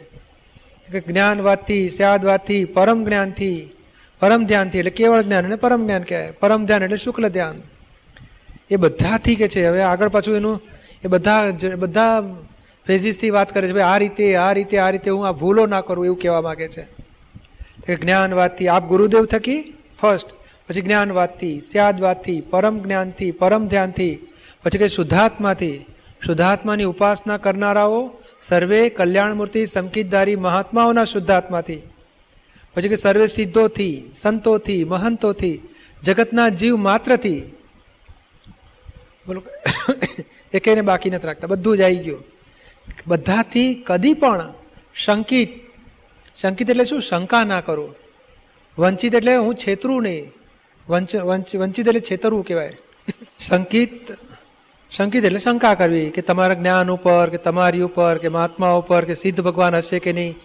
કે 0.92 1.00
જ્ઞાનવાદથી, 1.00 1.88
સ્યાદવાદથી, 1.88 2.64
પરમ 2.64 3.04
જ્ઞાનથી 3.04 3.75
પરમ 4.20 4.44
ધ્યાનથી 4.44 4.78
એટલે 4.78 4.90
કેવળ 4.90 5.22
જ્ઞાન 5.22 5.44
અને 5.44 5.56
પરમ 5.56 5.82
જ્ઞાન 5.82 6.02
કહેવાય. 6.02 6.30
પરમ 6.30 6.66
ધ્યાન 6.66 6.82
એટલે 6.82 6.96
શુક્લ 6.96 7.28
ધ્યાન. 7.28 7.62
એ 8.70 8.76
બધાથી 8.76 9.36
કે 9.36 9.48
છે, 9.48 9.66
હવે 9.66 9.82
આગળ 9.82 10.08
પાછું 10.08 10.36
એનું, 10.36 10.62
એ 11.04 11.08
બધા 11.08 11.50
બધા 11.78 12.22
ફેઝિસથી 12.86 13.30
વાત 13.30 13.54
કરે 13.54 13.68
છે, 13.68 13.72
ભાઈ, 13.72 13.82
આ 13.82 13.98
રીતે 13.98 14.36
આ 14.36 14.52
રીતે 14.52 14.78
આ 14.78 14.90
રીતે 14.90 15.10
હું 15.10 15.28
આ 15.28 15.32
ભૂલો 15.32 15.66
ના 15.66 15.80
કરું 15.80 16.04
એવું 16.04 16.18
કહેવા 16.18 16.40
માગે 16.40 16.68
છે. 16.68 16.82
કે 17.86 17.96
જ્ઞાનવાદથી 17.96 18.68
આપ 18.68 18.88
ગુરુદેવ 18.88 19.24
થકી 19.24 19.74
ફર્સ્ટ 20.00 20.28
પછી 20.68 20.80
જ્ઞાનવાદથી 20.80 21.60
સ્યાદવાદથી 21.60 22.40
પરમ 22.40 22.82
જ્ઞાનથી 22.82 23.30
પરમ 23.30 23.68
ધ્યાનથી 23.68 24.28
પછી 24.62 24.78
કંઈ 24.78 24.88
શુદ્ધાત્માથી 24.88 25.86
શુદ્ધાત્માની 26.26 26.84
ઉપાસના 26.84 27.36
કરનારાઓ, 27.36 28.10
સર્વે 28.42 28.88
કલ્યાણમૂર્તિ, 28.88 29.66
સંકિતધારી 29.66 30.36
મહાત્માઓના 30.36 31.04
શુદ્ધાત્માથી. 31.04 31.82
પછી 32.76 32.88
કે 32.88 32.96
સર્વે 32.96 33.26
સિદ્ધોથી, 33.26 34.12
સંતોથી, 34.14 34.84
મહંતોથી, 34.84 35.60
જગતના 36.02 36.48
જીવ 36.48 36.76
માત્રથી. 36.76 37.40
બોલો 39.26 39.42
એકેને 40.52 40.80
બાકી 40.80 41.10
નથી 41.10 41.26
રાખતા. 41.26 41.46
બધું 41.46 41.76
જ 41.76 41.80
આવી 41.80 41.96
ગયું. 41.96 42.24
બધાથી 43.06 43.68
કદી 43.86 44.14
પણ 44.14 44.52
શંકિત 44.94 45.50
શંકિત 46.36 46.70
એટલે 46.70 46.84
શું? 46.84 47.00
શંકા 47.02 47.44
ના 47.44 47.60
કરો. 47.60 47.94
વંચિત 48.78 49.14
એટલે 49.14 49.36
હું 49.36 49.54
છેતરું 49.54 50.02
નહીં. 50.02 50.32
વંચ, 50.88 51.16
વંચિત 51.54 51.88
એટલે 51.88 52.00
છેતરવું 52.00 52.44
કહેવાય. 52.44 52.76
શંકિત 53.40 54.12
શંકિત 54.92 55.24
એટલે 55.24 55.38
શંકા 55.38 55.74
કરવી 55.74 56.10
કે 56.10 56.22
તમારા 56.22 56.54
જ્ઞાન 56.54 56.90
ઉપર, 56.90 57.30
કે 57.30 57.36
તમારી 57.36 57.80
ઉપર, 57.80 58.18
કે 58.18 58.28
મહાત્મા 58.28 58.72
ઉપર, 58.72 59.04
કે 59.04 59.14
સિદ્ધ 59.14 59.40
ભગવાન 59.40 59.74
હશે 59.74 59.98
કે 59.98 60.12
નહીં. 60.12 60.36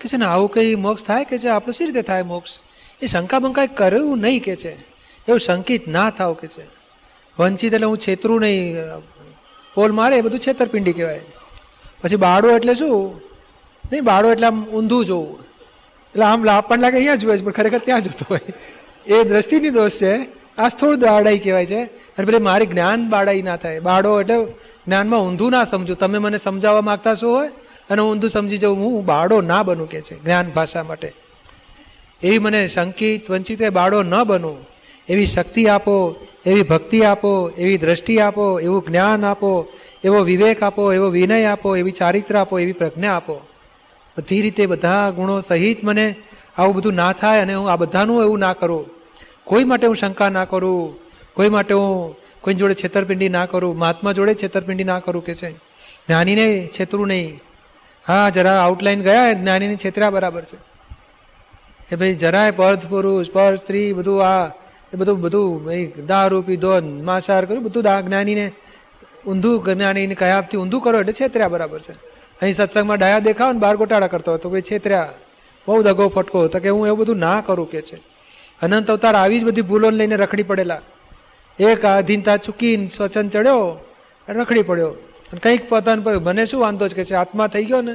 કે 0.00 0.08
છે 0.08 0.16
ને, 0.16 0.24
આવું 0.24 0.50
કંઈ 0.50 0.74
મોક્ષ 0.74 1.04
થાય 1.04 1.24
કે 1.24 1.38
છે? 1.38 1.48
આપણું 1.48 1.74
સી 1.74 1.84
રીતે 1.84 2.02
થાય 2.02 2.22
મોક્ષ? 2.22 2.58
એ 3.02 3.06
શંકા 3.06 3.38
બંકા 3.38 3.66
કરવું 3.66 4.18
નહીં 4.18 4.42
કે 4.42 4.56
છે. 4.56 4.80
એવું 5.28 5.40
શંકિત 5.40 5.88
ના 5.88 6.10
થાવ 6.10 6.32
કે 6.32 6.46
છે. 6.46 6.66
વંચિત 7.38 7.74
એટલે 7.74 7.86
હું 7.86 7.98
છેતરું 7.98 8.40
નહીં 8.40 8.76
પોલ 9.74 9.92
મારે, 9.92 10.16
એ 10.16 10.20
બધું 10.20 10.40
છેતરપિંડી 10.40 10.92
કહેવાય. 10.92 11.20
પછી 12.02 12.16
બાળો 12.16 12.50
એટલે 12.50 12.74
શું? 12.74 13.20
નહીં, 13.92 14.04
બાળો 14.04 14.32
એટલે 14.32 14.46
આમ 14.46 14.64
ઊંધું 14.64 15.04
જોવું. 15.04 15.40
એટલે 15.40 16.22
આમ 16.22 16.48
આપણને 16.48 16.82
લાગે 16.82 16.96
અહીંયા 16.96 17.14
જોવે 17.14 17.38
છે, 17.38 17.44
પણ 17.44 17.50
ખરેખર 17.50 17.78
ત્યાં 17.78 18.00
જોતો 18.00 18.26
હોય. 18.30 18.40
એ 19.06 19.24
દ્રષ્ટિની 19.24 19.70
દોષ 19.70 19.92
છે. 19.92 20.40
આ 20.58 20.68
થોડું 20.68 20.98
દાડાઈ 20.98 21.38
કહેવાય 21.38 21.66
છે. 21.66 21.84
અને 21.84 22.24
પેલી 22.24 22.38
મારી 22.38 22.66
જ્ઞાન 22.66 23.08
બાળાઈ 23.08 23.42
ના 23.42 23.56
થાય. 23.56 23.80
બાળો 23.80 24.20
એટલે 24.20 24.44
જ્ઞાનમાં 24.86 25.20
ઊંધું 25.20 25.50
ના 25.50 25.64
સમજો. 25.64 25.94
તમે 25.94 26.18
મને 26.18 26.36
સમજાવવા 26.36 26.80
માગતા 26.80 27.14
શું 27.14 27.32
હોય 27.32 27.50
અને 27.90 28.02
ઊંધું 28.02 28.30
સમજી 28.30 28.58
જવું 28.58 28.78
હું 28.78 29.04
બાળો 29.04 29.40
ના 29.40 29.62
બનું 29.62 29.88
કે 29.88 30.00
છે, 30.02 30.22
જ્ઞાન 30.22 30.50
ભાષા 30.50 30.82
માટે. 30.82 31.12
એવી 32.22 32.38
મને 32.38 32.66
શંકિત 32.66 33.30
વંચિત 33.30 33.70
બાળો 33.70 34.02
ન 34.02 34.24
બનું. 34.24 34.70
એવી 35.08 35.26
શક્તિ 35.26 35.68
આપો, 35.68 36.16
એવી 36.46 36.62
ભક્તિ 36.62 37.02
આપો, 37.02 37.50
એવી 37.58 37.78
દ્રષ્ટિ 37.78 38.18
આપો, 38.18 38.60
એવું 38.60 38.84
જ્ઞાન 38.86 39.24
આપો, 39.24 39.66
એવો 40.04 40.18
વિવેક 40.20 40.62
આપો, 40.62 40.92
એવો 40.92 41.06
વિનય 41.06 41.44
આપો, 41.44 41.76
એવી 41.76 41.90
ચારિત્ર 41.90 42.36
આપો, 42.36 42.58
એવી 42.58 42.72
પ્રજ્ઞા 42.72 43.16
આપો. 43.16 43.40
બધી 44.18 44.42
રીતે 44.42 44.66
બધા 44.66 45.10
ગુણો 45.10 45.40
સહિત 45.40 45.84
મને 45.84 46.14
આવું 46.58 46.74
બધું 46.74 46.94
ના 46.94 47.12
થાય 47.12 47.40
અને 47.40 47.54
હું 47.54 47.70
આ 47.70 47.76
બધાનું 47.76 48.22
એવું 48.22 48.38
ના 48.38 48.52
કરું. 48.52 48.86
કોઈ 49.44 49.64
માટે 49.64 49.86
હું 49.86 49.96
શંકા 49.96 50.28
ના 50.28 50.44
કરું, 50.44 50.98
કોઈ 51.34 51.48
માટે 51.48 51.74
હું 51.74 52.16
કોઈ 52.40 52.54
જોડે 52.54 52.74
છેતરપિંડી 52.74 53.28
ના 53.28 53.46
કરું, 53.46 53.78
મહાત્મા 53.78 54.12
જોડે 54.12 54.34
છેતરપિંડી 54.34 54.84
ના 54.84 54.98
કરું 54.98 55.24
કે 55.24 55.34
છે. 55.34 55.52
જ્ઞાનીને 55.52 56.68
છેતરું 56.78 57.06
નહીં. 57.06 57.40
હા, 58.10 58.28
જરા 58.28 58.64
આઉટલાઈન 58.64 59.02
ગયા 59.02 59.32
જ્ઞાનીની 59.32 59.76
છેતરા 59.76 60.10
બરાબર 60.10 60.42
છે. 60.42 60.56
કે 61.88 61.96
ભાઈ 61.96 62.14
જરાય 62.14 62.50
પર્થ 62.50 62.86
પુરુષ 62.86 63.30
પર 63.30 63.56
સ્ત્રી, 63.56 63.92
બધું 63.92 64.24
આ, 64.24 64.46
એ 64.92 64.96
બધું 64.96 65.20
બધું 65.20 66.06
દારૂ 66.06 66.42
પીધો 66.42 66.80
માંસાહાર 66.80 67.44
કર્યું, 67.44 67.64
બધું 67.64 67.82
દા, 67.82 68.00
જ્ઞાનીને 68.00 68.52
ઊંધું, 69.26 69.64
જ્ઞાનીને 69.64 70.14
કયાબથી 70.14 70.56
ઊંધું 70.56 70.80
કરો 70.80 71.00
એટલે 71.00 71.12
છેતર્યા 71.12 71.48
બરાબર 71.48 71.80
છે. 71.80 71.92
અહીં 72.42 72.54
સત્સંગમાં 72.54 72.98
ડાયા 72.98 73.18
દેખાવ 73.18 73.52
ને 73.52 73.58
બાર 73.58 73.76
ગોટાળા 73.76 74.06
કરતો 74.06 74.34
હતો, 74.34 74.50
ભાઈ 74.50 74.60
છેતર્યા 74.60 75.12
બહુ 75.68 75.82
દગો 75.82 76.08
ફટકો 76.08 76.48
તો 76.48 76.58
કે 76.58 76.68
હું 76.68 76.86
એવું 76.86 76.98
બધું 76.98 77.16
ના 77.16 77.40
કરું 77.46 77.70
કે 77.70 77.80
છે. 77.82 77.96
અનંત 78.62 78.90
અવતાર 78.90 79.14
આવી 79.14 79.40
જ 79.40 79.44
બધી 79.44 79.62
ભૂલો 79.62 79.90
લઈને 79.90 80.16
રખડી 80.16 80.42
પડેલા. 80.42 80.80
એક 81.58 81.84
આધીનતા 81.84 82.36
ચૂકીને 82.36 82.88
સ્વચન 82.88 83.28
ચડ્યો, 83.28 83.78
રખડી 84.28 84.62
પડ્યો. 84.62 84.94
અને 85.32 85.40
કંઈક 85.40 85.68
પોતાને 85.68 86.18
મને 86.18 86.46
શું 86.46 86.60
વાંધો 86.60 86.88
છે 86.88 86.94
કે 86.94 87.04
છે, 87.04 87.14
આત્મા 87.14 87.46
થઈ 87.46 87.64
ગયો 87.64 87.80
ને, 87.80 87.94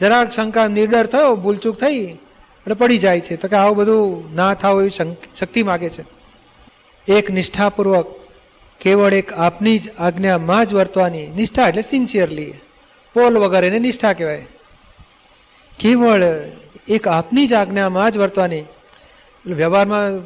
જરાક 0.00 0.30
શંકા, 0.30 0.66
નિર્ડર 0.66 1.06
થયો, 1.06 1.36
ભૂલચૂક 1.36 1.76
થઈ 1.80 1.96
એટલે 1.96 2.74
પડી 2.74 2.98
જાય 2.98 3.20
છે. 3.20 3.36
તો 3.36 3.48
કે 3.48 3.56
આવું 3.56 3.76
બધું 3.76 4.34
ના 4.34 4.54
થાવ 4.54 4.80
એવી 4.80 4.90
શક્તિ 5.40 5.62
માગે 5.62 5.90
છે. 5.90 6.04
એક 7.08 7.30
નિષ્ઠાપૂર્વક, 7.30 8.06
કેવળ 8.80 9.14
એક 9.14 9.32
આપની 9.32 9.78
જ 9.78 9.90
આજ્ઞામાં 9.98 10.66
જ 10.66 10.74
વર્તવાની 10.74 11.26
નિષ્ઠા 11.26 11.68
એટલે 11.68 11.82
સિન્સિયરલી 11.82 12.54
પોલ 13.14 13.38
વગર 13.38 13.64
એને 13.64 13.78
નિષ્ઠા 13.78 14.12
કહેવાય. 14.12 14.46
કેવળ 15.78 16.22
એક 16.88 17.08
આપની 17.08 17.46
જ 17.46 17.54
આજ્ઞામાં 17.54 18.10
જ 18.10 18.18
વર્તવાની. 18.18 18.64
વ્યવહારમાં 19.46 20.18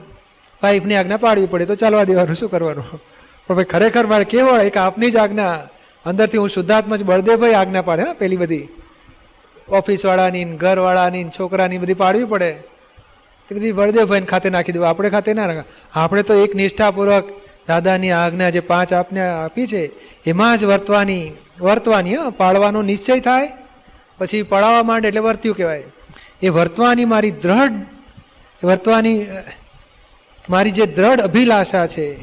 વાઈફની 0.62 0.96
આજ્ઞા 0.96 1.16
પાડવી 1.16 1.46
પડે 1.46 1.64
તો 1.64 1.74
ચાલવા 1.74 2.04
દેવાનું, 2.04 2.34
શું 2.34 2.50
કરવાનું? 2.50 3.00
પણ 3.46 3.54
ભાઈ 3.54 3.64
ખરેખર 3.64 4.06
મારે 4.06 4.24
કેવળ 4.24 4.60
એક 4.60 4.76
આપની 4.76 5.10
જ 5.10 5.16
આજ્ઞા 5.16 5.68
અંદરથી 6.06 6.38
હું 6.38 6.48
શુદ્ધાત્મા 6.48 6.96
જ 6.96 7.02
બળદેવભાઈ 7.02 7.52
આજ્ઞા 7.52 7.82
પાડે, 7.82 8.02
હા, 8.02 8.12
પેલી 8.12 8.36
બધી 8.36 8.68
ઓફિસવાળાની 9.68 10.44
ઘરવાળાની 10.44 11.24
છોકરાની 11.24 11.78
બધી 11.78 11.94
પાડવી 11.94 12.24
પડે. 12.24 12.52
તે 13.48 13.54
બધી 13.54 13.72
બળદેવભાઈને 13.72 14.26
ખાતે 14.26 14.50
નાખી 14.50 14.72
દેવું. 14.72 14.88
આપણે 14.88 15.10
ખાતે 15.10 15.32
ના 15.32 15.46
નાખા 15.46 15.64
આપણે 15.94 16.22
તો 16.22 16.34
એક 16.34 16.54
નિષ્ઠાપૂર્વક 16.54 17.28
દાદાની 17.68 18.10
આજ્ઞા 18.10 18.50
જે 18.50 18.60
પાંચ 18.60 18.92
આપને 18.92 19.20
આપી 19.20 19.66
છે, 19.66 19.90
એમાં 20.26 20.58
જ 20.58 20.64
વર્તવાની 20.64 21.32
વર્તવાની, 21.60 22.14
હા, 22.14 22.30
પાળવાનો 22.30 22.82
નિશ્ચય 22.82 23.20
થાય. 23.20 23.52
પછી 24.18 24.42
પડાવવા 24.42 24.82
માંડે 24.82 25.08
એટલે 25.08 25.20
વર્ત્યું 25.20 25.56
કહેવાય. 25.56 25.84
એ 26.42 26.48
વર્તવાની 26.48 27.04
મારી 27.04 27.30
દ્રઢ 27.30 27.72
વર્તવાની 28.64 29.26
મારી 30.50 30.70
જે 30.70 30.86
દ્રઢ 30.86 31.20
અભિલાષા 31.20 31.86
છે 31.86 32.14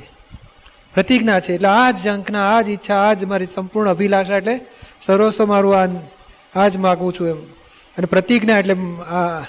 પ્રતિજ્ઞા 0.98 1.40
છે. 1.40 1.54
એટલે 1.54 1.68
આ 1.68 1.92
જ 1.92 2.08
અંકના 2.08 2.58
આ 2.58 2.62
જ 2.62 2.70
ઈચ્છા 2.70 2.96
આ 2.96 3.14
જ 3.14 3.26
મારી 3.26 3.46
સંપૂર્ણ 3.46 3.90
અભિલાષા 3.90 4.38
એટલે 4.38 4.60
સરોસો 5.02 5.46
મારું 5.46 5.78
આ 5.78 5.88
આ 6.56 6.68
જ 6.68 6.78
માગું 6.78 7.14
છું 7.14 7.28
એમ. 7.28 7.38
અને 7.98 8.06
પ્રતિજ્ઞા 8.06 8.60
એટલે 8.60 8.74
આ 9.04 9.40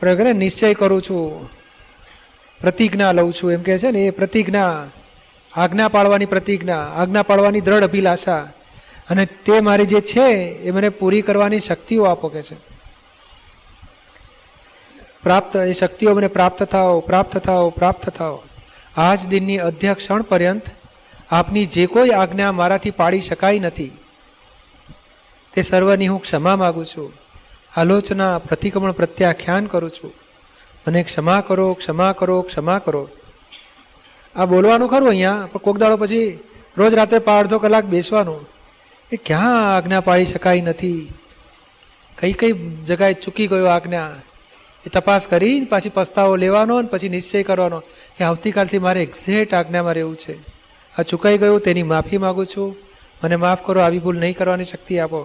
પ્રયોગ 0.00 0.20
નિશ્ચય 0.20 0.74
કરું 0.74 1.02
છું. 1.02 1.50
પ્રતિજ્ઞા 2.60 3.12
લઉં 3.12 3.32
છું 3.32 3.52
એમ 3.52 3.62
કહે 3.62 3.78
છે 3.78 3.90
ને, 3.90 4.00
એ 4.00 4.10
પ્રતિજ્ઞા, 4.10 4.86
આજ્ઞા 5.56 5.88
પાળવાની 5.88 6.26
પ્રતિજ્ઞા, 6.26 6.92
આજ્ઞા 6.94 7.22
પાળવાની 7.22 7.60
દ્રઢ 7.60 7.82
અભિલાષા. 7.82 8.48
અને 9.10 9.26
તે 9.26 9.60
મારી 9.60 9.86
જે 9.86 10.00
છે, 10.00 10.32
એ 10.38 10.70
મને 10.70 10.88
પૂરી 10.88 11.22
કરવાની 11.22 11.60
શક્તિઓ 11.60 12.04
આપો 12.04 12.28
કે 12.28 12.42
છે. 12.42 12.54
પ્રાપ્ત, 15.22 15.56
એ 15.56 15.72
શક્તિઓ 15.72 16.14
મને 16.14 16.28
પ્રાપ્ત 16.28 16.62
થાઓ 16.62 17.00
પ્રાપ્ત 17.00 17.38
થાઓ 17.38 17.70
પ્રાપ્ત 17.70 18.10
થાઓ. 18.10 18.42
આજ 18.96 19.28
દિનની 19.28 19.58
અધ્યક્ષણ 19.58 20.22
પર્યંત 20.22 20.62
આપની 21.30 21.66
જે 21.66 21.86
કોઈ 21.86 22.10
આજ્ઞા 22.10 22.52
મારાથી 22.52 22.90
પાડી 22.90 23.20
શકાય 23.20 23.58
નથી, 23.58 23.92
તે 25.54 25.62
સર્વની 25.62 26.06
હું 26.06 26.22
ક્ષમા 26.22 26.56
માગું 26.56 26.86
છું. 26.86 27.12
આલોચના, 27.76 28.38
પ્રતિક્રમણ 28.38 28.92
પ્રત્યાખ્યાન 28.92 29.66
કરું 29.66 29.90
છું. 29.90 30.12
મને 30.88 31.02
ક્ષમા 31.02 31.40
કરો 31.40 31.74
ક્ષમા 31.74 32.12
કરો 32.12 32.42
ક્ષમા 32.42 32.78
કરો. 32.78 33.08
આ 34.36 34.44
બોલવાનું 34.44 34.88
ખરું 34.88 35.08
અહીંયા, 35.08 35.48
પણ 35.52 35.58
કોક 35.58 35.78
દાડો 35.78 35.96
પછી 35.96 36.38
રોજ 36.76 36.94
રાત્રે 36.94 37.18
અડધો 37.18 37.58
કલાક 37.58 37.84
બેસવાનું. 37.84 38.48
એ 39.12 39.16
ક્યાં 39.16 39.76
આજ્ઞા 39.76 40.00
પાડી 40.00 40.24
શકાય 40.24 40.60
નથી? 40.60 41.12
કઈ 42.18 42.32
કઈ 42.32 42.52
જગાએ 42.84 43.12
ચૂકી 43.12 43.46
ગયો 43.46 43.66
આજ્ઞા? 43.66 44.10
એ 44.86 44.88
તપાસ 44.88 45.28
કરી 45.28 45.64
પાછી 45.64 45.88
પસ્તાવો 45.88 46.36
લેવાનો 46.36 46.76
અને 46.76 46.88
પછી 46.88 47.08
નિશ્ચય 47.08 47.42
કરવાનો 47.42 47.78
કે 48.18 48.24
આવતીકાલથી 48.24 48.78
મારે 48.78 49.02
એક્ઝેક્ટ 49.02 49.54
આજ્ઞામાં 49.54 49.94
રહેવું 49.94 50.16
છે. 50.16 50.55
આ 50.98 51.02
ચૂકાઈ 51.02 51.38
ગયું, 51.38 51.60
તેની 51.60 51.82
માફી 51.82 52.18
માગું 52.18 52.46
છું. 52.46 52.76
મને 53.24 53.36
માફ 53.36 53.66
કરો, 53.66 53.80
આવી 53.80 53.98
ભૂલ 53.98 54.18
નહીં 54.18 54.36
કરવાની 54.36 54.64
શક્તિ 54.64 54.98
આપો. 54.98 55.20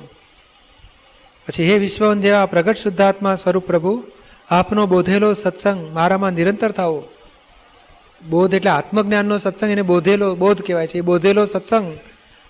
પછી, 1.47 1.71
હે 1.71 1.77
વિશ્વન 1.77 2.21
જેવા 2.21 2.45
પ્રગટ 2.45 2.77
શુદ્ધાત્મા 2.77 3.36
સ્વરૂપ 3.36 3.65
પ્રભુ, 3.65 4.03
આપનો 4.49 4.86
બોધેલો 4.86 5.33
સત્સંગ 5.33 5.93
મારામાં 5.93 6.33
નિરંતર 6.33 6.71
થાવો 6.71 7.04
બોધ 8.29 8.54
એટલે 8.54 8.71
આત્મજ્ઞાનનો 8.71 9.37
સત્સંગ, 9.37 9.71
એને 9.71 9.81
બોધેલો 9.81 10.35
બોધ 10.35 10.62
કહેવાય 10.62 10.87
છે. 10.87 10.98
એ 10.98 11.02
બોધેલો 11.02 11.46
સત્સંગ, 11.46 11.98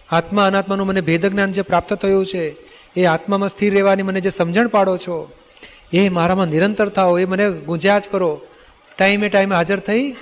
આત્મા 0.09 0.47
અનાત્માનું 0.47 0.87
મને 0.87 1.01
ભેદ 1.01 1.25
જ્ઞાન 1.25 1.51
જે 1.51 1.61
પ્રાપ્ત 1.61 1.93
થયું 1.93 2.25
છે, 2.25 2.55
એ 2.95 3.05
આત્મામાં 3.05 3.49
સ્થિર 3.49 3.73
રહેવાની 3.73 4.03
મને 4.03 4.21
જે 4.21 4.29
સમજણ 4.29 4.67
પાડો 4.67 4.97
છો, 4.97 5.31
એ 5.93 6.09
મારામાં 6.09 6.47
નિરંતર 6.47 6.89
થાઓ, 6.89 7.19
એ 7.19 7.25
મને 7.25 7.51
ગુંજ્યા 7.51 7.99
જ 7.99 8.09
કરો. 8.11 8.41
ટાઈમે 8.97 9.29
ટાઈમે 9.29 9.55
હાજર 9.55 9.79
થઈ 9.79 10.15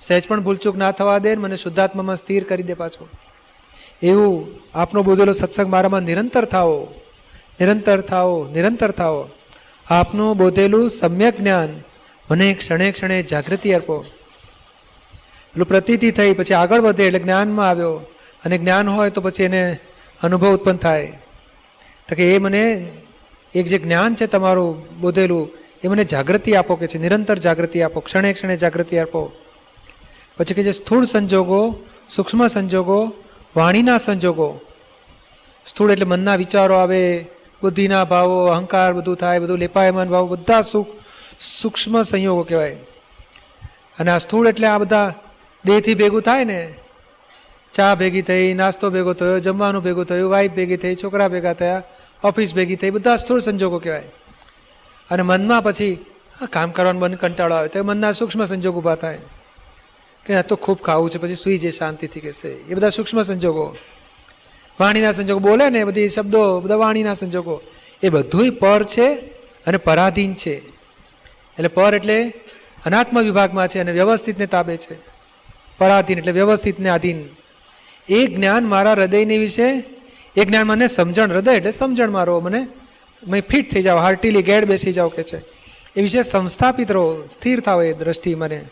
સહેજ 0.00 0.28
પણ 0.28 0.40
ભૂલચૂક 0.40 0.76
ના 0.76 0.92
થવા 0.92 1.18
દે 1.18 1.36
મને 1.36 1.56
શુદ્ધાત્મામાં 1.56 2.16
સ્થિર 2.16 2.44
કરી 2.44 2.62
દે 2.62 2.74
પાછો. 2.74 3.08
એવું 4.02 4.48
આપનો 4.74 5.02
બોધેલો 5.02 5.32
સત્સંગ 5.32 5.70
મારામાં 5.70 6.00
નિરંતર 6.00 6.44
થાઓ 6.44 6.86
નિરંતર 7.60 8.00
થાઓ 8.00 8.48
નિરંતર 8.48 8.90
થાઓ. 8.90 9.28
આપનું 9.90 10.36
બોધેલું 10.36 10.90
સમ્યક 10.90 11.40
જ્ઞાન 11.40 11.68
મને 12.30 12.54
ક્ષણે 12.54 12.92
ક્ષણે 12.92 13.22
જાગૃતિ 13.22 13.74
આપો 13.74 14.04
પેલું 15.54 15.68
પ્રતીતિ 15.68 16.10
થઈ, 16.10 16.34
પછી 16.34 16.54
આગળ 16.54 16.80
વધે 16.80 17.06
એટલે 17.06 17.18
જ્ઞાનમાં 17.18 17.68
આવ્યો. 17.68 17.94
અને 18.44 18.58
જ્ઞાન 18.58 18.88
હોય 18.88 19.10
તો 19.10 19.20
પછી 19.20 19.44
એને 19.44 19.78
અનુભવ 20.22 20.54
ઉત્પન્ન 20.54 20.76
થાય. 20.76 21.06
તો 22.08 22.14
કે 22.14 22.34
એ 22.34 22.38
મને, 22.38 22.92
એક 23.54 23.66
જે 23.66 23.78
જ્ઞાન 23.78 24.14
છે 24.14 24.26
તમારું 24.26 25.00
બોધેલું, 25.00 25.50
એ 25.84 25.88
મને 25.88 26.04
જાગૃતિ 26.04 26.54
આપો 26.54 26.76
કે 26.76 26.86
છે, 26.86 26.98
નિરંતર 26.98 27.38
જાગૃતિ 27.38 27.82
આપો, 27.82 28.00
ક્ષણે 28.00 28.32
ક્ષણે 28.32 28.56
જાગૃતિ 28.56 28.98
આપો. 28.98 29.32
પછી 30.40 30.54
કે 30.54 30.62
જે 30.62 30.72
સ્થૂળ 30.72 31.04
સંજોગો, 31.04 31.76
સૂક્ષ્મ 32.10 32.46
સંજોગો, 32.46 33.12
વાણીના 33.56 33.98
સંજોગો. 33.98 34.60
સ્થૂળ 35.66 35.90
એટલે 35.90 36.04
મનના 36.04 36.36
વિચારો 36.36 36.74
આવે, 36.74 37.26
બુદ્ધિના 37.62 38.04
ભાવો, 38.04 38.46
અહંકાર 38.46 38.92
બધું 38.92 39.16
થાય, 39.16 39.38
બધું 39.38 39.58
લેપાયમાન 39.58 40.08
ભાવો, 40.08 40.26
બધા 40.26 40.62
સુખ, 40.62 40.86
સૂક્ષ્મ 41.40 42.02
સંયોગો 42.02 42.42
કહેવાય. 42.42 42.76
અને 43.98 44.10
આ 44.10 44.18
સ્થૂળ 44.18 44.48
એટલે 44.48 44.66
આ 44.66 44.78
બધા 44.78 45.14
દેહથી 45.64 45.94
ભેગું 45.94 46.22
થાય 46.22 46.44
ને, 46.44 46.74
ચા 47.72 47.94
ભેગી 47.94 48.22
થઈ, 48.22 48.54
નાસ્તો 48.54 48.90
ભેગો 48.90 49.12
થયો, 49.12 49.38
જમવાનું 49.38 49.82
ભેગું 49.82 50.04
થયું 50.04 50.30
વાઈફ 50.30 50.52
ભેગી 50.52 50.76
થઈ, 50.76 50.94
છોકરા 50.94 51.28
ભેગા 51.28 51.52
થયા 51.52 51.82
ઓફિસ 52.24 52.54
ભેગી 52.54 52.76
થઈ, 52.76 52.90
બધા 52.90 53.16
સ્થૂળ 53.16 53.40
સંજોગો 53.40 53.78
કહેવાય. 53.78 54.02
અને 55.10 55.22
મનમાં 55.22 55.62
પછી 55.62 56.06
કામ 56.50 56.70
કરવાનું 56.70 57.02
બંધ 57.02 57.18
કંટાળો 57.18 57.54
આવે, 57.54 57.68
તો 57.68 57.84
મનના 57.84 58.12
સૂક્ષ્મ 58.12 58.44
સંજોગ 58.44 58.76
ઊભા 58.76 58.94
થાય. 58.94 59.18
કે 60.26 60.34
આ 60.34 60.42
તો 60.42 60.56
ખૂબ 60.56 60.78
ખાવું 60.78 61.10
છે, 61.10 61.18
પછી 61.18 61.34
સુઈ 61.34 61.58
જાય 61.58 61.70
શાંતિથી 61.70 62.20
કહેશે 62.20 62.48
એ 62.48 62.74
બધા 62.74 62.88
સૂક્ષ્મ 62.88 63.22
સંજોગો. 63.22 63.76
વાણીના 64.80 65.12
સંજોગો 65.12 65.48
બોલે 65.48 65.68
ને, 65.68 65.84
બધી 65.84 66.08
શબ્દો, 66.08 66.60
બધા 66.60 66.76
વાણીના 66.76 67.14
સંજોગો. 67.14 67.60
એ 68.02 68.08
બધુંય 68.08 68.50
પર 68.50 68.84
છે 68.84 69.14
અને 69.66 69.76
પરાધીન 69.76 70.34
છે. 70.34 70.54
એટલે 71.58 71.68
પર 71.68 71.94
એટલે 71.94 72.32
અનાત્મ 72.86 73.22
વિભાગમાં 73.22 73.68
છે 73.68 73.78
અને 73.78 73.92
વ્યવસ્થિતને 73.92 74.46
તાબે 74.46 74.76
છે. 74.76 74.94
પરાધીન 75.78 76.18
એટલે 76.18 76.32
વ્યવસ્થિતને 76.32 76.88
આધીન. 76.88 77.24
એ 78.08 78.26
જ્ઞાન 78.26 78.64
મારા 78.64 78.92
હૃદયની 78.92 79.38
વિશે, 79.38 79.84
એ 80.36 80.44
જ્ઞાન 80.44 80.66
મને 80.66 80.86
સમજણ, 80.86 81.32
હૃદય 81.32 81.52
એટલે 81.52 81.70
સમજણ 81.70 82.10
મારો 82.10 82.40
મને 82.40 82.66
મેં 83.28 83.42
ફિટ 83.42 83.72
થઈ 83.72 83.82
જાઓ 83.82 83.98
હાર્ટીલી 83.98 84.42
ગેડ 84.42 84.64
બેસી 84.64 84.92
જાઓ 84.92 85.08
કે 85.08 85.22
છે. 85.22 85.38
એ 85.96 86.02
વિશે 86.02 86.22
સંસ્થાપિત 86.22 86.92
રહો, 86.92 87.26
સ્થિર 87.26 87.60
થાવ 87.60 87.82
એ 87.82 87.92
દ્રષ્ટિ 87.92 88.34
મને. 88.34 88.64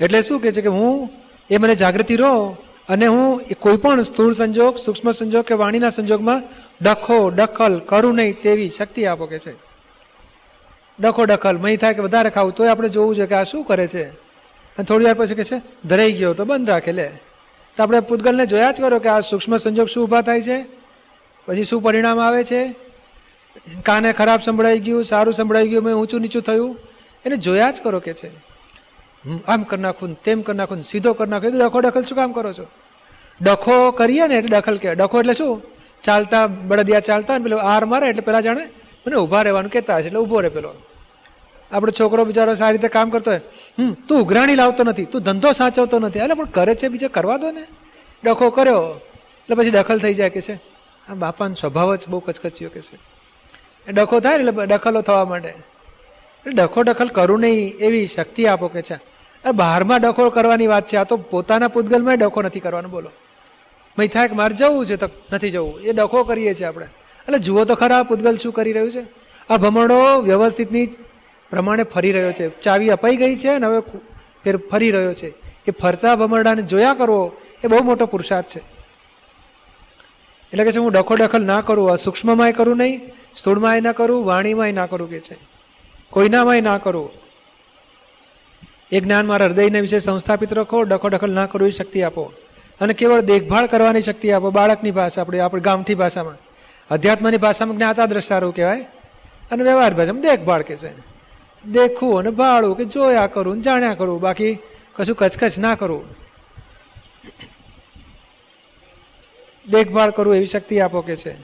એટલે 0.00 0.22
શું 0.22 0.40
કહે 0.40 0.52
છે 0.52 0.60
કે 0.60 0.68
હું 0.68 1.10
એ 1.50 1.56
મને 1.56 1.74
જાગૃતિ 1.74 2.16
રહો 2.16 2.56
અને 2.88 3.06
હું 3.06 3.40
કોઈ 3.58 3.76
પણ 3.76 4.02
સ્થૂળ 4.02 4.32
સંજોગ, 4.32 4.76
સૂક્ષ્મ 4.76 5.10
સંજોગ 5.10 5.44
કે 5.44 5.54
વાણીના 5.54 5.88
સંજોગમાં 5.88 6.42
ડખો, 6.82 7.28
ડખલ 7.28 7.78
કરું 7.78 8.14
નહીં 8.14 8.42
તેવી 8.42 8.68
શક્તિ 8.68 9.06
આપો 9.06 9.26
કે 9.26 9.38
છે. 9.38 9.54
ડખો, 11.00 11.24
ડખલ 11.24 11.56
મહી 11.56 11.76
થાય 11.76 11.94
કે 11.94 12.00
વધારે 12.00 12.30
ખાવું, 12.30 12.54
તોય 12.54 12.68
આપણે 12.68 12.88
જોવું 12.88 13.16
છે 13.16 13.26
કે 13.26 13.34
આ 13.34 13.42
શું 13.42 13.64
કરે 13.64 13.86
છે? 13.86 14.04
અને 14.04 14.84
થોડી 14.84 15.04
વાર 15.04 15.14
પછી 15.14 15.34
કે 15.34 15.44
છે, 15.44 15.60
ધરાઈ 15.84 16.12
ગયો, 16.12 16.34
તો 16.34 16.44
બંધ 16.44 16.68
રાખે 16.68 16.92
લે. 16.92 17.08
તો 17.76 17.82
આપણે 17.82 18.00
પૂતગલને 18.00 18.46
જોયા 18.46 18.72
જ 18.72 18.80
કરો 18.80 18.98
કે 18.98 19.08
આ 19.08 19.20
સૂક્ષ્મ 19.20 19.56
સંજોગ 19.56 19.86
શું 19.86 20.04
ઊભા 20.04 20.20
થાય 20.20 20.42
છે? 20.42 20.64
પછી 21.46 21.64
શું 21.64 21.82
પરિણામ 21.82 22.20
આવે 22.20 22.44
છે? 22.44 22.74
કાને 23.82 24.12
ખરાબ 24.12 24.40
સંભળાઈ 24.40 24.78
ગયું, 24.78 25.04
સારું 25.04 25.34
સંભળાઈ 25.34 25.68
ગયું, 25.68 25.82
મેં 25.82 25.94
ઊંચું 25.94 26.20
નીચું 26.20 26.42
થયું. 26.42 26.78
એને 27.26 27.36
જોયા 27.36 27.70
જ 27.70 27.80
કરો 27.82 28.00
કે 28.00 28.12
છે. 28.12 28.55
આમ 29.48 29.62
કરી 29.62 29.80
નાખું 29.80 30.22
તેમ 30.22 30.42
કરી 30.42 30.56
નાખું 30.56 30.82
સીધો 30.82 31.12
કરી 31.12 31.30
નાખું 31.30 31.58
ડખો 31.58 31.80
દખલ 31.80 32.02
શું 32.02 32.16
કામ 32.18 32.32
કરો 32.32 32.52
છો? 32.52 32.66
ડખો 33.42 33.90
કરીએ 33.90 34.26
ને 34.26 34.34
એટલે 34.34 34.48
દખલ 34.48 34.76
કહેવાય. 34.76 34.94
ડખો 34.94 35.20
એટલે 35.20 35.34
શું? 35.34 35.62
ચાલતા, 36.02 36.46
બળદિયા 36.46 37.00
ચાલતા 37.00 37.38
ને 37.38 37.44
પેલો 37.44 37.56
આર 37.56 37.84
મારે 37.84 38.08
એટલે 38.08 38.20
પેલા 38.20 38.40
જાણે 38.40 38.68
મને 39.06 39.16
ઊભા 39.16 39.42
રહેવાનું 39.42 39.70
કહેતા 39.70 39.96
હશે 39.96 40.06
એટલે 40.06 40.18
ઊભો 40.18 40.40
રહે 40.40 40.48
પેલો. 40.48 40.74
આપણો 41.72 41.92
છોકરો 42.00 42.24
બિચારો 42.24 42.54
સારી 42.54 42.72
રીતે 42.72 42.88
કામ 42.88 43.10
કરતો 43.10 43.30
હોય. 43.30 43.40
હમ, 43.78 43.92
તું 43.92 44.20
ઉઘરાણી 44.20 44.54
લાવતો 44.54 44.84
નથી, 44.84 45.04
તું 45.04 45.22
ધંધો 45.22 45.52
સાચવતો 45.52 45.98
નથી. 45.98 46.18
એટલે 46.18 46.34
પણ 46.34 46.44
કરે 46.44 46.74
છે 46.74 46.88
બીજા, 46.88 47.08
કરવા 47.08 47.36
દો 47.36 47.50
ને. 47.50 47.66
ડખો 48.24 48.50
કર્યો. 48.50 49.00
એટલે 49.04 49.54
પછી 49.56 49.70
દખલ 49.70 49.98
થઈ 49.98 50.14
જાય 50.14 50.30
કે 50.30 50.40
છે? 50.40 50.54
આ 51.08 51.14
બાપાનો 51.14 51.54
સ્વભાવ 51.54 51.94
જ 51.94 51.98
બહુ 52.08 52.18
કચકચ્યો 52.18 52.68
કે 52.68 52.80
છે. 52.80 52.98
ડખો 53.92 54.20
થાય 54.20 54.38
ને 54.38 54.44
એટલે 54.44 54.66
દખલો 54.66 55.00
થવા 55.00 55.24
માટે 55.24 55.54
ડખો 56.46 56.82
દખલ 56.82 57.08
કરું 57.08 57.40
નહીં, 57.40 57.76
એવી 57.76 58.06
શક્તિ 58.06 58.46
આપો 58.46 58.68
કે 58.68 58.82
છે. 58.82 59.15
બહારમાં 59.50 60.00
ડખો 60.00 60.30
કરવાની 60.30 60.66
વાત 60.66 60.86
છે. 60.86 60.96
આ 60.96 61.04
તો 61.04 61.16
પોતાના 61.16 61.68
પૂતગલમાં 61.68 62.18
ડખો 62.18 62.42
નથી 62.42 62.60
કરવાનો, 62.60 62.88
બોલો. 62.88 63.10
મય 63.98 64.08
થાય 64.08 64.28
કે 64.28 64.34
મારે 64.34 64.54
જવું 64.54 64.86
છે 64.86 64.96
તો 64.96 65.08
નથી 65.32 65.50
જવું. 65.50 65.80
એ 65.80 65.92
ડખો 65.92 66.24
કરીએ 66.24 66.54
છીએ 66.54 66.66
આપણે. 66.66 66.86
એટલે 66.86 67.38
જુઓ 67.38 67.64
તો 67.64 67.74
ખરા 67.74 68.02
પૂતગલ 68.02 68.36
શું 68.36 68.52
કરી 68.52 68.72
રહ્યું 68.72 68.90
છે. 68.90 69.02
આ 69.50 69.56
ભમરડો 69.56 70.20
વ્યવસ્થિતની 70.20 70.86
પ્રમાણે 71.50 71.82
ફરી 71.82 72.12
રહ્યો 72.12 72.32
છે. 72.32 72.60
ચાવી 72.60 72.90
અપાઈ 72.90 73.16
ગઈ 73.16 73.36
છે 73.36 73.48
અને 73.48 73.66
હવે 73.66 73.80
ફેર 74.44 74.56
ફરી 74.56 74.90
રહ્યો 74.90 75.14
છે. 75.14 75.28
એ 75.66 75.70
ફરતા 75.70 76.16
ભમરડાને 76.16 76.62
જોયા 76.62 76.94
કરવો 76.94 77.32
એ 77.64 77.68
બહુ 77.68 77.82
મોટો 77.82 78.06
પુરુષાર્થ 78.06 78.46
છે. 78.46 78.60
એટલે 80.52 80.64
કે 80.64 80.72
છે 80.72 80.78
હું 80.78 80.92
ડખો 80.92 81.16
દખલ 81.16 81.44
ના 81.44 81.60
કરું, 81.60 81.92
આ 81.92 81.96
સૂક્ષ્મમાંય 81.96 82.52
કરું 82.52 82.76
નહીં, 82.76 83.00
સ્થૂળમાંય 83.36 83.80
ના 83.80 83.92
કરું, 83.92 84.24
વાણીમાંય 84.24 84.72
ના 84.72 84.86
કરું 84.86 85.10
કે 85.10 85.20
છે. 85.20 85.36
કોઈનામાંય 86.10 86.60
ના 86.60 86.78
કરું. 86.78 87.25
એ 88.92 89.00
જ્ઞાન 89.00 89.26
મારા 89.26 89.46
હૃદયને 89.46 89.80
વિશે 89.80 89.98
સંસ્થાપિત 89.98 90.52
રાખો, 90.52 90.82
ડખો 90.82 91.08
ડખલ 91.08 91.30
ના 91.30 91.46
કરો 91.46 91.66
એ 91.66 91.70
શક્તિ 91.70 92.02
આપો. 92.02 92.32
અને 92.80 92.94
કેવળ 92.94 93.20
દેખભાળ 93.20 93.66
કરવાની 93.66 94.00
શક્તિ 94.00 94.30
આપો, 94.30 94.50
બાળકની 94.50 94.90
ભાષા 94.90 95.20
આપણે 95.20 95.38
આપણે 95.38 95.60
ગામઠી 95.60 95.94
ભાષામાં. 95.94 96.34
અધ્યાત્મની 96.90 97.36
ભાષામાં 97.36 97.76
જ્ઞાતા 97.76 98.06
દ્રષ્ટારું 98.06 98.54
કહેવાય. 98.54 98.80
અને 99.50 99.62
વ્યવહાર 99.62 99.94
ભાષામાં 99.94 100.22
દેખભાળ 100.22 100.62
કે 100.62 100.76
છે. 100.76 100.92
દેખવું 101.66 102.18
અને 102.18 102.30
ભાળવું 102.30 102.76
કે 102.76 102.84
જોયા 102.84 103.26
કરું 103.26 103.62
જાણ્યા 103.62 103.94
કરું, 103.94 104.20
બાકી 104.20 104.58
કશું 104.96 105.16
કચકચ 105.16 105.58
ના 105.58 105.74
કરું. 105.74 106.04
દેખભાળ 109.68 110.10
કરું 110.10 110.36
એવી 110.36 110.46
શક્તિ 110.46 110.80
આપો 110.80 111.00
કે 111.00 111.16
છે. 111.16 111.36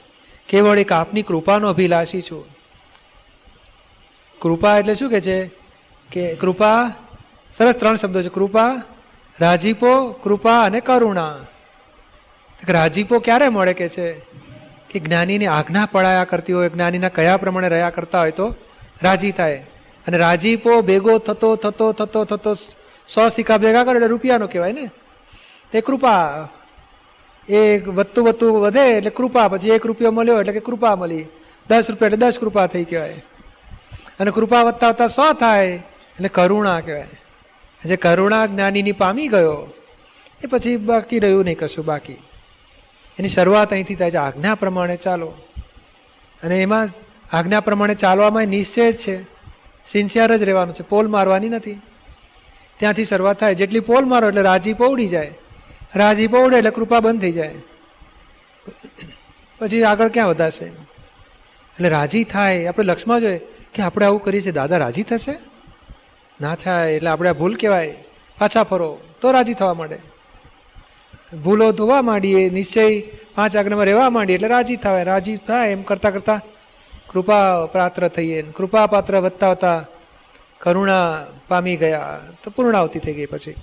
કેવળ 0.49 0.79
એક 0.79 0.93
આપની 0.93 1.23
કૃપાનો 1.23 1.69
અભિલાષી 1.69 2.23
છું. 2.23 2.45
કૃપા 4.39 4.79
એટલે 4.79 4.95
શું 4.95 5.11
કે 5.11 5.21
છે? 5.21 5.51
કે 6.13 6.35
કૃપા 6.35 6.93
સરસ 7.53 7.77
ત્રણ 7.77 7.95
શબ્દો 7.95 8.23
છે. 8.23 8.29
કૃપા, 8.29 8.83
રાજીપો, 9.41 10.09
કૃપા 10.09 10.63
અને 10.63 10.81
કરુણા. 10.81 11.39
રાજીપો 12.69 13.19
ક્યારે 13.19 13.49
મળે 13.49 13.73
કે 13.73 13.89
છે? 13.89 14.13
કે 14.91 14.99
જ્ઞાનીની 14.99 15.47
આજ્ઞા 15.47 15.89
પડાયા 15.93 16.25
કરતી 16.25 16.53
હોય, 16.53 16.69
જ્ઞાનીના 16.69 17.09
કયા 17.09 17.37
પ્રમાણે 17.37 17.69
રહ્યા 17.69 17.91
કરતા 17.91 18.21
હોય 18.21 18.31
તો 18.31 18.55
રાજી 19.03 19.31
થાય. 19.31 19.67
અને 20.07 20.19
રાજીપો 20.19 20.83
ભેગો 20.83 21.19
થતો 21.19 21.57
થતો 21.57 21.93
થતો 21.93 22.25
થતો 22.25 22.55
સો 23.09 23.29
સિક્કા 23.29 23.59
ભેગા 23.59 23.85
કરે 23.85 23.95
એટલે 23.95 24.07
રૂપિયાનો 24.07 24.47
કહેવાય 24.47 24.73
ને? 24.73 24.91
તે 25.73 25.81
કૃપા. 25.81 26.49
એ 27.49 27.79
વધતું 27.79 28.27
વધતું 28.27 28.61
વધે 28.61 28.91
એટલે 28.91 29.11
કૃપા, 29.11 29.49
પછી 29.49 29.69
એક 29.69 29.87
રૂપિયો 29.87 30.11
મળ્યો 30.11 30.41
એટલે 30.41 30.53
કે 30.53 30.61
કૃપા 30.61 30.97
મળી. 30.97 31.27
દસ 31.69 31.91
રૂપિયા 31.91 32.07
એટલે 32.07 32.17
દસ 32.17 32.39
કૃપા 32.39 32.67
થઈ 32.67 32.85
કહેવાય. 32.85 33.25
અને 34.21 34.31
કૃપા 34.31 34.63
વધતા 34.63 34.89
વધતા 34.89 35.07
સો 35.07 35.33
થાય 35.33 35.67
એટલે 35.67 36.29
કરુણા 36.29 36.81
કહેવાય. 36.81 37.09
જે 37.85 37.97
કરુણા 37.97 38.47
જ્ઞાનીની 38.47 38.93
પામી 38.93 39.29
ગયો. 39.29 39.75
એ 40.45 40.47
પછી 40.47 40.77
બાકી 40.77 41.19
રહ્યું 41.19 41.45
નહીં 41.45 41.59
કશું 41.59 41.85
બાકી. 41.85 42.13
એની 43.19 43.29
શરૂઆત 43.29 43.73
અહીંથી 43.73 43.95
થાય 43.95 44.11
છે 44.11 44.17
આજ્ઞા 44.17 44.55
પ્રમાણે 44.55 44.97
ચાલો. 44.97 45.27
અને 46.43 46.63
એમાં 46.63 46.89
આજ્ઞા 47.33 47.61
પ્રમાણે 47.61 47.95
ચાલવામાં 47.95 48.45
નિશ્ચય 48.45 48.93
છે. 48.93 49.23
સિન્સિયર 49.87 50.37
જ 50.37 50.43
રહેવાનું 50.43 50.75
છે. 50.75 50.83
પોલ 50.83 51.09
મારવાની 51.09 51.49
નથી. 51.49 51.81
ત્યાંથી 52.77 53.05
શરૂઆત 53.05 53.41
થાય. 53.41 53.55
જેટલી 53.55 53.81
પોલ 53.81 54.05
મારો 54.05 54.29
એટલે 54.29 54.43
રાજી 54.43 54.73
પૌડી 54.73 55.09
જાય. 55.09 55.35
રાજી 55.97 56.27
પૌડે 56.27 56.57
એટલે 56.57 56.71
કૃપા 56.71 57.01
બંધ 57.01 57.21
થઈ 57.21 57.33
જાય. 57.33 57.55
પછી 59.59 59.83
આગળ 59.83 60.09
ક્યાં 60.09 60.29
વધારશે? 60.29 60.65
એટલે 60.65 61.89
રાજી 61.89 62.25
થાય. 62.25 62.67
આપણે 62.67 62.87
લક્ષમાં 62.87 63.21
જોઈએ 63.21 63.41
કે 63.75 63.83
આપણે 63.83 64.07
આવું 64.07 64.23
કરીએ 64.23 64.41
છીએ. 64.41 64.53
દાદા 64.53 64.79
રાજી 64.79 65.03
થશે? 65.03 65.52
ના 66.43 66.55
થાય 66.55 66.95
એટલે 66.95 67.11
આપણે 67.11 67.33
ભૂલ 67.33 67.55
કહેવાય. 67.55 68.05
પાછા 68.39 68.63
ફરો. 68.63 68.99
તો 69.21 69.31
રાજી 69.31 69.55
થવા 69.55 69.75
માંડે. 69.75 69.99
ભૂલો 71.45 71.73
ધોવા 71.73 72.03
માંડીએ, 72.03 72.51
નિશ્ચય 72.51 73.01
પાંચ 73.35 73.57
આજ્ઞામાં 73.57 73.85
રહેવા 73.85 74.11
માંડીએ 74.11 74.35
એટલે 74.35 74.49
રાજી 74.49 74.77
થાય. 74.77 75.05
રાજી 75.05 75.37
થાય 75.37 75.71
એમ 75.71 75.83
કરતાં 75.83 76.13
કરતાં 76.13 76.41
કૃપા 77.09 77.67
પાત્ર 77.67 78.09
થઈએ. 78.09 78.43
કૃપા 78.43 78.87
પાત્ર 78.87 79.21
વધતા 79.21 79.49
વધતા 79.49 79.87
કરુણા 80.59 81.27
પામી 81.49 81.77
ગયા. 81.77 82.21
તો 82.43 82.51
પૂર્ણાવતી 82.51 82.99
થઈ 82.99 83.13
ગઈ 83.13 83.27
પછી. 83.27 83.55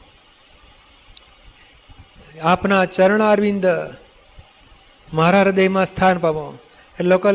આપના 2.42 2.86
ચરણ 2.86 3.22
અરવિંદ 3.22 3.66
મારા 5.14 5.42
હૃદયમાં 5.42 5.86
સ્થાન 5.86 6.18
પામો. 6.18 6.58
એટલે 7.00 7.10
લોકો 7.10 7.30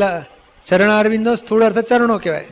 ચરણ 0.65 0.99
અરવિંદનો 0.99 1.35
સ્થૂળ 1.35 1.63
અર્થ 1.63 1.79
ચરણો 1.79 2.19
કહેવાય. 2.19 2.47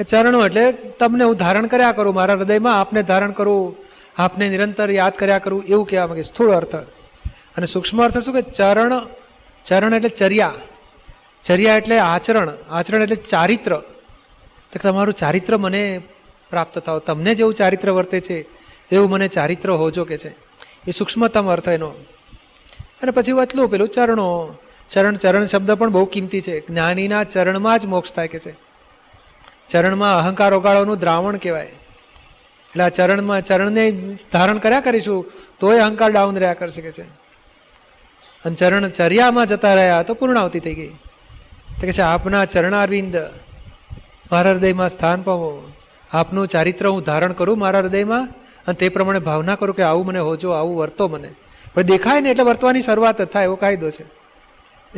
એ 0.00 0.04
ચરણો 0.04 0.46
એટલે 0.46 0.72
તમને 0.72 1.24
હું 1.24 1.36
ધારણ 1.36 1.66
કર્યા 1.66 1.92
કરું, 1.92 2.14
મારા 2.14 2.34
હૃદયમાં 2.34 2.80
આપને 2.80 3.02
ધારણ 3.02 3.30
કરું, 3.30 3.76
આપને 4.18 4.48
નિરંતર 4.48 4.90
યાદ 4.90 5.12
કર્યા 5.12 5.38
કરું, 5.38 5.64
એવું 5.64 5.88
કહેવા 5.88 6.06
માંગે 6.06 6.22
સ્થૂળ 6.22 6.50
અર્થ. 6.50 6.76
અને 7.56 7.66
સૂક્ષ્મ 7.66 8.04
અર્થ 8.04 8.18
શું 8.18 8.34
કે 8.34 8.40
ચરણ 8.40 9.06
ચરણ 9.64 9.94
એટલે 9.94 10.08
ચર્યા. 10.08 10.54
ચર્યા 11.44 11.76
એટલે 11.76 11.98
આચરણ 11.98 12.52
આચરણ 12.70 13.02
એટલે 13.02 13.16
ચારિત્ર. 13.16 13.76
તો 14.72 14.78
તમારું 14.82 15.14
ચારિત્ર 15.14 15.56
મને 15.56 16.02
પ્રાપ્ત 16.50 16.78
થાવ. 16.78 16.98
તમને 16.98 17.34
જેવું 17.34 17.54
ચારિત્ર 17.54 17.90
વર્તે 17.90 18.20
છે, 18.20 18.46
એવું 18.92 19.10
મને 19.10 19.28
ચારિત્ર 19.28 19.70
હોજો 19.70 20.04
કે 20.04 20.16
છે. 20.16 20.28
એ 20.86 20.90
સૂક્ષ્મતમ 20.90 21.48
અર્થ 21.48 21.68
એનો. 21.68 21.88
અને 23.02 23.10
પછી 23.10 23.32
વાતલું 23.32 23.70
પેલું 23.70 23.88
ચરણો. 23.88 24.58
ચરણ 24.90 25.14
ચરણ 25.14 25.44
શબ્દ 25.44 25.70
પણ 25.70 25.90
બહુ 25.90 26.04
કિંમતી 26.04 26.40
છે. 26.40 26.60
જ્ઞાનીના 26.60 27.24
ચરણમાં 27.24 27.78
જ 27.78 27.86
મોક્ષ 27.86 28.12
થાય 28.12 28.28
કે 28.28 28.38
છે. 28.38 28.73
ચરણમાં 29.68 30.18
અહંકાર 30.18 30.54
ઓગાળવાનું 30.54 30.98
દ્રાવણ 30.98 31.36
કહેવાય. 31.36 31.64
એટલે 31.64 32.84
આ 32.84 32.88
ચરણમાં, 32.88 33.44
ચરણને 33.44 33.90
ધારણ 34.32 34.58
કર્યા 34.58 34.80
કરીશું, 34.80 35.26
તોય 35.60 35.78
અહંકાર 35.78 36.10
ડાઉન 36.10 36.36
રહ્યા 36.36 36.54
કરી 36.54 36.70
શકે 36.70 36.92
છે. 36.92 37.02
અને 38.44 38.54
ચરણ 38.54 38.88
ચર્યામાં 38.88 39.46
જતા 39.46 39.74
રહ્યા 39.74 40.02
તો 40.02 40.14
પૂર્ણાવતી 40.14 40.60
થઈ 40.60 40.74
ગઈ. 40.74 40.88
તો 40.88 41.80
કે 41.80 41.92
છે, 41.92 42.02
આપના 42.02 42.44
ચરણારવિંદ, 42.44 43.16
મારા 44.32 44.50
હૃદયમાં 44.50 44.88
સ્થાન 44.88 45.22
પામો. 45.22 45.72
આપનું 46.12 46.48
ચારિત્ર 46.48 46.88
હું 46.88 47.02
ધારણ 47.02 47.32
કરું 47.32 47.58
મારા 47.58 47.78
હૃદયમાં, 47.78 48.28
અને 48.66 48.74
તે 48.74 48.88
પ્રમાણે 48.88 49.18
ભાવના 49.18 49.54
કરું 49.54 49.76
કે 49.76 49.82
આવું 49.82 50.06
મને 50.06 50.18
હોજો, 50.18 50.50
આવું 50.50 50.76
વર્તો 50.76 51.08
મને. 51.08 51.30
પણ 51.74 51.82
દેખાય 51.82 52.20
ને 52.20 52.30
એટલે 52.30 52.44
વર્તવાની 52.44 52.80
શરૂઆત 52.80 53.22
થાય 53.22 53.44
એવો 53.44 53.56
કાયદો 53.56 53.90
છે. 53.90 54.04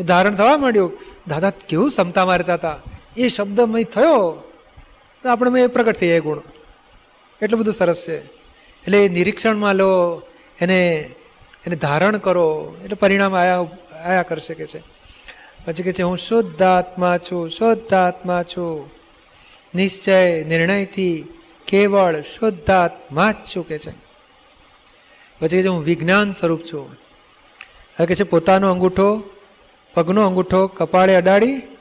એ 0.01 0.03
ધારણ 0.03 0.35
થવા 0.35 0.57
માંડ્યું. 0.57 0.99
દાદા, 1.29 1.51
કેવું 1.51 1.89
ક્ષમતા 1.89 2.25
મારતા 2.25 2.55
હતા 2.55 2.77
એ 3.17 3.29
શબ્દ 3.29 3.61
મય 3.61 3.85
થયો. 3.85 4.43
તો 5.23 5.29
આપણે 5.29 5.51
મેં 5.51 5.69
પ્રગટ 5.69 5.97
થઈ 5.97 6.09
જાય 6.09 6.21
ગુણ. 6.21 6.39
એટલું 7.43 7.61
બધું 7.61 7.75
સરસ 7.75 8.05
છે. 8.09 8.27
એટલે 8.83 9.05
એ 9.05 9.09
નિરીક્ષણમાં 9.09 9.75
લો, 9.75 10.23
એને 10.61 11.11
એને 11.67 11.77
ધારણ 11.77 12.17
કરો, 12.17 12.77
એટલે 12.85 12.95
પરિણામ 12.95 13.37
આયા 13.37 13.67
આયા 14.05 14.23
કરશે 14.23 14.55
કે 14.55 14.67
છે. 14.67 14.83
પછી 15.65 15.83
કે 15.83 15.93
છે, 15.93 16.03
હું 16.03 16.19
શુદ્ધ 16.19 16.63
આત્મા 16.63 17.19
છું 17.19 17.51
શુદ્ધ 17.51 17.95
આત્મા 17.95 18.43
છું. 18.43 18.91
નિશ્ચય, 19.75 20.45
નિર્ણયથી 20.45 21.25
કેવળ 21.67 22.21
શુદ્ધ 22.21 22.71
આત્મા 22.71 23.33
જ 23.33 23.35
છું, 23.35 23.69
કે 23.69 23.79
છે. 23.79 23.91
પછી 25.41 25.67
હું 25.67 25.85
વિજ્ઞાન 25.85 26.33
સ્વરૂપ 26.33 26.61
છું. 26.73 26.91
હવે 27.99 28.07
કે 28.07 28.15
છે, 28.15 28.25
પોતાનો 28.25 28.71
અંગૂઠો, 28.71 29.23
પગનો 29.95 30.27
અંગૂઠો 30.27 30.67
કપાળે 30.67 31.15
અડાડી 31.15 31.76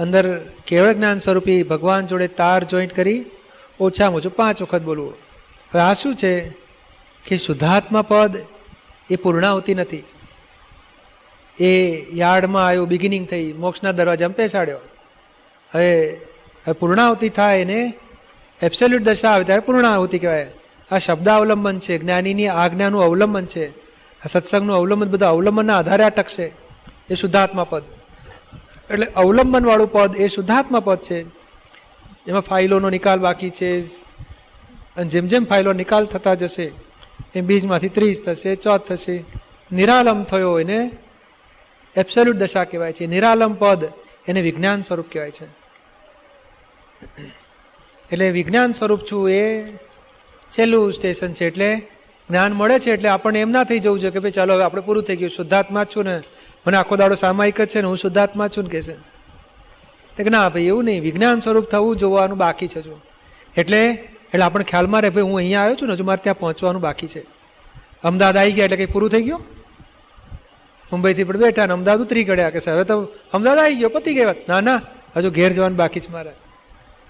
અંદર 0.00 0.40
કેવળ 0.66 0.92
જ્ઞાન 0.92 1.18
સ્વરૂપી 1.18 1.62
ભગવાન 1.62 2.06
જોડે 2.06 2.28
તાર 2.28 2.64
જોઈન્ટ 2.64 2.96
કરી 2.96 3.24
ઓછામાં 3.80 4.16
ઓછું 4.16 4.36
પાંચ 4.36 4.62
વખત 4.62 4.82
બોલવું. 4.82 5.12
હવે 5.72 5.80
આ 5.80 5.92
શું 5.92 6.14
છે 6.14 6.48
કે 7.26 7.36
શુદ્ધાત્મા 7.36 8.02
પદ 8.02 8.36
એ 9.10 9.16
પૂર્ણાહુતિ 9.16 9.74
નથી. 9.74 10.04
એ 11.60 11.70
યાર્ડમાં 12.14 12.66
આવ્યો 12.66 12.86
બિગિનિંગ 12.86 13.26
થઈ, 13.26 13.52
મોક્ષના 13.52 13.92
દરવાજામાં 13.92 14.36
પેસાડ્યો. 14.36 14.78
હવે 15.74 16.08
હવે 16.64 16.72
પૂર્ણાહુતિ 16.72 17.28
થાય 17.28 17.60
એને 17.60 17.92
એબ્સોલ્યુટ 18.62 19.02
દશા 19.02 19.30
આવે 19.30 19.44
ત્યારે 19.44 19.60
પૂર્ણાહુતિ 19.60 20.18
કહેવાય. 20.18 20.52
આ 20.90 20.98
શબ્દ 20.98 21.28
અવલંબન 21.28 21.78
છે, 21.78 21.98
જ્ઞાનીની 21.98 22.48
આજ્ઞાનું 22.48 23.02
અવલંબન 23.02 23.46
છે. 23.46 23.70
આ 24.22 24.26
સત્સંગનું 24.26 24.76
અવલંબન, 24.76 25.08
બધા 25.08 25.28
અવલંબનના 25.28 25.78
આધારે 25.78 26.04
અટકશે 26.04 26.52
એ 27.10 27.14
શુદ્ધાત્મા 27.14 27.64
પદ. 27.64 27.82
એટલે 28.90 29.06
અવલંબનવાળું 29.16 29.92
પદ 29.92 30.16
એ 30.16 30.28
શુદ્ધાત્મા 30.28 30.80
પદ 30.80 30.98
છે. 30.98 31.18
એમાં 32.28 32.40
ફાઇલોનો 32.40 32.88
નિકાલ 32.90 33.18
બાકી 33.18 33.50
છે. 33.50 33.70
અને 34.96 35.08
જેમ 35.08 35.26
જેમ 35.26 35.44
ફાઇલો 35.44 35.72
નિકાલ 35.72 36.04
થતા 36.06 36.34
જશે, 36.34 36.66
એમ 37.34 37.44
બીજમાંથી 37.46 37.88
ત્રીસ 37.88 38.22
થશે 38.22 38.54
ચોથ 38.54 38.84
થશે. 38.88 39.16
નિરાલમ 39.72 40.22
થયો 40.24 40.58
એને 40.60 40.78
એબ્સોલ્યુટ 41.96 42.36
દશા 42.36 42.64
કહેવાય 42.64 42.92
છે. 42.92 43.06
નિરાલમ 43.06 43.52
પદ 43.54 43.80
એને 44.28 44.40
વિજ્ઞાન 44.42 44.82
સ્વરૂપ 44.82 45.08
કહેવાય 45.12 45.30
છે. 45.30 45.46
એટલે 48.10 48.26
વિજ્ઞાન 48.30 48.72
સ્વરૂપ 48.72 49.02
છું 49.12 49.30
એ 49.30 49.42
છેલ્લું 50.52 50.92
સ્ટેશન 50.92 51.32
છે. 51.32 51.44
એટલે 51.46 51.70
જ્ઞાન 52.28 52.52
મળે 52.52 52.78
છે 52.78 52.90
એટલે 52.92 53.08
આપણને 53.08 53.40
એમ 53.40 53.50
ના 53.50 53.64
થઈ 53.64 53.78
જવું 53.78 54.00
છે 54.00 54.10
કે 54.10 54.18
ભાઈ 54.18 54.30
ચાલો 54.30 54.54
હવે 54.54 54.64
આપણે 54.64 54.82
પૂરું 54.82 55.02
થઈ 55.02 55.16
ગયું. 55.16 55.30
શુદ્ધાત્મા 55.30 55.84
છું 55.84 56.04
ને 56.04 56.16
મને 56.66 56.76
આખો 56.76 56.96
દાડો 56.96 57.14
સામાયિક 57.14 57.60
જ 57.60 57.68
છે 57.68 57.80
ને 57.80 57.86
હું 57.86 57.96
શુદ્ધાત્મા 57.96 58.48
છું 58.48 58.64
ને 58.64 58.70
કે 58.70 58.82
છે. 58.82 59.10
કે 60.16 60.30
ના 60.30 60.48
ભાઈ, 60.48 60.62
એવું 60.62 60.84
નહીં. 60.84 61.02
વિજ્ઞાન 61.02 61.40
સ્વરૂપ 61.40 61.64
થવું 61.64 61.96
જોવાનું 61.96 62.38
બાકી 62.38 62.68
છે 62.68 62.82
જો. 62.82 63.00
એટલે 63.56 63.90
એટલે 64.34 64.42
આપણે 64.42 64.64
ખ્યાલમાં 64.64 65.02
રહે, 65.02 65.10
ભાઈ, 65.10 65.22
હું 65.22 65.36
અહીંયા 65.36 65.62
આવ્યો 65.62 65.74
છું 65.74 65.88
ને, 65.88 65.94
હજુ 65.94 66.04
મારે 66.04 66.22
ત્યાં 66.22 66.38
પહોંચવાનું 66.38 66.82
બાકી 66.82 67.06
છે. 67.06 67.20
અમદાવાદ 68.04 68.36
આવી 68.36 68.52
ગયા 68.52 68.64
એટલે 68.64 68.76
કંઈ 68.76 68.86
પૂરું 68.86 69.10
થઈ 69.10 69.22
ગયું? 69.22 69.40
મુંબઈથી 70.92 71.24
પણ 71.24 71.36
બેઠા 71.36 71.66
ને 71.66 71.72
અમદાવાદ 71.72 72.00
ઉતરી 72.00 72.24
ગયા 72.24 72.50
કે 72.50 72.70
હવે 72.70 72.84
તો 72.84 73.08
અમદાવાદ 73.32 73.58
આવી 73.58 73.76
ગયો, 73.76 73.88
પતી 73.88 74.14
ગઈ 74.14 74.24
ના 74.24 74.60
ના, 74.60 74.82
હજુ 75.16 75.30
ઘેર 75.30 75.52
જવાનું 75.52 75.78
બાકી 75.78 76.00
છે 76.00 76.12
મારે. 76.12 76.30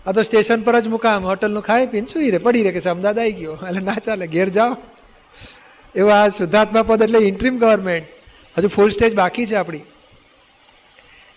આ 0.07 0.13
તો 0.13 0.23
સ્ટેશન 0.23 0.63
પર 0.63 0.81
જ 0.81 0.89
મુકામ, 0.89 1.25
હોટલનું 1.25 1.63
ખાઈ 1.63 1.87
પીને 1.87 2.07
સુઈ 2.07 2.31
રે, 2.31 2.39
પડી 2.39 2.63
રહે 2.63 2.73
કે 2.73 2.91
અમદાવાદ 2.91 3.19
આવી 3.19 3.33
ગયો. 3.33 3.53
એટલે 3.53 3.81
ના 3.81 3.95
ચાલે, 3.95 4.27
ઘેર 4.27 4.49
જાઓ. 4.49 4.77
એવું 5.95 6.31
શુદ્ધાત્મા 6.31 6.83
પદ 6.83 7.03
એટલે 7.03 7.19
ઇન્ટ્રીમ 7.19 7.59
ગવર્મેન્ટ 7.59 8.20
હજુ 8.61 8.69
ફૂલ 8.69 8.91
સ્ટેજ 8.91 9.15
બાકી 9.15 9.47
છે 9.47 9.55
આપણી. 9.55 9.81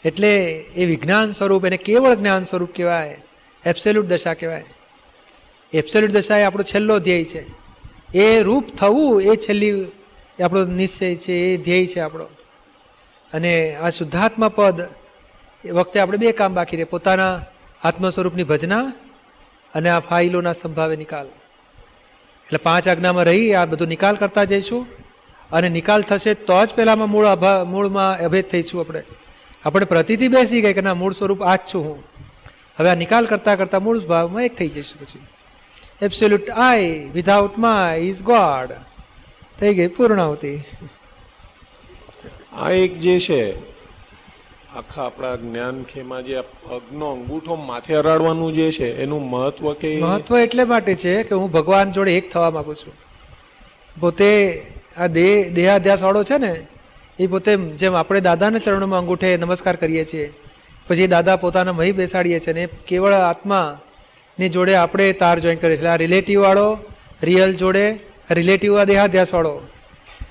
એટલે 0.06 0.36
એ 0.76 0.86
વિજ્ઞાન 0.86 1.32
સ્વરૂપ, 1.32 1.66
એને 1.66 1.78
કેવળ 1.78 2.16
જ્ઞાન 2.16 2.46
સ્વરૂપ 2.46 2.76
કહેવાય 2.76 3.22
એબ્સેલ્યુટ 3.66 4.06
દશા 4.06 4.34
કહેવાય. 4.34 4.66
એબ્સોલ્યુટ 5.74 6.12
દશા 6.12 6.38
એ 6.38 6.44
આપણો 6.44 6.64
છેલ્લો 6.64 7.00
ધ્યેય 7.00 7.26
છે. 7.26 7.46
એ 8.18 8.42
રૂપ 8.42 8.76
થવું 8.76 9.22
એ 9.22 9.36
છેલ્લી 9.36 9.86
આપણો 10.44 10.66
નિશ્ચય 10.66 11.16
છે, 11.16 11.34
એ 11.34 11.58
ધ્યેય 11.58 11.88
છે 11.88 12.00
આપણો. 12.00 12.24
અને 13.34 13.76
આ 13.76 13.90
શુદ્ધાત્મા 13.90 14.50
પદ, 14.50 14.88
એ 15.66 15.72
વખતે 15.72 16.00
આપણે 16.00 16.18
બે 16.18 16.32
કામ 16.32 16.54
બાકી 16.54 16.78
રહે. 16.78 16.84
પોતાના 16.84 17.46
આત્મ 17.84 18.10
સ્વરૂપની 18.10 18.44
ભજના 18.44 18.94
અને 19.74 19.90
આ 19.90 20.00
ફાઇલોના 20.00 20.54
સંભાવે 20.54 20.96
નિકાલ. 20.96 21.26
એટલે 21.26 22.58
પાંચ 22.58 22.88
આજ્ઞામાં 22.88 23.24
રહી, 23.24 23.54
આ 23.54 23.66
બધું 23.66 23.88
નિકાલ 23.88 24.16
કરતા 24.16 24.44
જઈશું. 24.44 25.03
અને 25.54 25.70
નિકાલ 25.70 26.02
થશે 26.02 26.34
તો 26.34 26.66
જ 26.66 26.74
પહેલામાં 26.76 27.10
મૂળ 27.10 27.26
અભા 27.26 27.58
મૂળમાં 27.64 28.20
અભેદ 28.20 28.50
થઈશું 28.50 28.82
આપણે. 28.82 29.04
આપણે 29.66 29.86
પ્રતિથી 29.86 30.28
બેસી 30.28 30.62
ગઈ 30.62 30.74
કે 30.74 30.82
ના 30.82 30.94
મૂળ 30.94 31.14
સ્વરૂપ 31.14 31.42
આ 31.44 31.56
જ 31.56 31.60
છું 31.74 31.84
હું. 31.86 32.00
હવે 32.80 32.90
આ 32.90 32.96
નિકાલ 32.96 33.26
કરતા 33.26 33.56
કરતા 33.56 33.80
મૂળ 33.80 34.00
ભાવમાં 34.00 34.44
એક 34.44 34.56
થઈ 34.58 34.68
જઈશું 34.68 35.02
પછી. 35.02 35.28
Absolute 36.02 36.50
I 36.50 37.10
without 37.14 37.58
my 37.58 37.98
is 37.98 38.24
God 38.24 38.74
થઈ 39.60 39.74
ગઈ 39.74 39.88
પૂર્ણાવતી 39.88 40.58
આ 42.54 42.70
એક 42.70 43.00
જે 43.00 43.20
છે 43.20 43.42
આખા 44.76 45.06
આપણા 45.06 45.36
જ્ઞાન 45.36 45.84
ખેમાં 45.84 46.26
જે 46.26 46.42
પગનો 46.42 47.12
અંગૂઠો 47.12 47.56
માથે 47.56 47.94
અડાડવાનું 47.94 48.54
જે 48.54 48.68
છે 48.72 48.88
એનું 49.04 49.30
મહત્વ 49.30 49.74
કે 49.74 49.92
મહત્વ 50.02 50.38
એટલે 50.38 50.64
માટે 50.64 50.94
છે 50.96 51.24
કે 51.24 51.36
હું 51.36 51.52
ભગવાન 51.52 51.92
જોડે 51.92 52.18
એક 52.18 52.32
થવા 52.32 52.52
માંગુ 52.52 52.74
છું. 52.74 52.94
પોતે 54.00 54.32
આ 54.98 55.08
દેહ, 55.08 55.50
દેહાધ્યાસવાળો 55.54 56.24
છે 56.24 56.38
ને, 56.38 56.68
એ 57.20 57.28
પોતે 57.28 57.56
જેમ 57.56 57.96
આપણે 57.96 58.20
દાદાના 58.20 58.58
ચરણોમાં 58.58 59.00
અંગૂઠે 59.00 59.38
નમસ્કાર 59.38 59.76
કરીએ 59.76 60.06
છીએ, 60.06 60.34
પછી 60.88 61.08
દાદા 61.08 61.36
પોતાના 61.36 61.74
મહી 61.74 61.92
બેસાડીએ 61.92 62.40
છીએ 62.40 62.54
ને 62.54 62.68
કેવળ 62.88 63.14
આત્માની 63.14 64.50
જોડે 64.50 64.76
આપણે 64.76 65.14
તાર 65.14 65.40
જોઈન 65.40 65.58
કરીએ 65.58 65.78
છીએ. 65.78 65.88
આ 65.88 65.96
રિલેટિવવાળો 65.96 66.78
રિયલ 67.24 67.54
જોડે 67.54 68.00
રિલેટિવ 68.32 68.80
આ 68.80 68.84
દેહાધ્યાસવાળો 68.84 69.62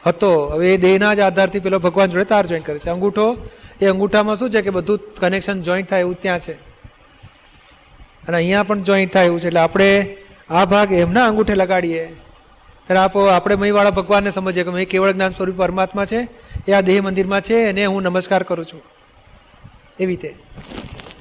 હતો. 0.06 0.46
હવે 0.46 0.74
એ 0.74 0.76
દેહના 0.76 1.14
જ 1.14 1.20
આધારથી 1.20 1.60
પેલો 1.60 1.78
ભગવાન 1.78 2.10
જોડે 2.10 2.24
તાર 2.24 2.46
જોઈન 2.46 2.62
કરે 2.62 2.78
છે. 2.78 2.90
અંગૂઠો, 2.90 3.48
એ 3.80 3.86
અંગૂઠામાં 3.86 4.36
શું 4.36 4.50
છે 4.50 4.62
કે 4.62 4.70
બધું 4.70 5.00
કનેક્શન 5.20 5.62
જોઈન્ટ 5.62 5.90
થાય 5.90 6.00
એવું 6.00 6.20
ત્યાં 6.22 6.38
છે. 6.38 6.52
અને 8.26 8.36
અહીંયા 8.36 8.62
પણ 8.62 8.82
જોઈન્ટ 8.82 9.12
થાય 9.12 9.26
એવું 9.26 9.40
છે. 9.40 9.46
એટલે 9.46 9.60
આપણે 9.60 10.16
આ 10.50 10.64
ભાગ 10.64 10.92
એમના 10.92 11.26
અંગૂઠે 11.26 11.54
લગાડીએ. 11.54 12.12
ત્યારે 12.86 13.00
આપો, 13.00 13.24
આપણે 13.24 13.54
મહીવાળા 13.54 13.90
ભગવાનને 13.90 14.30
સમજીએ 14.30 14.64
કે 14.64 14.70
મેં 14.70 14.88
કેવળ 14.88 15.12
જ્ઞાન 15.12 15.32
સ્વરૂપ 15.32 15.56
પરમાત્મા 15.56 16.04
છે, 16.04 16.28
એ 16.68 16.72
આ 16.72 16.80
દેહ 16.80 17.02
મંદિરમાં 17.02 17.40
છે, 17.40 17.54
એને 17.54 17.84
હું 17.84 18.02
નમસ્કાર 18.02 18.42
કરું 18.42 18.66
છું. 18.66 18.82
એવી 19.98 20.12
રીતે. 20.12 20.34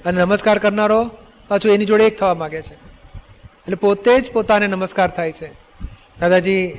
અને 0.06 0.22
નમસ્કાર 0.22 0.58
કરનારો 0.58 1.12
પાછું 1.48 1.72
એની 1.72 1.86
જોડે 1.86 2.06
એક 2.06 2.20
થવા 2.20 2.34
માગે 2.34 2.62
છે. 2.62 2.74
એટલે 2.74 3.76
પોતે 3.76 4.22
જ 4.22 4.32
પોતાને 4.32 4.68
નમસ્કાર 4.68 5.10
થાય 5.10 5.32
છે. 5.32 5.48
દાદાજી, 6.20 6.72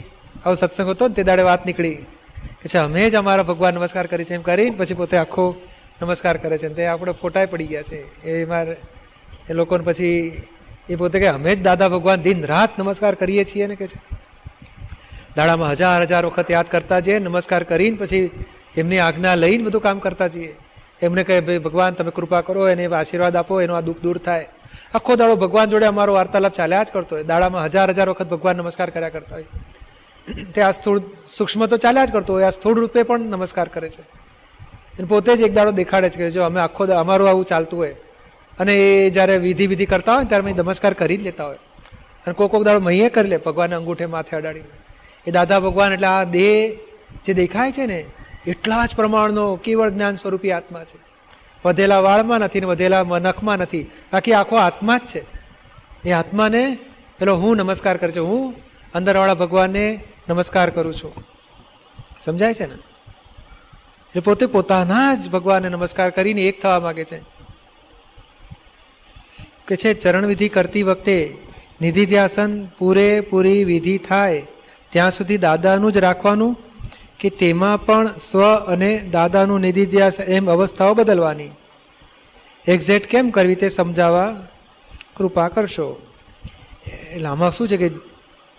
આવો 0.45 0.55
સત્સંગ 0.55 0.91
હતો 0.91 1.09
ને 1.09 1.15
તે 1.15 1.23
દાડે 1.23 1.43
વાત 1.43 1.67
નીકળી 1.67 1.95
કે 1.95 2.69
છે, 2.69 2.79
અમે 2.79 3.11
જ 3.11 3.15
અમારા 3.15 3.43
ભગવાન 3.43 3.75
નમસ્કાર 3.75 4.07
કરી 4.07 4.25
છે 4.25 4.35
એમ 4.35 4.43
કરીને 4.43 4.77
પછી 4.77 4.95
પોતે 4.95 5.17
આખો 5.17 5.57
નમસ્કાર 6.03 6.37
કરે 6.37 6.59
છે. 6.59 6.69
તે 6.69 6.87
આપણે 6.87 7.13
ફોટાએ 7.13 7.47
પડી 7.47 7.67
ગયા 7.67 7.83
છે. 7.83 8.25
એ 8.25 8.45
મારે, 8.45 8.77
એ 9.51 9.53
લોકોને 9.53 9.85
પછી 9.85 10.43
એ 10.91 10.97
પોતે 10.97 11.21
કે 11.21 11.27
અમે 11.27 11.55
જ 11.55 11.63
દાદા 11.63 11.89
ભગવાન 11.89 12.23
દિન 12.23 12.47
રાત 12.47 12.79
નમસ્કાર 12.79 13.15
કરીએ 13.15 13.45
છીએ 13.45 13.67
ને 13.67 13.77
કે 13.77 13.87
છે. 13.87 14.22
દાડામાં 15.37 15.71
હજાર 15.71 16.03
હજાર 16.03 16.27
વખત 16.27 16.51
યાદ 16.51 16.67
કરતા 16.67 17.01
જઈએ, 17.01 17.19
નમસ્કાર 17.19 17.63
કરીને 17.63 17.97
પછી 17.97 18.31
એમની 18.77 18.99
આજ્ઞા 18.99 19.35
લઈને 19.35 19.65
બધું 19.65 19.83
કામ 19.83 19.99
કરતા 19.99 20.27
જઈએ. 20.27 20.57
એમને 21.03 21.25
કહે, 21.25 21.41
ભાઈ 21.41 21.59
ભગવાન, 21.59 21.95
તમે 21.95 22.11
કૃપા 22.11 22.41
કરો, 22.41 22.69
એને 22.69 22.87
આશીર્વાદ 22.87 23.37
આપો, 23.37 23.61
એનો 23.61 23.75
આ 23.75 23.81
દુઃખ 23.81 24.01
દૂર 24.03 24.19
થાય. 24.19 24.49
આખો 24.95 25.17
દાડો 25.17 25.37
ભગવાન 25.37 25.69
જોડે 25.69 25.87
અમારો 25.87 26.15
વાર્તાલાપ 26.15 26.53
ચાલ્યા 26.53 26.83
જ 26.83 26.91
કરતો 26.93 27.17
હોય. 27.17 27.25
દાડામાં 27.25 27.65
હજાર 27.65 27.91
હજાર 27.91 28.09
વખત 28.09 28.29
ભગવાન 28.29 28.57
નમસ્કાર 28.57 28.91
કર્યા 28.91 29.09
કરતા 29.09 29.35
હોય. 29.35 29.45
તે 30.55 30.63
આ 30.63 30.71
સ્થૂળ 30.71 31.01
સૂક્ષ્મ 31.37 31.67
તો 31.67 31.77
ચાલ્યા 31.77 32.05
જ 32.05 32.13
કરતો 32.13 32.33
હોય. 32.33 32.45
આ 32.45 32.51
સ્થૂળ 32.51 32.79
રૂપે 32.79 33.03
પણ 33.03 33.21
નમસ્કાર 33.21 33.69
કરે 33.69 33.89
છે. 33.89 34.03
એને 34.99 35.07
પોતે 35.07 35.37
જ 35.37 35.41
એક 35.41 35.55
દાડો 35.55 35.71
દેખાડે 35.71 36.11
છે 36.11 36.19
કે 36.19 36.31
જો 36.31 36.43
અમે 36.43 36.61
આખો 36.61 36.85
અમારું 36.85 37.29
આવું 37.29 37.45
ચાલતું 37.45 37.79
હોય. 37.79 37.97
અને 38.59 38.75
એ 38.75 39.11
જ્યારે 39.11 39.39
વિધિ 39.39 39.67
વિધિ 39.67 39.87
કરતા 39.87 40.15
હોય 40.15 40.25
ત્યારે 40.25 40.53
નમસ્કાર 40.53 40.93
કરી 40.93 41.17
જ 41.17 41.23
લેતા 41.23 41.45
હોય. 41.45 41.57
અને 42.27 42.33
કોક 42.33 42.51
કોક 42.51 42.63
દાડો 42.63 42.81
મહીએ 42.81 43.09
કરી 43.09 43.29
લે, 43.29 43.37
ભગવાનને 43.37 43.77
અંગૂઠે 43.77 44.07
માથે 44.07 44.37
અડાડીને. 44.37 44.82
એ 45.27 45.31
દાદા 45.31 45.61
ભગવાન, 45.61 45.93
એટલે 45.93 46.07
આ 46.07 46.25
દેહ 46.25 46.79
જે 47.25 47.35
દેખાય 47.35 47.73
છે 47.73 47.87
ને, 47.87 48.05
એટલા 48.47 48.87
જ 48.87 48.95
પ્રમાણનો 48.97 49.57
કેવળ 49.57 49.91
જ્ઞાન 49.91 50.17
સ્વરૂપી 50.17 50.51
આત્મા 50.51 50.85
છે. 50.85 50.99
વધેલા 51.65 51.99
વાળમાં 52.01 52.39
નથી 52.39 52.61
ને 52.61 52.67
વધેલા 52.67 53.03
નખમાં 53.03 53.59
નથી. 53.59 53.91
બાકી 54.13 54.33
આખો 54.33 54.57
આત્મા 54.57 54.99
જ 54.99 55.01
છે. 55.01 55.25
એ 56.05 56.11
આત્માને 56.11 56.79
પેલો 57.19 57.37
હું 57.37 57.57
નમસ્કાર 57.57 57.97
કરું 57.97 58.13
છું. 58.13 58.29
હું 58.29 58.55
અંદરવાળા 58.95 59.35
ભગવાનને 59.35 60.05
નમસ્કાર 60.29 60.71
કરું 60.71 60.95
છું. 60.95 61.13
સમજાય 62.19 62.55
છે 62.55 62.67
ને? 62.67 62.75
એટલે 62.75 64.21
પોતે 64.21 64.47
પોતાના 64.47 65.15
જ 65.15 65.31
ભગવાનને 65.31 65.69
નમસ્કાર 65.69 66.11
કરીને 66.11 66.43
એક 66.43 66.63
થવા 66.63 66.81
માંગે 66.81 67.05
છે. 67.05 67.21
કે 69.67 69.77
છે, 69.77 69.95
ચરણવિધિ 69.95 70.49
કરતી 70.49 70.83
વખતે 70.83 71.37
નિધિધ્યાસન 71.81 72.67
પૂરેપૂરી 72.67 73.65
વિધિ 73.65 73.99
થાય. 73.99 74.43
ત્યાં 74.93 75.11
સુધી 75.11 75.39
દાદાનું 75.39 75.93
જ 75.93 75.97
રાખવાનું 75.97 76.57
કે 77.21 77.31
તેમાં 77.31 77.87
પણ 77.87 78.17
સ્વ 78.17 78.57
અને 78.57 78.99
દાદાનું 78.99 79.61
નિધિ 79.61 79.87
ધ્યાસ 79.87 80.21
એમ 80.21 80.51
અવસ્થાઓ 80.51 80.95
બદલવાની. 80.95 81.49
એક્ઝેક્ટ 82.69 83.07
કેમ 83.07 83.31
કરવી 83.31 83.55
તે 83.55 83.69
સમજાવવા 83.69 84.37
કૃપા 85.17 85.49
કરશો. 85.49 86.03
એટલે 87.13 87.27
આમાં 87.27 87.53
શું 87.53 87.69
છે 87.69 87.77
કે 87.77 87.91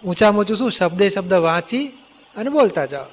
ઊંચામાં 0.06 0.40
ઊંચું 0.40 0.58
શું? 0.58 0.72
શબ્દે 0.72 1.10
શબ્દ 1.10 1.34
વાંચી 1.34 1.88
અને 2.38 2.50
બોલતા 2.50 2.86
જાઓ. 2.86 3.04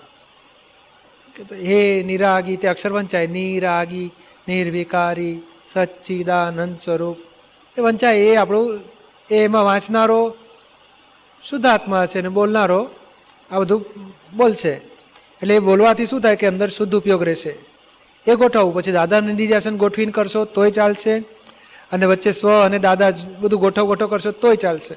હે 1.52 2.02
નિરાગી, 2.06 2.56
તે 2.56 2.68
અક્ષર 2.68 2.92
વંચાય. 2.92 3.26
નિરાગી, 3.26 4.10
નિર્વિકારી, 4.48 5.38
સચ્ચિદાનંદ 5.68 6.76
સ્વરૂપ. 6.76 7.16
એ 7.78 7.80
વંચાય. 7.80 8.16
એ 8.16 8.36
આપણું, 8.36 8.80
એ 9.30 9.34
એમાં 9.34 9.64
વાંચનારો 9.64 10.36
શુદ્ધાત્મા 11.44 12.06
છે 12.06 12.20
ને 12.20 12.28
બોલનારો 12.28 12.90
આ 13.50 13.58
બધું 13.58 13.84
બોલશે 14.36 14.70
એટલે 15.42 15.54
એ 15.54 15.58
બોલવાથી 15.58 16.06
શું 16.06 16.20
થાય 16.20 16.36
કે 16.36 16.46
અંદર 16.46 16.68
શુદ્ધ 16.68 16.94
ઉપયોગ 16.94 17.22
રહેશે. 17.22 17.56
એ 18.26 18.34
ગોઠવવું. 18.34 18.74
પછી 18.74 18.92
દાદા 18.92 19.20
નિધિધ્યાસન 19.20 19.76
ગોઠવીને 19.76 20.12
કરશો 20.12 20.44
તોય 20.44 20.70
ચાલશે. 20.70 21.18
અને 21.92 22.06
વચ્ચે 22.06 22.32
સ્વ 22.32 22.64
અને 22.64 22.78
દાદા 22.78 23.10
બધું 23.40 23.60
ગોઠવ 23.60 23.84
ગોઠવ 23.84 24.06
કરશો 24.06 24.30
તોય 24.30 24.56
ચાલશે. 24.56 24.94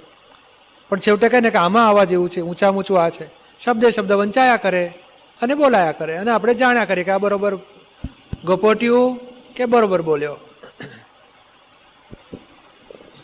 પણ 0.89 0.99
છેવટે 0.99 1.30
કહે 1.30 1.39
ને 1.39 1.49
કે 1.49 1.58
આમાં 1.58 1.88
આવા 1.88 2.04
જેવું 2.04 2.30
છે 2.30 2.41
ઊંચા 2.41 2.70
ઊંચું 2.70 3.04
આ 3.04 3.10
છે. 3.10 3.28
શબ્દે 3.66 3.91
શબ્દ 3.91 4.12
વંચાયા 4.12 4.58
કરે 4.58 4.93
અને 5.41 5.54
બોલાયા 5.56 5.91
કરે. 5.91 6.18
અને 6.18 6.32
આપણે 6.32 6.54
જાણ્યા 6.54 6.86
કરીએ 6.86 7.04
કે 7.04 7.12
આ 7.12 7.18
બરોબર 7.18 7.56
ગપોટ્યું 8.43 9.20
કે 9.56 9.66
બરોબર 9.66 10.01
બોલ્યો. 10.01 10.38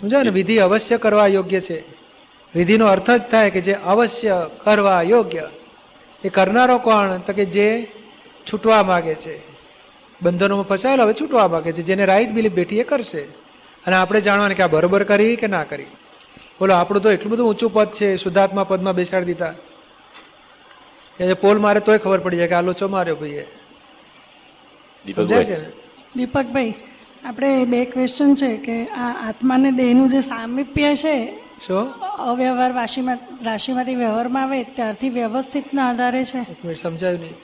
સમજાય 0.02 0.24
ને? 0.24 0.30
વિધિ 0.30 0.58
અવશ્ય 0.58 0.98
કરવા 0.98 1.28
યોગ્ય 1.28 1.60
છે. 1.60 1.99
વિધિનો 2.56 2.86
અર્થ 2.86 3.12
જ 3.12 3.22
થાય 3.22 3.50
કે 3.50 3.62
જે 3.62 3.74
અવશ્ય 3.74 4.50
કરવા 4.64 5.02
યોગ્ય. 5.02 5.50
એ 6.24 6.30
કરનારો 6.30 6.78
કોણ? 6.78 7.18
તો 7.18 7.34
કે 7.34 7.46
જે 7.46 7.92
છૂટવા 8.54 8.84
માગે 8.84 9.16
છે. 9.16 9.42
બંધનોમાં 10.22 10.66
ફસાયેલો 10.66 11.04
હવે 11.04 11.14
છૂટવા 11.14 11.48
માગે 11.48 11.72
છે. 11.72 11.82
જેને 11.82 12.06
રાઈટ 12.06 12.30
બિલીફ 12.30 12.52
બેઠી 12.52 12.80
એ 12.80 12.84
કરશે. 12.84 13.22
અને 13.88 13.96
આપણે 13.96 14.22
જાણવાનું 14.22 14.58
કે 14.58 14.64
આ 14.64 14.68
બરોબર 14.68 15.04
કરી 15.04 15.36
કે 15.36 15.48
ના 15.48 15.64
કરી. 15.64 15.86
બોલો 16.60 16.74
આપણું 16.74 17.04
તો 17.04 17.12
એટલું 17.12 17.32
બધું 17.32 17.50
ઊંચું 17.50 17.74
પદ 17.74 17.88
છે. 17.88 18.18
શુદ્ધાત્મા 18.18 18.64
પદમાં 18.64 18.96
બેસાડી 18.96 19.26
દીધા. 19.26 19.54
એ 21.20 21.34
પોલ 21.34 21.58
મારે 21.58 21.80
તોય 21.80 21.98
ખબર 21.98 22.20
પડી 22.20 22.38
જાય 22.38 22.48
કે 22.48 22.56
આ 22.56 22.62
લોચો 22.62 22.88
માર્યો 22.88 23.16
ભાઈએ 23.16 23.46
સમજાય 25.16 25.46
છે 25.46 25.62
ને? 25.62 25.70
દીપકભાઈ 26.16 26.74
આપણે 27.26 27.66
બે 27.66 27.86
ક્વેશ્ચન 27.86 28.36
છે 28.36 28.58
કે 28.58 28.86
આ 28.86 29.30
આત્માને 29.30 29.72
દેહનું 29.72 30.10
જે 30.10 30.22
સામીપ્ય 30.22 30.96
છે 30.96 31.39
શું 31.68 31.94
અવ્યવહાર 32.02 32.74
રાશિમાં 32.74 33.18
રાશિમાંથી 33.44 33.96
વ્યવહારમાં 33.96 34.44
આવે 34.44 34.64
ત્યારથી 34.64 35.10
વ્યવસ્થિતના 35.10 35.90
આધારે 35.90 36.24
છે. 36.24 36.74
સમજાયું 36.74 37.20
નહીં. 37.20 37.36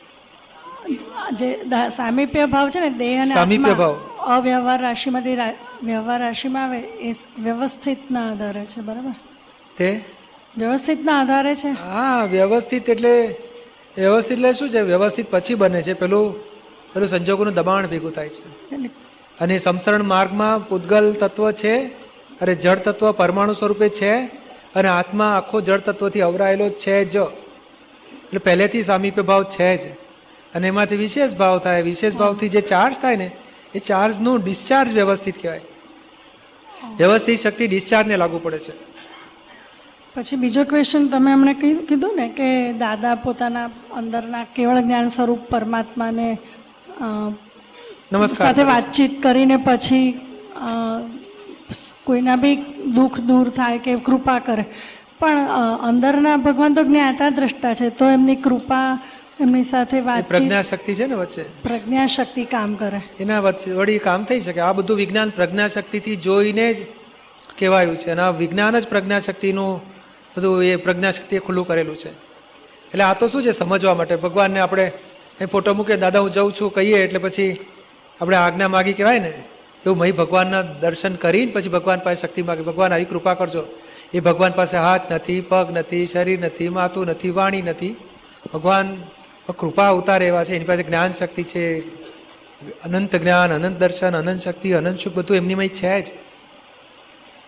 જે 1.35 1.49
સામીપ્ય 1.95 2.45
ભાવ 2.45 2.69
છે 2.69 2.79
ને 2.79 2.89
દેહ 2.89 3.21
અને 3.21 3.33
સામીપ્ય 3.33 3.73
ભાવ. 3.73 3.93
અવ્યવહાર 4.19 4.81
રાશિમાંથી 4.81 5.37
વ્યવહાર 5.83 6.19
રાશિમાં 6.21 6.63
આવે 6.63 6.79
એ 6.79 7.11
વ્યવસ્થિતના 7.39 8.31
આધારે 8.31 8.65
છે 8.65 8.81
બરાબર? 8.81 9.13
તે? 9.77 9.89
વ્યવસ્થિતના 10.57 11.19
આધારે 11.21 11.55
છે. 11.55 11.67
હા 11.67 12.27
વ્યવસ્થિત 12.31 12.89
એટલે 12.89 13.35
વ્યવસ્થિત 13.97 14.37
એટલે 14.37 14.53
શું 14.53 14.69
છે? 14.69 14.81
વ્યવસ્થિત 14.81 15.31
પછી 15.31 15.55
બને 15.55 15.81
છે. 15.81 15.93
પેલું 15.93 16.25
પેલું 16.93 17.07
સંજોગોનું 17.07 17.53
દબાણ 17.53 17.87
ભેગું 17.87 18.11
થાય 18.11 18.29
છે. 18.29 18.43
અને 19.39 19.57
સમસરણ 19.57 20.03
માર્ગમાં 20.03 20.67
પૂતગલ 20.69 21.13
તત્વ 21.13 21.51
છે 21.51 22.04
અરે 22.41 22.55
જળ 22.55 22.75
તત્વ 22.75 23.11
પરમાણુ 23.11 23.53
સ્વરૂપે 23.53 23.89
છે 23.89 24.15
અને 24.75 24.87
આત્મા 24.87 25.37
આખો 25.37 25.61
જળ 25.61 25.79
તત્વથી 25.79 26.21
અવરાયેલો 26.21 26.69
છે 26.69 27.05
જ. 27.05 27.15
એટલે 27.15 28.39
પહેલેથી 28.39 28.83
સામીપ્ય 28.83 29.21
ભાવ 29.21 29.43
છે 29.43 29.77
જ. 29.77 29.93
અને 30.55 30.67
એમાંથી 30.67 30.95
વિશેષ 30.95 31.35
ભાવ 31.35 31.59
થાય 31.59 31.81
વિશેષ 31.81 32.15
ભાવથી 32.15 32.49
જે 32.49 32.61
ચાર્જ 32.61 32.95
થાય 32.95 33.15
ને 33.15 33.31
એ 33.75 33.79
ચાર્જનું 33.79 34.43
ડિસ્ચાર્જ 34.43 34.93
વ્યવસ્થિત 34.93 35.41
કહેવાય. 35.41 35.61
વ્યવસ્થિત 36.97 37.39
શક્તિ 37.39 37.67
ડિસ્ચાર્જને 37.67 38.17
લાગુ 38.17 38.39
પડે 38.43 38.59
છે. 38.59 38.73
પછી 40.15 40.35
બીજો 40.35 40.63
ક્વેશ્ચન 40.63 41.07
તમે 41.07 41.31
હમણે 41.33 41.53
કીધું 41.53 41.85
કીધું 41.85 42.15
ને 42.15 42.29
કે 42.29 42.73
દાદા 42.73 43.15
પોતાના 43.15 43.65
અંદરના 43.91 44.43
કેવળ 44.55 44.79
જ્ઞાન 44.81 45.07
સ્વરૂપ 45.07 45.39
પરમાત્માને 45.39 46.37
નમસ્કાર 48.11 48.47
સાથે 48.47 48.63
વાતચીત 48.63 49.23
કરીને 49.23 49.57
પછી 49.57 50.21
કોઈના 52.03 52.35
બી 52.35 52.55
દુઃખ 52.95 53.19
દૂર 53.19 53.49
થાય 53.49 53.77
કે 53.79 53.95
કૃપા 53.95 54.39
કરે. 54.39 54.65
પણ 55.19 55.47
અંદરના 55.81 56.35
ભગવાન 56.37 56.73
તો 56.73 56.83
જ્ઞાતા 56.83 57.29
દ્રષ્ટા 57.29 57.73
છે 57.73 57.89
તો 57.89 58.09
એમની 58.09 58.35
કૃપા 58.35 58.99
એમની 59.41 59.63
સાથે 59.63 59.99
વાત 60.01 60.27
પ્રજ્ઞા 60.27 60.61
શક્તિ 60.61 60.93
છે 60.95 61.05
ને 61.05 61.15
વચ્ચે? 61.15 61.43
પ્રજ્ઞા 61.63 62.05
શક્તિ 62.07 62.43
કામ 62.45 62.75
કરે. 62.75 63.01
એના 63.19 63.39
વચ્ચે 63.39 63.71
વળી 63.71 63.99
કામ 63.99 64.23
થઈ 64.23 64.39
શકે. 64.39 64.59
આ 64.59 64.73
બધું 64.73 64.97
વિજ્ઞાન 64.97 65.29
પ્રજ્ઞા 65.29 65.67
શક્તિથી 65.67 66.15
જોઈને 66.15 66.73
જ 66.73 66.85
કહેવાયું 67.59 67.97
છે. 67.97 68.11
અને 68.11 68.21
આ 68.21 68.29
વિજ્ઞાન 68.29 68.79
જ 68.79 68.87
પ્રજ્ઞા 68.87 69.19
શક્તિનું 69.19 69.81
બધું 70.37 70.63
એ 70.63 70.75
પ્રજ્ઞા 70.75 71.11
શક્તિએ 71.11 71.39
ખુલ્લું 71.39 71.67
કરેલું 71.67 71.95
છે. 71.95 72.09
એટલે 72.09 73.03
આ 73.03 73.13
તો 73.13 73.27
શું 73.27 73.43
છે 73.43 73.51
સમજવા 73.51 73.95
માટે? 73.95 74.15
ભગવાનને 74.15 74.59
આપણે 74.59 74.91
એ 75.41 75.45
ફોટો 75.45 75.73
મૂકે 75.73 75.97
દાદા 75.97 76.19
હું 76.19 76.31
જઉં 76.31 76.51
છું 76.51 76.73
કહીએ 76.73 77.03
એટલે 77.03 77.19
પછી 77.19 77.59
આપણે 78.21 78.37
આજ્ઞા 78.37 78.67
માગી 78.67 78.93
કહેવાય 78.93 79.19
ને? 79.19 79.33
એવું 79.85 79.97
મહી 79.97 80.11
ભગવાનના 80.11 80.61
દર્શન 80.61 81.15
કરીને 81.15 81.51
પછી 81.51 81.69
ભગવાન 81.69 81.99
પાસે 81.99 82.21
શક્તિ 82.21 82.41
માગે, 82.41 82.61
ભગવાન 82.61 82.93
આવી 82.93 83.05
કૃપા 83.05 83.33
કરજો. 83.33 83.63
એ 84.13 84.19
ભગવાન 84.19 84.51
પાસે 84.51 84.77
હાથ 84.77 85.11
નથી, 85.11 85.41
પગ 85.41 85.67
નથી, 85.71 86.05
શરીર 86.05 86.39
નથી, 86.39 86.69
માથું 86.69 87.05
નથી, 87.05 87.29
વાણી 87.29 87.61
નથી. 87.61 87.95
ભગવાન 88.53 89.03
કૃપા 89.59 89.89
ઉતારે 89.89 90.27
એવા 90.27 90.43
છે, 90.43 90.55
એની 90.55 90.65
પાસે 90.65 90.83
જ્ઞાન 90.83 91.13
શક્તિ 91.13 91.43
છે. 91.43 91.79
અનંત 92.83 93.15
જ્ઞાન, 93.15 93.53
અનંત 93.53 93.79
દર્શન, 93.79 94.17
અનંત 94.17 94.41
શક્તિ, 94.41 94.71
અનંત 94.71 94.99
સુખ, 94.99 95.13
બધું 95.13 95.37
એમનીમાં 95.37 95.67
છે 95.67 96.01
જ. 96.01 96.05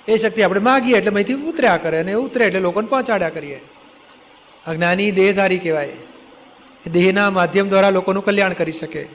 એ 0.08 0.18
શક્તિ 0.18 0.42
આપણે 0.42 0.60
માગીએ 0.60 0.98
એટલે 0.98 1.12
મહીથી 1.12 1.34
ઉતર્યા 1.34 1.78
કરે 1.78 2.00
અને 2.00 2.14
ઉતરે 2.14 2.46
એટલે 2.46 2.60
લોકોને 2.60 2.88
પહોંચાડ્યા 2.88 3.30
કરીએ. 3.30 3.62
આ 4.68 4.74
જ્ઞાની 4.74 5.12
દેહધારી 5.12 5.58
કહેવાય. 5.58 5.94
દેહના 6.92 7.30
માધ્યમ 7.30 7.70
દ્વારા 7.70 7.90
લોકોનું 7.90 8.26
કલ્યાણ 8.26 8.54
કરી 8.54 8.72
શકે. 8.72 9.08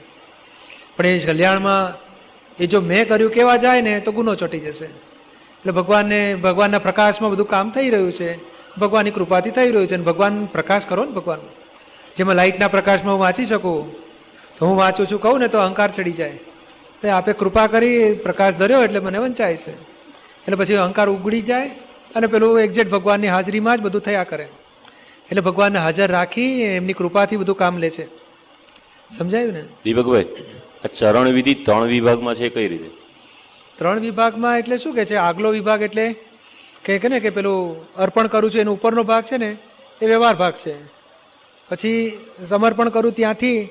પણ 0.97 1.05
એ 1.05 1.19
કલ્યાણમાં 1.19 2.02
એ 2.59 2.67
જો 2.67 2.81
મેં 2.81 3.07
કર્યું 3.07 3.31
કેવા 3.31 3.57
જાય 3.57 3.81
ને, 3.81 3.99
તો 3.99 4.11
ગુનો 4.11 4.35
ચોટી 4.35 4.59
જશે. 4.59 4.85
એટલે 4.85 5.71
ભગવાનને, 5.71 6.35
ભગવાનના 6.35 6.79
પ્રકાશમાં 6.79 7.31
બધું 7.31 7.47
કામ 7.47 7.69
થઈ 7.69 7.89
રહ્યું 7.89 8.11
છે, 8.11 8.37
ભગવાનની 8.79 9.11
કૃપાથી 9.11 9.49
થઈ 9.49 9.67
રહ્યું 9.67 9.87
છે, 9.87 9.95
અને 9.95 10.03
ભગવાન 10.03 10.45
પ્રકાશ 10.45 10.85
કરો 10.85 11.05
ને 11.05 11.11
ભગવાન. 11.11 11.39
જેમાં 12.15 12.35
લાઇટના 12.35 12.67
પ્રકાશમાં 12.67 13.13
હું 13.13 13.21
વાંચી 13.21 13.45
શકું, 13.45 13.93
તો 14.57 14.65
હું 14.65 14.77
વાંચું 14.77 15.07
છું, 15.07 15.21
કહું 15.21 15.39
ને 15.39 15.47
તો 15.47 15.57
અહંકાર 15.57 15.91
ચડી 15.91 16.11
જાય. 16.11 16.39
તો 17.01 17.09
આપે 17.09 17.33
કૃપા 17.33 17.67
કરી, 17.67 18.13
પ્રકાશ 18.13 18.55
ધર્યો 18.55 18.83
એટલે 18.83 18.99
મને 18.99 19.17
વંચાય 19.17 19.57
છે. 19.57 19.71
એટલે 20.41 20.55
પછી 20.55 20.73
અહંકાર 20.73 21.09
ઉગડી 21.09 21.41
જાય, 21.41 21.69
અને 22.15 22.27
પેલું 22.27 22.59
એક્ઝેક્ટ 22.59 22.91
ભગવાનની 22.91 23.27
હાજરીમાં 23.27 23.77
જ 23.77 23.81
બધું 23.81 24.01
થયા 24.01 24.23
કરે. 24.23 24.43
એટલે 25.29 25.41
ભગવાનને 25.41 25.79
હાજર 25.79 26.11
રાખી, 26.11 26.61
એમની 26.61 26.93
કૃપાથી 26.93 27.37
બધું 27.37 27.55
કામ 27.55 27.77
લે 27.77 27.89
છે. 27.89 28.07
સમજાયું 29.17 29.53
ને? 29.53 29.61
દીપકભાઈ 29.61 30.25
ચરણ 30.87 31.27
વિધિ 31.27 31.53
ત્રણ 31.53 31.83
વિભાગમાં 31.83 32.35
છે 32.35 32.49
કઈ 32.49 32.67
રીતે? 32.67 32.89
ત્રણ 33.77 33.99
વિભાગમાં 33.99 34.59
એટલે 34.59 34.77
શું 34.77 34.93
કે 34.93 35.05
છે? 35.05 35.15
આગલો 35.15 35.51
વિભાગ 35.51 35.81
એટલે 35.81 36.15
કે 36.85 37.07
ને 37.07 37.19
કે 37.19 37.29
પેલું 37.29 37.93
અર્પણ 37.93 38.27
કરું 38.27 38.51
છું, 38.51 38.61
એનો 38.61 38.73
ઉપરનો 38.73 39.03
ભાગ 39.03 39.23
છે 39.23 39.37
ને, 39.37 39.57
એ 40.01 40.05
વ્યવહાર 40.05 40.35
ભાગ 40.35 40.53
છે. 40.53 40.85
પછી 41.69 42.17
સમર્પણ 42.45 42.89
કરું 42.89 43.11
ત્યાંથી 43.11 43.63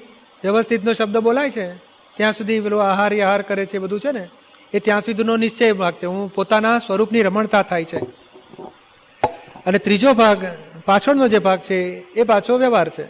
વ્યવસ્થિતનો 0.43 0.93
શબ્દ 0.93 1.17
બોલાય 1.17 1.51
છે, 1.51 1.77
ત્યાં 2.17 2.33
સુધી 2.33 2.61
પેલું 2.61 2.83
આહાર 2.83 3.21
આહાર 3.21 3.43
કરે 3.43 3.67
છે 3.67 3.79
બધું 3.79 4.01
છે 4.01 4.13
ને, 4.13 4.29
એ 4.75 4.79
ત્યાં 4.79 5.01
સુધીનો 5.01 5.37
નિશ્ચય 5.37 5.73
ભાગ 5.73 5.95
છે. 5.95 6.07
હું 6.07 6.35
પોતાના 6.35 6.79
સ્વરૂપની 6.79 7.23
રમણતા 7.23 7.63
થાય 7.63 7.85
છે. 7.85 7.99
અને 9.67 9.79
ત્રીજો 9.79 10.13
ભાગ, 10.13 10.45
પાછળનો 10.85 11.29
જે 11.29 11.39
ભાગ 11.39 11.61
છે, 11.61 11.75
એ 12.13 12.23
પાછો 12.23 12.59
વ્યવહાર 12.59 12.89
છે. 12.89 13.07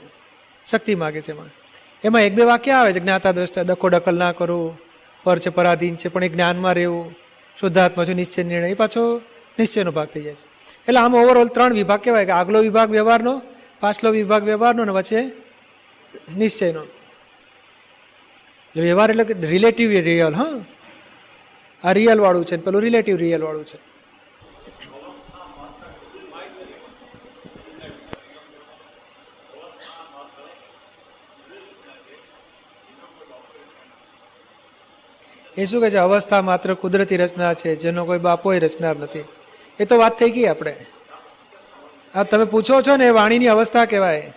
શક્તિ 0.67 0.95
માગે 0.95 1.21
છે 1.21 1.33
એમાં. 1.33 1.62
એમાં 2.05 2.23
એક 2.23 2.35
બે 2.35 2.43
વાક્ય 2.43 2.71
આવે 2.71 2.93
છે, 2.93 3.01
જ્ઞાતા 3.01 3.33
દ્રષ્ટા, 3.33 3.63
ડકો 3.63 3.89
ડકલ 3.89 4.19
ના 4.19 4.33
કરો, 4.33 4.77
પર 5.25 5.39
છે, 5.39 5.51
પરાધીન 5.51 5.97
છે, 5.97 6.09
પણ 6.09 6.25
એ 6.25 6.29
જ્ઞાનમાં 6.29 6.75
રહેવું, 6.75 7.15
શુદ્ધાત્મા 7.61 8.05
છું, 8.05 8.15
નિશ્ચય 8.15 8.43
નિર્ણય. 8.43 8.69
એ 8.69 8.75
પાછો 8.75 9.21
નિશ્ચયનો 9.59 9.91
ભાગ 9.91 10.09
થઈ 10.09 10.23
જાય 10.23 10.35
છે. 10.35 10.45
એટલે 10.89 11.01
આમ 11.01 11.15
ઓવરઓલ 11.15 11.49
ત્રણ 11.49 11.73
વિભાગ 11.73 12.01
કહેવાય 12.01 12.25
કે 12.25 12.31
આગલો 12.31 12.61
વિભાગ 12.61 12.91
વ્યવહારનો, 12.91 13.43
પાછલો 13.81 14.11
વિભાગ 14.11 14.45
વ્યવહારનો 14.45 14.83
અને 14.83 14.93
વચ્ચે 14.93 15.23
નિશ્ચયનો. 16.37 16.83
વ્યવહાર 18.77 19.11
એટલે 19.11 19.25
કે 19.25 19.35
રિલેટિવ 19.47 19.91
રિયલ 19.91 20.35
હા? 20.35 20.47
આ 21.85 21.93
રિયલ 21.93 22.21
વાળું 22.21 22.45
છે 22.45 22.57
પેલું 22.57 22.83
રિલેટિવ 22.83 23.17
રિયલ 23.17 23.43
વાળું 23.43 23.65
છે. 23.65 23.92
એ 35.57 35.65
શું 35.65 35.81
કહે 35.81 35.91
છે? 35.91 35.97
અવસ્થા 35.97 36.43
માત્ર 36.43 36.75
કુદરતી 36.75 37.17
રચના 37.17 37.55
છે, 37.55 37.77
જેનો 37.77 38.05
કોઈ 38.05 38.19
બાપોય 38.19 38.59
રચનાર 38.59 38.97
નથી. 38.97 39.25
એ 39.81 39.85
તો 39.85 39.99
વાત 39.99 40.19
થઈ 40.19 40.31
ગઈ 40.31 40.45
આપણે. 40.45 40.77
આ 42.15 42.23
તમે 42.23 42.45
પૂછો 42.45 42.81
છો 42.81 42.97
ને, 42.97 43.07
એ 43.07 43.11
વાણીની 43.11 43.47
અવસ્થા 43.47 43.85
કહેવાય. 43.85 44.33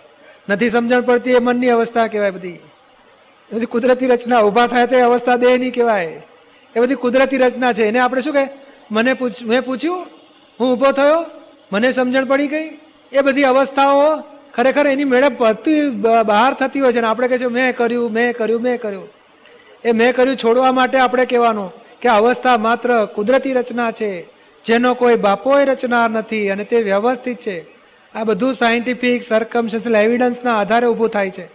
નથી 0.48 0.68
સમજણ 0.68 1.00
પડતી, 1.00 1.30
એ 1.30 1.38
મનની 1.38 1.68
અવસ્થા 1.68 2.06
કહેવાય 2.06 2.30
બધી. 2.30 2.50
એ 2.50 3.54
બધી 3.54 3.66
કુદરતી 3.66 4.06
રચના, 4.06 4.40
ઊભા 4.40 4.66
થાય 4.66 4.86
તો 4.86 5.10
અવસ્થા 5.10 5.36
દેહની 5.36 5.70
કહેવાય. 5.70 6.22
એ 6.76 6.80
બધી 6.80 6.94
કુદરતી 6.94 7.36
રચના 7.36 7.72
છે. 7.72 7.84
એને 7.84 7.98
આપણે 7.98 8.20
શું 8.20 8.32
કહે? 8.32 8.48
મને 8.90 9.14
પૂછ, 9.14 9.30
મેં 9.44 9.62
પૂછ્યું, 9.62 10.06
હું 10.60 10.72
ઊભો 10.72 10.92
થયો, 10.92 11.26
મને 11.72 11.92
સમજણ 11.92 12.24
પડી 12.24 12.46
ગઈ. 12.46 12.78
એ 13.12 13.20
બધી 13.20 13.44
અવસ્થાઓ 13.44 14.22
ખરેખર 14.54 14.86
એની 14.86 15.04
મેળે 15.04 15.28
પડતી 15.28 15.90
બહાર 16.26 16.54
થતી 16.54 16.80
હોય 16.80 16.92
છે 16.92 17.00
ને, 17.00 17.06
આપણે 17.06 17.28
કહે 17.28 17.38
છે, 17.38 17.46
મેં 17.46 17.76
કર્યું 17.76 18.12
મેં 18.12 18.36
કર્યું 18.36 18.62
મેં 18.62 18.80
કર્યું. 18.80 19.15
એ 19.86 19.92
મેં 19.92 20.14
કર્યું 20.14 20.36
છોડવા 20.36 20.72
માટે 20.72 20.98
આપણે 20.98 21.24
કહેવાનું 21.24 21.72
કે 22.00 22.08
અવસ્થા 22.08 22.56
માત્ર 22.56 23.04
કુદરતી 23.04 23.52
રચના 23.52 23.90
છે, 23.90 24.26
જેનો 24.64 24.94
કોઈ 24.94 25.14
બાપોય 25.14 25.64
રચનાર 25.64 26.10
નથી 26.10 26.50
અને 26.50 26.64
તે 26.64 26.82
વ્યવસ્થિત 26.82 27.40
છે. 27.40 27.66
આ 28.14 28.24
બધું 28.24 28.52
સાયન્ટિફિક 28.52 29.22
સરકમસ્ટન્શિયલ 29.22 29.96
એવિડન્સના 29.96 30.58
આધારે 30.58 30.86
ઊભું 30.86 31.08
થાય 31.08 31.30
છે. 31.30 31.48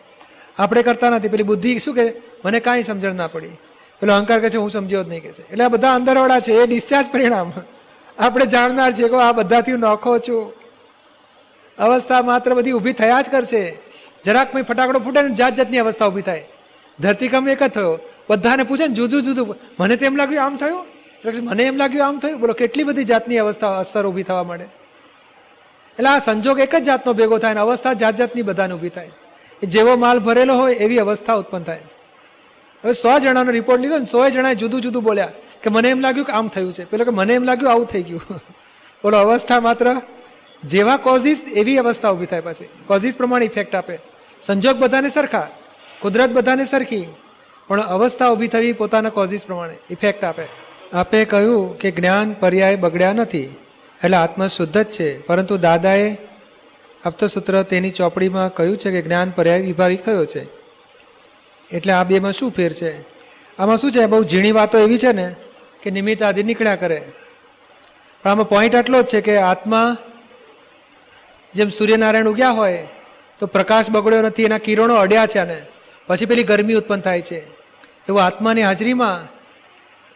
આપણે 0.60 0.84
કરતા 0.84 1.10
નથી. 1.10 1.28
પેલી 1.28 1.44
બુદ્ધિ 1.44 1.80
શું 1.80 1.96
કે 1.96 2.14
મને 2.46 2.60
કાંઈ 2.60 2.84
સમજણ 2.84 3.16
ના 3.16 3.28
પડી. 3.28 3.48
પેલો 4.00 4.14
અહંકાર 4.14 4.40
કહે 4.40 4.50
છે, 4.50 4.58
હું 4.58 4.70
સમજ્યો 4.70 5.04
જ 5.04 5.10
નહીં 5.10 5.22
કે 5.22 5.32
છે. 5.32 5.52
એટલે 5.52 5.64
આ 5.64 5.68
બધા 5.68 5.94
અંદરવાળા 5.94 6.40
છે, 6.40 6.54
એ 6.54 6.66
ડિસ્ચાર્જ 6.66 7.10
પરિણામ. 7.10 7.54
આપણે 8.20 8.46
જાણનાર 8.46 8.92
છીએ 8.92 9.08
કે 9.08 9.16
આ 9.16 9.32
બધાથી 9.32 9.72
નોખો 9.72 10.18
છું. 10.18 10.54
અવસ્થા 11.80 12.22
માત્ર 12.22 12.54
બધી 12.54 12.72
ઊભી 12.72 12.94
થયા 12.94 13.22
જ 13.22 13.30
કરશે. 13.30 13.78
જરાક 14.26 14.56
મેં 14.56 14.64
ફટાકડો 14.64 15.00
ફૂટે 15.00 15.22
ને 15.22 15.36
જાત 15.36 15.56
જાતની 15.56 15.78
અવસ્થા 15.78 16.06
ઊભી 16.08 16.22
થાય. 16.22 16.48
ધરતીકંપ 17.00 17.48
એક 17.48 17.64
જ 17.64 17.68
થયો. 17.68 18.00
બધાને 18.32 18.64
પૂછે 18.64 18.88
ને 18.88 18.94
જુદું 18.94 19.24
જુદું 19.24 19.56
મને 19.80 19.96
તો 19.96 20.06
એમ 20.06 20.16
લાગ્યું 20.16 20.46
આમ 20.46 20.58
થયું? 20.58 20.86
એટલે 21.26 21.42
મને 21.42 21.64
એમ 21.64 21.76
લાગ્યું 21.76 22.08
આમ 22.08 22.20
થયું? 22.20 22.40
બોલો, 22.40 22.54
કેટલી 22.54 22.84
બધી 22.84 23.04
જાતની 23.04 23.38
અવસ્થા 23.38 23.80
અસર 23.80 24.08
ઊભી 24.08 24.24
થવા 24.24 24.44
માંડે? 24.44 24.64
એટલે 24.64 26.10
આ 26.10 26.18
સંજોગ 26.18 26.60
એક 26.60 26.76
જ 26.76 26.84
જાતનો 26.84 27.14
ભેગો 27.14 27.38
થાય 27.38 27.54
ને 27.54 27.60
અવસ્થા 27.60 27.94
જાત 27.94 28.16
જાતની 28.16 28.42
બધાને 28.42 28.74
ઊભી 28.74 28.90
થાય. 28.90 29.12
જેવો 29.64 29.96
માલ 29.96 30.20
ભરેલો 30.20 30.56
હોય, 30.56 30.74
એવી 30.76 31.00
અવસ્થા 31.00 31.34
ઉત્પન્ન 31.34 31.64
થાય. 31.64 31.82
હવે 32.84 32.94
સો 32.94 33.20
જણાનો 33.20 33.52
રિપોર્ટ 33.52 33.82
લીધો 33.82 33.98
ને 33.98 34.06
સો 34.06 34.30
જણાએ 34.30 34.56
જુદું 34.56 34.82
જુદું 34.82 35.04
બોલ્યા 35.04 35.32
કે 35.64 35.70
મને 35.70 35.90
એમ 35.90 36.00
લાગ્યું 36.00 36.26
કે 36.26 36.34
આમ 36.34 36.48
થયું 36.48 36.74
છે. 36.74 36.84
પેલો 36.84 37.04
કે 37.04 37.10
મને 37.10 37.34
એમ 37.34 37.44
લાગ્યું 37.44 37.72
આવું 37.72 37.86
થઈ 37.86 38.04
ગયું. 38.04 38.22
બોલો, 39.04 39.18
અવસ્થા 39.18 39.60
માત્ર 39.60 40.02
જેવા 40.64 40.98
કોઝિસ 40.98 41.42
એવી 41.42 41.78
અવસ્થા 41.78 42.10
ઊભી 42.10 42.26
થાય 42.26 42.42
પછી. 42.42 42.70
કોઝિસ 42.88 43.18
પ્રમાણે 43.18 43.46
ઇફેક્ટ 43.46 43.76
આપે. 43.76 44.00
સંજોગ 44.42 44.76
બધાને 44.76 45.10
સરખા, 45.10 45.48
કુદરત 46.00 46.30
બધાને 46.30 46.66
સરખી 46.66 47.06
પણ 47.72 47.82
અવસ્થા 47.82 48.30
ઊભી 48.30 48.48
થવી 48.48 48.74
પોતાના 48.74 49.10
કોઝિસ 49.10 49.46
પ્રમાણે 49.46 49.74
ઇફેક્ટ 49.90 50.24
આપે. 50.24 50.44
આપે 50.94 51.26
કહ્યું 51.26 51.78
કે 51.78 51.92
જ્ઞાન 51.92 52.34
પર્યાય 52.34 52.76
બગડ્યા 52.76 53.14
નથી. 53.14 53.56
એટલે 54.04 54.18
આત્મા 54.18 54.48
શુદ્ધ 54.48 54.78
જ 54.78 54.90
છે. 54.90 55.22
પરંતુ 55.22 55.58
દાદાએ 55.58 56.18
આપતસૂત્ર 57.06 57.64
તેની 57.64 57.92
ચોપડીમાં 57.92 58.54
કહ્યું 58.54 58.78
છે 58.78 58.92
કે 58.92 59.02
જ્ઞાન 59.02 59.30
પર્યાય 59.30 59.62
વિભાવિક 59.62 60.04
થયો 60.04 60.26
છે. 60.26 60.48
એટલે 61.72 61.94
આ 61.94 62.04
બેમાં 62.04 62.32
શું 62.32 62.52
ફેર 62.52 62.72
છે? 62.74 63.02
આમાં 63.58 63.78
શું 63.78 63.92
છે? 63.92 64.06
બહુ 64.06 64.24
ઝીણી 64.24 64.52
વાતો 64.52 64.80
એવી 64.80 64.98
છે 64.98 65.12
ને 65.12 65.36
કે 65.84 65.92
નિમિત્ત 65.92 66.24
આદિ 66.24 66.44
નીકળ્યા 66.44 66.76
કરે. 66.76 67.12
પણ 68.24 68.32
આમાં 68.32 68.50
પોઈન્ટ 68.50 68.76
આટલો 68.76 69.02
જ 69.02 69.06
છે 69.06 69.22
કે 69.22 69.38
આત્મા 69.38 69.98
જેમ 71.54 71.70
સૂર્યનારાયણ 71.70 72.28
ઉગ્યા 72.28 72.50
હોય, 72.50 72.88
તો 73.40 73.46
પ્રકાશ 73.46 73.90
બગડ્યો 73.90 74.22
નથી, 74.22 74.44
એના 74.44 74.58
કિરણો 74.58 74.96
અડ્યા 74.96 75.26
છે 75.26 75.40
અને 75.40 75.62
પછી 76.08 76.26
પેલી 76.26 76.44
ગરમી 76.44 76.74
ઉત્પન્ન 76.74 77.02
થાય 77.02 77.22
છે. 77.22 77.61
એવું 78.10 78.24
આત્માની 78.24 78.62
હાજરીમાં 78.62 79.28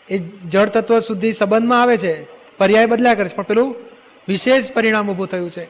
એ 0.10 0.18
જળ 0.50 0.66
તત્વ 0.66 1.00
સુધી 1.00 1.32
સંબંધમાં 1.32 1.82
આવે 1.82 1.98
છે, 1.98 2.14
પર્યાય 2.58 2.86
બદલ્યા 2.86 3.14
કરે 3.14 3.28
છે. 3.28 3.36
પણ 3.36 3.44
પેલું 3.44 3.76
વિશેષ 4.28 4.72
પરિણામ 4.72 5.12
ઊભું 5.12 5.28
થયું 5.28 5.50
છે. 5.50 5.68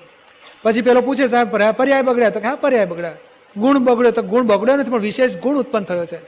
પછી 0.63 0.81
પેલો 0.81 1.01
પૂછે 1.01 1.27
સાહેબ 1.27 1.49
પર્યાય 1.77 2.01
બગડ્યા? 2.01 2.29
તો 2.29 2.39
કે 2.39 2.55
પર્યાય 2.55 2.85
બગડ્યા. 2.85 3.15
ગુણ 3.57 3.79
બગડ્યો 3.79 4.11
તો 4.11 4.21
ગુણ 4.21 4.43
બગડ્યો 4.43 4.75
નથી, 4.75 4.91
પણ 4.91 4.99
વિશેષ 4.99 5.37
ગુણ 5.37 5.57
ઉત્પન્ન 5.57 5.83
થયો 5.83 6.05
છે. 6.05 6.19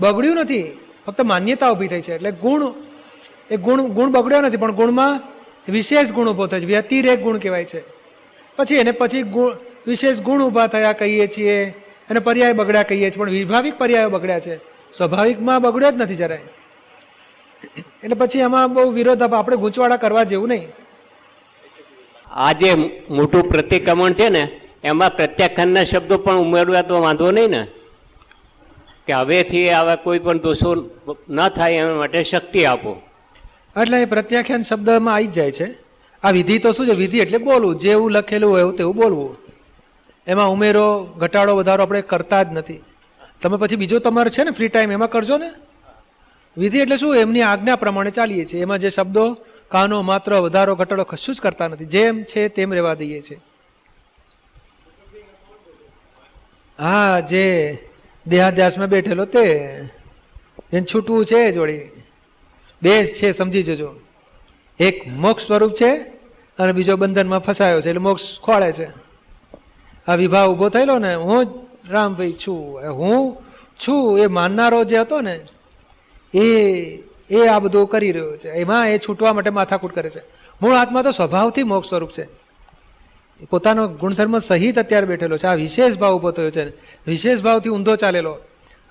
બગડ્યું 0.00 0.36
નથી, 0.36 0.62
ફક્ત 1.06 1.20
માન્યતા 1.20 1.70
ઊભી 1.70 1.88
થઈ 1.88 2.00
છે. 2.00 2.14
એટલે 2.14 2.30
ગુણ, 2.32 2.72
એ 3.50 3.56
ગુણ 3.56 3.82
ગુણ 3.82 4.10
બગડ્યો 4.10 4.40
નથી, 4.40 4.56
પણ 4.56 4.72
ગુણમાં 4.72 5.20
વિશેષ 5.68 6.12
ગુણ 6.12 6.28
ઊભો 6.28 6.46
થયો 6.46 6.60
છે. 6.60 6.66
વ્યતિરેક 6.66 7.22
ગુણ 7.22 7.38
કહેવાય 7.38 7.64
છે. 7.64 7.80
પછી 8.56 8.74
એને 8.74 8.90
પછી 8.90 9.22
ગુણ, 9.22 9.56
વિશેષ 9.86 10.20
ગુણ 10.20 10.42
ઊભા 10.42 10.66
થયા 10.66 10.92
કહીએ 10.92 11.26
છીએ 11.26 11.70
અને 12.10 12.20
પર્યાય 12.20 12.52
બગડ્યા 12.52 12.82
કહીએ 12.82 13.10
છીએ, 13.10 13.20
પણ 13.20 13.30
વિભાવિક 13.30 13.78
પર્યાયો 13.78 14.10
બગડ્યા 14.10 14.40
છે. 14.40 14.73
સ્વાભાવિકમાં 14.96 15.62
બગડ્યો 15.62 15.90
જ 15.90 15.94
નથી 15.96 16.14
જરાય. 16.14 16.40
એટલે 18.04 18.14
પછી 18.14 18.38
એમાં 18.38 18.74
બહુ 18.74 18.90
વિરોધ 18.90 19.22
આપણે 19.22 19.56
ગૂંચવાડા 19.56 19.96
કરવા 19.96 20.24
જેવું 20.24 20.48
નહીં. 20.48 20.68
આ 22.30 22.52
જે 22.52 22.74
મોટું 23.10 23.48
પ્રતિક્રમણ 23.48 24.12
છે 24.12 24.28
ને 24.28 24.60
એમાં 24.84 25.16
પ્રત્યાખ્યાનના 25.16 25.84
શબ્દો 25.84 26.18
પણ 26.18 26.36
ઉમેરવા 26.36 26.82
તો 26.82 27.00
વાંધો 27.00 27.30
નહીં 27.30 27.48
ને. 27.48 27.66
કે 29.06 29.12
હવેથી 29.12 29.70
આવા 29.70 29.96
કોઈ 29.96 30.18
પણ 30.18 30.38
દોષો 30.38 30.90
ન 31.30 31.48
થાય 31.48 31.72
એના 31.72 31.94
માટે 31.94 32.22
શક્તિ 32.22 32.64
આપો. 32.64 33.02
એટલે 33.82 34.02
એ 34.02 34.04
પ્રત્યાખ્યાન 34.04 34.62
શબ્દમાં 34.62 35.14
આવી 35.14 35.26
જ 35.26 35.32
જાય 35.32 35.52
છે. 35.52 35.74
આ 36.22 36.30
વિધિ 36.30 36.58
તો 36.58 36.72
શું 36.72 36.86
છે? 36.86 36.92
વિધિ 36.92 37.18
એટલે 37.18 37.38
બોલવું. 37.38 37.76
જેવું 37.76 38.10
લખેલું 38.10 38.50
હોય 38.50 38.60
એવું 38.60 38.76
તેવું 38.76 38.96
બોલવું. 38.96 39.36
એમાં 40.26 40.50
ઉમેરો 40.50 41.04
ઘટાડો 41.04 41.56
વધારો 41.56 41.82
આપણે 41.82 42.02
કરતા 42.02 42.42
જ 42.42 42.46
નથી. 42.52 42.82
તમે 43.44 43.56
પછી 43.56 43.76
બીજો 43.76 43.98
તમારો 43.98 44.30
છે 44.30 44.44
ને 44.44 44.50
ફ્રી 44.50 44.68
ટાઈમ 44.68 44.92
એમાં 44.92 45.10
કરજો 45.10 45.38
ને? 45.38 45.52
વિધિ 46.56 46.78
એટલે 46.78 46.96
શું? 46.96 47.16
એમની 47.16 47.42
આજ્ઞા 47.42 47.76
પ્રમાણે 47.76 48.10
ચાલીએ 48.10 48.44
છીએ. 48.44 48.62
એમાં 48.62 48.78
જે 48.78 48.88
શબ્દો, 48.88 49.36
કાનો, 49.68 50.02
માત્ર, 50.02 50.34
વધારો, 50.34 50.76
ઘટાડો 50.76 51.04
કશું 51.04 51.34
જ 51.34 51.40
કરતા 51.40 51.68
નથી. 51.68 51.84
જેમ 51.84 52.22
છે 52.22 52.48
તેમ 52.48 52.72
રહેવા 52.72 52.94
દઈએ 52.94 53.20
છીએ. 53.20 53.40
હા, 56.78 57.20
જે 57.20 57.78
દેહાદ્યાસમાં 58.26 58.88
બેઠેલો 58.88 59.24
તે. 59.24 59.48
એને 60.72 60.86
છૂટવું 60.94 61.24
છે 61.24 61.52
જોડી. 61.52 61.80
બે 62.82 63.04
જ 63.04 63.14
છે, 63.14 63.32
સમજી 63.32 63.62
જજો. 63.62 63.94
એક 64.78 65.06
મોક્ષ 65.06 65.46
સ્વરૂપ 65.46 65.72
છે 65.72 65.96
અને 66.58 66.72
બીજો 66.72 66.96
બંધનમાં 66.96 67.38
ફસાયો 67.38 67.80
છે. 67.80 67.88
એટલે 67.88 68.00
મોક્ષ 68.00 68.40
ખોળે 68.40 68.72
છે. 68.72 68.88
આ 70.08 70.14
વિભાવ 70.14 70.52
ઊભો 70.52 70.68
થયેલો 70.68 70.98
ને, 70.98 71.14
હું 71.14 71.44
જ 71.44 71.63
રામભાઈ 71.90 72.32
છું. 72.32 72.92
હું 72.92 73.42
છું 73.88 74.18
એ 74.18 74.26
માનનારો 74.26 74.84
જે 74.84 74.98
હતો 74.98 75.20
ને 75.20 75.40
એ 76.34 76.48
એ 77.30 77.46
આ 77.46 77.58
બધું 77.58 77.88
કરી 77.88 78.12
રહ્યો 78.12 78.36
છે. 78.36 78.50
એમાં 78.50 78.88
એ 78.88 78.98
છૂટવા 78.98 79.32
માટે 79.32 79.50
માથાકૂટ 79.50 79.94
કરે 79.94 80.10
છે. 80.10 80.20
મૂળ 80.62 80.74
આત્મા 80.74 81.02
તો 81.02 81.10
સ્વભાવથી 81.10 81.62
મોક્ષ 81.62 81.88
સ્વરૂપ 81.88 82.10
છે. 82.10 82.28
પોતાનો 83.50 83.88
ગુણધર્મ 83.88 84.38
સહિત 84.38 84.78
અત્યારે 84.78 85.06
બેઠેલો 85.06 85.36
છે. 85.36 85.46
આ 85.46 85.54
વિશેષ 85.54 85.96
ભાવ 85.96 86.14
ઊભો 86.14 86.30
થયો 86.30 86.50
છે. 86.50 86.70
વિશેષ 87.06 87.42
ભાવથી 87.42 87.70
ઊંધો 87.70 87.96
ચાલેલો. 87.96 88.38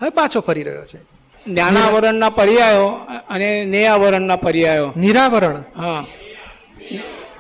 હવે 0.02 0.10
પાછો 0.10 0.39
ફરી 0.39 0.64
રહ્યો 0.64 0.86
છે. 0.86 1.00
જ્ઞાનાવરણના 1.48 2.30
પર્યાયો 2.30 2.86
અને 3.30 3.66
નેયાવરણના 3.66 4.36
પર્યાયો. 4.36 4.94
નિરાવરણ. 4.98 5.64
હા. 5.78 6.06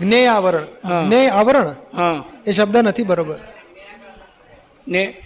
જ્ઞેય 0.01 0.27
આવરણ 0.27 0.63
હા. 0.63 1.03
જ્ઞેય 1.03 1.29
આવરણ 1.29 1.75
હા. 1.95 2.23
એ 2.45 2.51
શબ્દ 2.51 2.77
નથી 2.77 3.03
બરોબર. 3.03 3.39
ને 4.87 5.22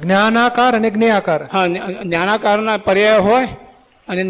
જ્ઞાનાકાર 0.00 0.74
અને 0.74 0.90
જ્ઞેયાકાર. 0.90 1.48
હા 1.52 1.66
જ્ઞ- 1.66 2.02
જ્ઞાનાકારના 2.02 2.76
પર્યાય 2.76 3.18
હોય 3.18 3.48
અને 4.08 4.24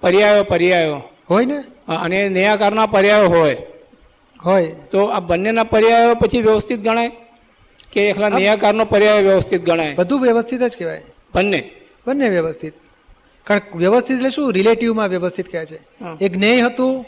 પર્યાયો 0.00 0.44
પર્યાયો. 0.44 1.02
હોય 1.30 1.44
ને? 1.44 1.58
અને 1.88 2.28
નેયાકારના 2.28 2.86
પર્યાયો 2.86 3.28
હોય. 3.28 3.56
હોય. 4.44 4.66
તો 4.66 5.04
આ 5.04 5.20
બંનેના 5.20 5.64
પર્યાયો 5.64 6.14
પછી 6.14 6.42
વ્યવસ્થિત 6.42 6.80
ગણાય 6.80 7.10
કે 7.92 8.08
એકલા 8.08 8.28
નેયાકારનો 8.28 8.84
પર્યાય 8.84 9.22
વ્યવસ્થિત 9.22 9.64
ગણાય? 9.64 9.94
બધું 9.94 10.20
વ્યવસ્થિત 10.20 10.62
જ 10.62 10.76
કહેવાય. 10.76 11.02
બંને. 11.34 11.70
બંને 12.06 12.28
વ્યવસ્થિત. 12.28 12.72
કારણ 13.44 13.78
વ્યવસ્થિત 13.78 14.16
એટલે 14.16 14.30
શું? 14.30 14.52
રિલેટિવમાં 14.52 15.08
વ્યવસ્થિત 15.08 15.52
કહે 15.52 15.64
છે. 15.64 15.80
એ 16.20 16.28
જ્ઞેય 16.28 16.62
હતું 16.62 17.04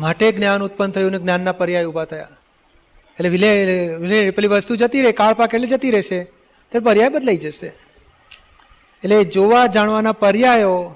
માટે 0.00 0.32
જ્ઞાન 0.32 0.62
ઉત્પન્ન 0.62 0.90
થયું 0.90 1.10
ને 1.10 1.18
જ્ઞાનના 1.18 1.52
પર્યાય 1.52 1.84
ઊભા 1.84 2.04
થયા. 2.04 2.28
એટલે 3.14 3.28
વિલે 3.28 3.64
વિલે 3.94 4.30
પેલી 4.30 4.48
વસ્તુ 4.48 4.76
જતી 4.76 5.02
રહે 5.02 5.12
કાળ 5.12 5.34
પાક 5.34 5.54
એટલે 5.54 5.66
જતી 5.66 5.90
રહેશે. 5.90 6.35
તો 6.72 6.80
પર્યાય 6.80 7.08
બદલાઈ 7.08 7.36
જશે. 7.36 7.66
એટલે 9.04 9.24
જોવા 9.24 9.66
જાણવાના 9.66 10.12
પર્યાયો 10.12 10.94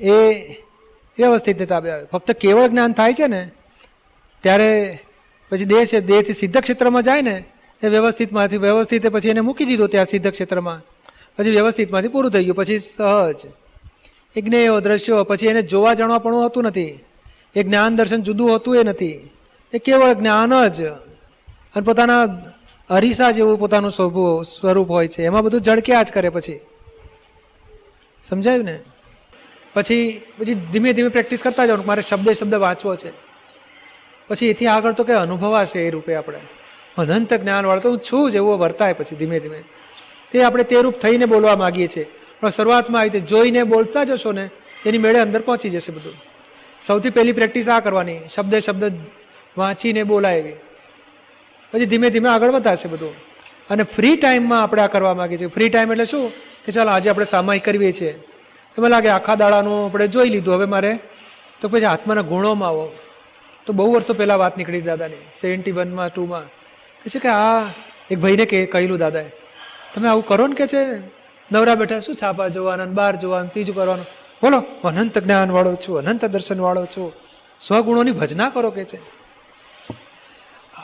એ 0.00 0.08
વ્યવસ્થિત 1.18 1.62
તાબે 1.62 1.90
આવે. 1.90 2.04
ફક્ત 2.04 2.30
કેવળ 2.30 2.68
જ્ઞાન 2.68 2.92
થાય 2.92 3.14
છે 3.14 3.26
ને, 3.26 3.50
ત્યારે 4.42 4.98
પછી 5.50 5.64
દેહ 5.64 5.84
છે, 5.84 6.00
દેહથી 6.00 6.32
સિદ્ધ 6.32 6.58
ક્ષેત્રમાં 6.58 7.02
જાય 7.02 7.22
ને, 7.22 7.44
એ 7.82 7.88
વ્યવસ્થિતમાંથી 7.88 8.56
વ્યવસ્થિત 8.56 9.06
પછી 9.06 9.28
એને 9.28 9.40
મૂકી 9.40 9.64
દીધો 9.64 9.86
ત્યાં 9.86 10.06
સિદ્ધ 10.06 10.30
ક્ષેત્રમાં. 10.30 10.82
પછી 11.38 11.50
વ્યવસ્થિતમાંથી 11.50 12.08
પૂરું 12.08 12.30
થઈ 12.30 12.44
ગયું, 12.44 12.56
પછી 12.56 12.78
સહજ. 12.78 13.36
એ 14.36 14.40
જ્ઞેયો, 14.40 14.80
દ્રશ્યો, 14.80 15.24
પછી 15.24 15.46
એને 15.46 15.62
જોવા 15.62 15.94
જાણવા 15.94 16.18
પણ 16.18 16.34
હોતું 16.34 16.62
નથી. 16.62 17.04
એ 17.54 17.62
જ્ઞાન 17.62 17.96
દર્શન 17.96 18.22
જુદું 18.22 18.50
હોતું 18.50 18.76
એ 18.76 18.82
નથી. 18.82 19.30
એ 19.72 19.78
કેવળ 19.78 20.12
જ્ઞાન 20.12 20.68
જ. 20.68 20.82
અને 20.82 21.80
પોતાના 21.80 22.26
અરીસા 22.90 23.30
જેવું 23.30 23.58
પોતાનું 23.58 23.90
સ્વભુ 23.90 24.42
સ્વરૂપ 24.42 24.90
હોય 24.90 25.06
છે. 25.06 25.22
એમાં 25.22 25.42
બધું 25.42 25.60
જળક્યા 25.60 26.02
જ 26.02 26.12
કરે 26.12 26.28
પછી. 26.28 26.60
સમજાયું 28.24 28.64
ને? 28.64 28.80
પછી 29.74 30.22
પછી 30.38 30.54
ધીમે 30.54 30.92
ધીમે 30.92 31.08
પ્રેક્ટિસ 31.08 31.42
કરતા 31.42 31.66
જવાનું 31.66 31.86
મારે 31.86 32.02
શબ્દે 32.02 32.34
શબ્દ 32.34 32.54
વાંચવો 32.54 32.96
છે. 32.96 33.12
પછી 34.28 34.46
એથી 34.46 34.66
આગળ 34.66 34.92
તો 34.92 35.04
કે 35.04 35.12
અનુભવાશે 35.12 35.78
એ 35.78 35.90
રૂપે 35.90 36.14
આપણે. 36.14 36.38
અનંત 36.98 37.34
જ્ઞાન 37.34 37.66
વાળો 37.66 37.80
તો 37.80 37.90
હું 37.90 37.98
છું 37.98 38.30
જ, 38.30 38.36
એવો 38.36 38.58
વર્તાય 38.58 38.92
પછી 38.92 39.16
ધીમે 39.16 39.40
ધીમે. 39.40 39.62
તે 40.32 40.42
આપણે 40.42 40.64
તે 40.64 40.82
રૂપ 40.82 40.94
થઈને 40.94 41.24
બોલવા 41.24 41.56
માગીએ 41.56 41.86
છીએ. 41.86 42.06
પણ 42.40 42.50
શરૂઆતમાં 42.50 43.00
આવી 43.00 43.10
રીતે 43.10 43.26
જોઈને 43.26 43.62
બોલતા 43.62 44.04
જશો 44.04 44.32
ને, 44.32 44.50
એની 44.86 44.98
મેળે 44.98 45.18
અંદર 45.18 45.40
પહોંચી 45.40 45.70
જશે 45.70 45.92
બધું. 45.92 46.12
સૌથી 46.84 47.10
પહેલી 47.10 47.32
પ્રેક્ટિસ 47.32 47.68
આ 47.68 47.80
કરવાની. 47.80 48.20
શબ્દે 48.34 48.60
શબ્દ 48.60 48.92
વાંચીને 49.58 50.02
બોલાય 50.02 50.38
એવી. 50.38 50.52
પછી 51.74 51.86
ધીમે 51.86 52.10
ધીમે 52.10 52.28
આગળ 52.28 52.50
વધારશે 52.50 52.88
બધું. 52.88 53.14
અને 53.70 53.82
ફ્રી 53.82 54.16
ટાઈમમાં 54.16 54.62
આપણે 54.62 54.82
આ 54.82 54.86
કરવા 54.86 55.14
માગીએ 55.14 55.38
છીએ. 55.38 55.46
ફ્રી 55.46 55.68
ટાઈમ 55.68 55.92
એટલે 55.92 56.04
શું? 56.04 56.30
કે 56.66 56.72
ચાલો 56.72 56.90
આજે 56.90 57.10
આપણે 57.10 57.24
સામાયિક 57.24 57.64
કરવીએ 57.64 57.92
છીએ. 57.92 58.10
એમાં 58.78 58.90
લાગે 58.90 59.08
આખા 59.08 59.34
દાડાનું 59.34 59.84
આપણે 59.84 60.08
જોઈ 60.08 60.28
લીધું. 60.28 60.54
હવે 60.54 60.66
મારે 60.66 60.98
તો 61.60 61.68
પછી 61.68 61.84
આત્માના 61.84 62.20
ગુણોમાં 62.20 62.68
આવો. 62.68 62.92
તો 63.66 63.72
બહુ 63.72 63.92
વર્ષો 63.92 64.14
પહેલાં 64.14 64.38
વાત 64.38 64.58
નીકળી 64.58 64.80
દાદાની, 64.80 65.14
સેવન્ટી 65.40 65.70
વનમાં, 65.70 66.14
ટુમાં. 66.14 66.46
કે 67.04 67.10
છે 67.10 67.18
કે 67.18 67.28
આ 67.28 67.66
એક 68.10 68.18
ભાઈને 68.18 68.44
કે, 68.44 68.66
કહેલું 68.66 68.98
દાદાએ, 68.98 69.30
તમે 69.94 70.08
આવું 70.08 70.26
કરો 70.26 70.46
ને 70.46 70.54
કે 70.54 70.66
છે? 70.66 70.98
નવરા 71.52 71.74
બેઠા, 71.74 72.00
શું 72.00 72.14
છાપા 72.14 72.48
જોવાના 72.48 72.84
બહાર 72.84 73.16
જોવાનું 73.16 73.52
ત્રીજું 73.52 73.76
કરવાનું? 73.76 74.06
બોલો 74.42 74.58
અનંત 74.58 75.18
જ્ઞાનવાળો 75.18 75.74
છું, 75.74 75.98
અનંત 75.98 76.24
દર્શનવાળો 76.24 76.86
છું. 76.86 77.12
સ્વગુણોની 77.60 78.10
ભજના 78.10 78.50
કરો 78.50 78.70
કે 78.70 78.84
છે? 78.84 79.23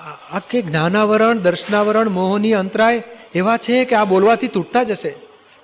આ 0.01 0.37
આ 0.37 0.39
જ્ઞાનાવરણ, 0.53 1.39
દર્શનાવરણ, 1.39 2.09
મોહની 2.09 2.53
અંતરાય 2.53 3.03
એવા 3.35 3.57
છે 3.57 3.85
કે 3.85 3.97
આ 3.97 4.05
બોલવાથી 4.05 4.49
તૂટતા 4.49 4.83
જશે. 4.83 5.15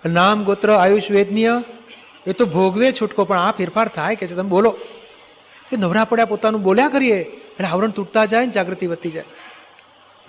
નામ, 0.06 0.44
ગોત્ર, 0.44 0.72
આયુષ, 0.72 1.10
વેદનીય, 1.10 1.62
એ 2.26 2.32
તો 2.32 2.46
ભોગવે 2.46 2.92
છૂટકો, 2.92 3.24
પણ 3.24 3.38
આ 3.38 3.50
ફેરફાર 3.50 3.88
થાય 3.88 4.16
કે 4.16 4.26
છે? 4.26 4.34
તમે 4.34 4.48
બોલો. 4.48 4.70
કે 5.70 5.76
નવરા 5.76 6.04
પડ્યા, 6.04 6.24
પોતાનું 6.24 6.62
બોલ્યા 6.62 6.88
કરીએ, 6.88 7.16
એટલે 7.16 7.66
આવરણ 7.66 7.90
તૂટતા 7.90 8.24
જાય 8.24 8.46
ને 8.46 8.52
જાગૃતિ 8.52 8.86
વધતી 8.86 9.10
જાય. 9.10 9.24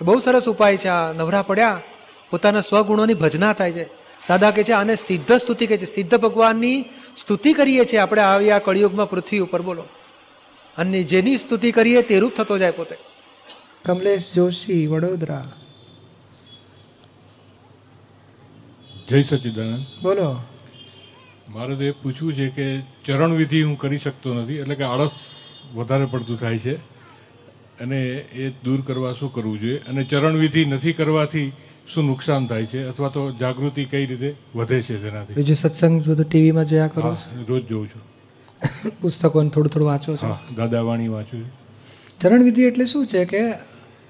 બહુ 0.02 0.18
સરસ 0.18 0.48
ઉપાય 0.48 0.76
છે 0.76 0.88
આ 0.88 1.12
નવરા 1.12 1.42
પડ્યા. 1.42 1.80
પોતાના 2.30 2.60
સ્વગુણોની 2.60 3.14
ભજના 3.14 3.52
થાય 3.52 3.72
છે. 3.72 3.84
દાદા 4.28 4.50
કે 4.50 4.62
છે, 4.62 4.72
આને 4.72 4.94
સિદ્ધ 4.94 5.32
સ્તુતિ 5.32 5.66
કહે 5.66 5.76
છે. 5.76 5.84
સિદ્ધ 5.84 6.14
ભગવાનની 6.14 6.84
સ્તુતિ 7.16 7.52
કરીએ 7.52 7.84
છીએ 7.84 7.98
આપણે 7.98 8.20
આવી 8.20 8.50
આ 8.50 8.58
કળિયુગમાં 8.58 9.10
પૃથ્વી 9.10 9.38
ઉપર, 9.38 9.62
બોલો. 9.62 9.84
અને 10.78 11.02
જેની 11.02 11.36
સ્તુતિ 11.36 11.72
કરીએ 11.72 12.02
તે 12.02 12.18
રૂપ 12.18 12.34
થતો 12.34 12.58
જાય 12.58 12.70
પોતે. 12.70 12.96
કમલેશ 13.84 14.34
જોશી 14.34 14.86
વડોદરા. 14.86 15.52
જય 19.08 19.22
સચિદાનંદ. 19.22 19.84
બોલો. 20.02 20.36
મારે 21.48 21.76
તો 21.76 21.84
એ 21.84 21.90
પૂછવું 21.90 22.32
છે 22.32 22.48
કે 22.48 22.80
ચરણ 22.80 23.32
વિધિ 23.32 23.62
હું 23.62 23.78
કરી 23.78 23.98
શકતો 23.98 24.34
નથી 24.34 24.54
એટલે 24.54 24.74
કે 24.74 24.82
આળસ 24.82 25.10
વધારે 25.74 26.04
પડતું 26.04 26.38
થાય 26.38 26.58
છે. 26.58 26.76
અને 27.80 28.06
એ 28.16 28.50
દૂર 28.64 28.80
કરવા 28.80 29.12
શું 29.12 29.32
કરવું 29.32 29.60
જોઈએ? 29.60 29.78
અને 29.78 30.04
ચરણ 30.04 30.36
વિધિ 30.36 30.64
નથી 30.64 30.92
કરવાથી 30.92 31.52
શું 31.88 32.04
નુકસાન 32.04 32.46
થાય 32.46 32.66
છે? 32.66 32.86
અથવા 32.86 33.08
તો 33.08 33.32
જાગૃતિ 33.32 33.84
કઈ 33.84 34.06
રીતે 34.06 34.34
વધે 34.54 34.82
છે 34.82 35.02
તેનાથી? 35.02 35.34
બીજું 35.34 35.56
સત્સંગ 35.56 36.08
બધું 36.08 36.26
ટીવીમાં 36.28 36.64
જોયા 36.64 36.88
કરો 36.88 37.16
રોજ 37.48 37.68
જોઉં 37.68 37.86
છું. 37.86 38.02
પુસ્તકોને 39.00 39.50
થોડું 39.50 39.70
થોડું 39.70 39.88
વાંચો 39.88 40.16
છો? 40.16 40.36
દાદાવાણી 40.56 41.08
વાંચું 41.08 41.44
છું. 41.44 41.67
ચરણ 42.20 42.42
વિધિ 42.42 42.62
એટલે 42.62 42.84
શું 42.84 43.06
છે 43.06 43.24
કે 43.24 43.52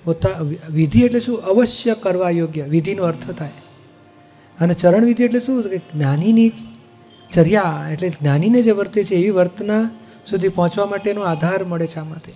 પોતા 0.04 0.28
વિધિ 0.70 1.00
એટલે 1.00 1.20
શું? 1.20 1.38
અવશ્ય 1.38 1.94
કરવા 1.94 2.30
યોગ્ય. 2.30 2.62
વિધિનો 2.62 3.02
અર્થ 3.02 3.30
થાય. 3.30 3.50
અને 4.60 4.74
ચરણ 4.74 5.04
વિધિ 5.04 5.24
એટલે 5.24 5.40
શું? 5.40 5.62
કે 5.62 5.78
જ્ઞાનીની 5.78 6.52
ચર્યા, 7.30 7.88
એટલે 7.92 8.08
જ્ઞાનીને 8.08 8.62
જે 8.62 8.70
વર્તે 8.70 9.04
છે, 9.04 9.14
એવી 9.14 9.30
વર્તના 9.30 9.90
સુધી 10.26 10.48
પહોંચવા 10.48 10.86
માટેનો 10.86 11.20
આધાર 11.22 11.64
મળે 11.64 11.86
છે 11.86 11.98
આમાંથી. 11.98 12.32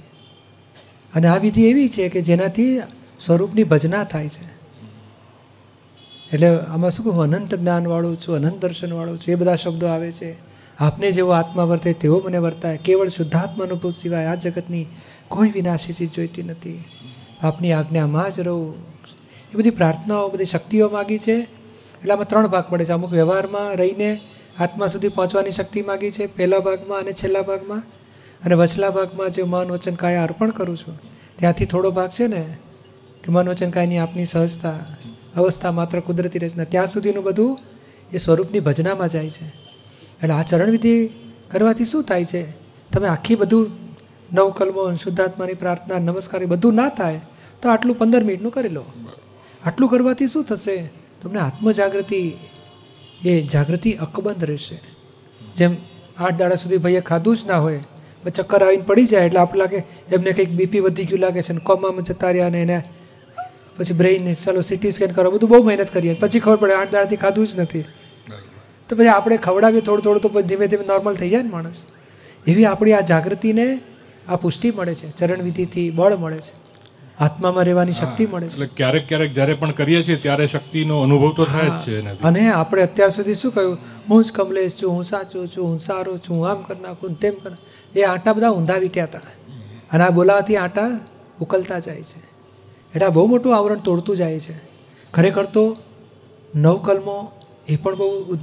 અને 1.14 1.28
આ 1.28 1.36
વિધિ 1.36 1.66
એવી 1.66 1.88
છે 1.88 2.08
કે 2.08 2.20
જેનાથી 2.20 2.80
સ્વરૂપની 3.20 3.64
ભજના 3.64 4.04
થાય 4.04 4.28
છે. 4.28 4.62
એટલે 6.32 6.58
આમાં 6.58 6.90
શું 6.90 7.04
કહું? 7.06 7.22
અનંત 7.22 7.54
જ્ઞાનવાળું 7.54 8.16
છું, 8.16 8.36
અનંત 8.36 8.62
દર્શનવાળું 8.62 9.18
છું, 9.18 9.32
એ 9.32 9.34
બધા 9.34 9.54
શબ્દો 9.54 9.86
આવે 9.86 10.12
છે. 10.12 10.36
આપને 10.78 11.12
જેવો 11.12 11.30
આત્મા 11.30 11.64
વર્તે, 11.64 11.92
તેવો 11.92 12.22
મને 12.26 12.38
વર્તાય. 12.38 12.76
કેવળ 12.76 13.08
શુદ્ધાત્મા 13.08 13.64
અનુભવ 13.64 13.90
સિવાય 13.90 14.26
આ 14.26 14.34
જગતની 14.34 14.86
કોઈ 15.32 15.50
વિનાશી 15.50 15.92
ચીજ 15.92 16.10
જોઈતી 16.12 16.42
નથી. 16.42 16.84
આપની 17.42 17.72
આજ્ઞામાં 17.72 18.32
જ 18.32 18.40
રહું. 18.40 18.74
એ 19.52 19.56
બધી 19.56 19.70
પ્રાર્થનાઓ, 19.70 20.28
બધી 20.28 20.44
શક્તિઓ 20.44 20.88
માગી 20.88 21.18
છે. 21.18 21.36
એટલે 22.00 22.12
આમાં 22.12 22.28
ત્રણ 22.28 22.48
ભાગ 22.48 22.64
પડે 22.70 22.84
છે. 22.84 22.92
અમુક 22.92 23.12
વ્યવહારમાં 23.12 23.74
રહીને 23.74 24.20
આત્મા 24.58 24.86
સુધી 24.86 25.08
પહોંચવાની 25.08 25.50
શક્તિ 25.50 25.82
માગી 25.82 26.10
છે 26.10 26.26
પહેલા 26.26 26.58
ભાગમાં 26.58 26.98
અને 26.98 27.12
છેલ્લા 27.12 27.42
ભાગમાં. 27.42 27.82
અને 28.44 28.54
વચલા 28.54 28.90
ભાગમાં 28.90 29.30
જે 29.30 29.42
મન 29.42 29.70
વચન 29.70 29.94
કાયા 29.94 30.22
અર્પણ 30.22 30.50
કરું 30.50 30.76
છું, 30.76 31.00
ત્યાંથી 31.36 31.64
થોડો 31.64 31.90
ભાગ 31.90 32.10
છે 32.10 32.26
ને, 32.26 32.42
કે 33.24 33.32
મન 33.32 33.48
વચન 33.48 33.70
કાયની 33.70 33.98
આપની 33.98 34.24
સહજતા, 34.24 34.74
અવસ્થા 35.36 35.72
માત્ર 35.72 36.00
કુદરતી 36.00 36.38
રચના 36.38 36.64
ત્યાં 36.64 36.86
સુધીનું 36.86 37.24
બધું 37.24 37.58
એ 38.12 38.18
સ્વરૂપની 38.18 38.60
ભજનામાં 38.60 39.08
જાય 39.08 39.30
છે. 39.30 39.46
એટલે 40.22 40.34
આ 40.34 40.42
ચરણવિધિ 40.42 41.06
કરવાથી 41.50 41.84
શું 41.84 42.02
થાય 42.02 42.24
છે? 42.24 42.42
તમે 42.92 43.08
આખી 43.08 43.34
બધું 43.34 43.81
નવકલ્મો 44.32 44.82
શુદ્ધાત્માની 44.94 45.54
પ્રાર્થના 45.54 45.98
નમસ્કાર 45.98 46.42
એ 46.42 46.46
બધું 46.46 46.74
ના 46.74 46.88
થાય, 46.88 47.20
તો 47.62 47.68
આટલું 47.68 47.98
પંદર 47.98 48.22
મિનિટનું 48.24 48.52
કરી 48.52 48.68
લો. 48.68 48.84
આટલું 49.64 49.88
કરવાથી 49.90 50.26
શું 50.26 50.44
થશે? 50.44 50.76
તમને 51.22 51.40
આત્મજાગૃતિ, 51.40 52.20
એ 53.24 53.32
જાગૃતિ 53.46 53.90
અકબંધ 54.00 54.44
રહેશે. 54.44 54.76
જેમ 55.56 55.72
આઠ 56.18 56.36
દાડા 56.38 56.60
સુધી 56.62 56.82
ભાઈએ 56.84 57.02
ખાધું 57.10 57.36
જ 57.36 57.40
ના 57.46 57.58
હોય 57.58 57.80
ચક્કર 58.30 58.60
આવીને 58.62 58.84
પડી 58.86 59.06
જાય 59.06 59.26
એટલે 59.26 59.40
આપણે 59.40 59.58
લાગે 59.58 59.78
એમને 60.12 60.32
કંઈક 60.32 60.50
બીપી 60.58 60.80
વધી 60.80 61.04
ગયું 61.04 61.20
લાગે 61.20 61.40
છે 61.42 61.52
ને 61.52 61.62
કોમામાં 61.68 62.04
જતા 62.04 62.30
રહ્યા 62.30 62.52
ને 62.56 62.60
એને 62.62 62.78
પછી 63.78 63.94
બ્રેઇન 63.94 64.32
ચાલો 64.34 64.60
સિટી 64.60 64.92
સ્કેન 64.92 65.12
કરો. 65.12 65.30
બધું 65.30 65.48
બહુ 65.50 65.62
મહેનત 65.62 65.90
કરીએ 65.90 66.14
પછી 66.14 66.40
ખબર 66.40 66.56
પડે 66.56 66.74
આઠ 66.74 66.92
દાડાથી 66.92 67.20
ખાધું 67.24 67.46
જ 67.48 67.60
નથી. 67.60 67.84
તો 68.88 68.92
પછી 68.96 69.12
આપણે 69.14 69.36
ખવડાવીએ 69.46 69.82
થોડું 69.88 70.04
થોડું 70.04 70.22
તો 70.24 70.42
ધીમે 70.50 70.66
ધીમે 70.66 70.84
નોર્મલ 70.86 71.14
થઈ 71.14 71.30
જાય 71.30 71.42
ને 71.42 71.50
માણસ. 71.50 71.78
એવી 72.46 72.64
આપણી 72.64 72.92
આ 72.92 73.04
જાગૃતિને 73.10 73.66
આ 74.28 74.36
પુષ્ટિ 74.36 74.70
મળે 74.70 74.94
છે 74.94 75.10
ચરણવિધિથી 75.10 75.90
બળ 75.90 76.16
મળે 76.16 76.38
છે. 76.38 76.62
આત્મામાં 77.18 77.64
રહેવાની 77.64 77.92
શક્તિ 77.92 78.26
મળે 78.26 78.48
છે. 78.48 78.52
એટલે 78.52 78.66
ક્યારેક 78.66 79.08
ક્યારેક 79.08 79.32
જ્યારે 79.32 79.54
પણ 79.54 79.70
કરીએ 79.70 80.02
છીએ 80.02 80.16
ત્યારે 80.16 80.46
શક્તિનો 80.46 81.00
અનુભવ 81.00 81.32
તો 81.32 81.44
થાય 81.44 81.68
જ 81.68 81.86
છે 81.86 82.22
અને 82.22 82.52
આપણે 82.52 82.82
અત્યાર 82.82 83.10
સુધી 83.10 83.34
શું 83.34 83.52
કહ્યું? 83.52 83.78
હું 84.10 84.24
જ 84.24 84.32
કમલેશ 84.32 84.82
છું 84.82 84.92
હું 84.92 85.04
સાચો 85.04 85.46
છું 85.46 85.68
હું 85.68 85.78
સારો 85.78 86.18
છું 86.18 86.36
હું 86.36 86.48
આમ 86.48 86.62
કરી 86.62 86.80
નાખું 86.80 87.18
તેમ 87.18 87.34
કર 87.34 87.56
એ 87.96 88.02
આટા 88.02 88.32
બધા 88.32 88.48
ઊંધા 88.48 88.74
વીટ્યા 88.74 89.04
હતા. 89.04 89.18
અને 89.92 90.04
આ 90.04 90.10
બોલાવાથી 90.10 90.56
આટા 90.56 91.00
ઉકલતા 91.40 91.78
જાય 91.78 92.02
છે. 92.02 92.18
એટલે 92.94 93.06
આ 93.06 93.08
બહુ 93.08 93.26
મોટું 93.26 93.56
આવરણ 93.56 93.78
તોડતું 93.78 94.16
જાય 94.16 94.40
છે. 94.40 94.54
ખરેખર 95.14 95.44
તો 95.44 95.76
નવકલમો 96.54 97.32
એ 97.68 97.76
પણ 97.76 97.96
બહુ 97.96 98.38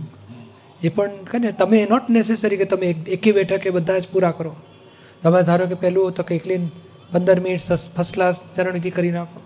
એ 0.84 0.90
પણ 0.90 1.10
કહે 1.10 1.40
ને 1.40 1.52
તમે 1.52 1.88
નોટ 1.90 2.10
નેસેસરી 2.10 2.58
કે 2.58 2.66
તમે 2.66 2.86
એક- 2.86 3.10
એકી 3.10 3.32
બેઠકે 3.32 3.70
બધા 3.70 4.00
જ 4.00 4.08
પૂરા 4.08 4.32
કરો. 4.32 4.56
તમે 5.22 5.42
ધારો 5.44 5.66
કે 5.68 5.76
પહેલું 5.76 6.12
તો 6.12 6.24
કે 6.24 6.38
ક્લીન 6.38 6.68
પંદર 7.12 7.40
મિનિટ 7.40 7.62
ફર્સ્ટ 7.62 8.14
ક્લાસ 8.14 8.44
ચરણવિધિ 8.56 8.90
કરી 8.90 9.12
નાખો. 9.12 9.40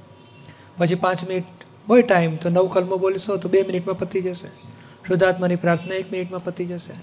પછી 0.77 0.95
પાંચ 0.95 1.23
મિનિટ 1.27 1.43
હોય 1.89 2.01
ટાઈમ 2.01 2.35
તો 2.35 2.49
નવ 2.49 2.67
કલમો 2.67 2.97
બોલશો 2.97 3.37
તો 3.37 3.49
બે 3.49 3.63
મિનિટમાં 3.63 3.97
પતી 3.99 4.21
જશે. 4.21 4.47
શુદ્ધાત્માની 5.07 5.55
પ્રાર્થના 5.55 5.95
એક 5.95 6.11
મિનિટમાં 6.11 6.43
પતી 6.43 6.65
જશે. 6.65 6.93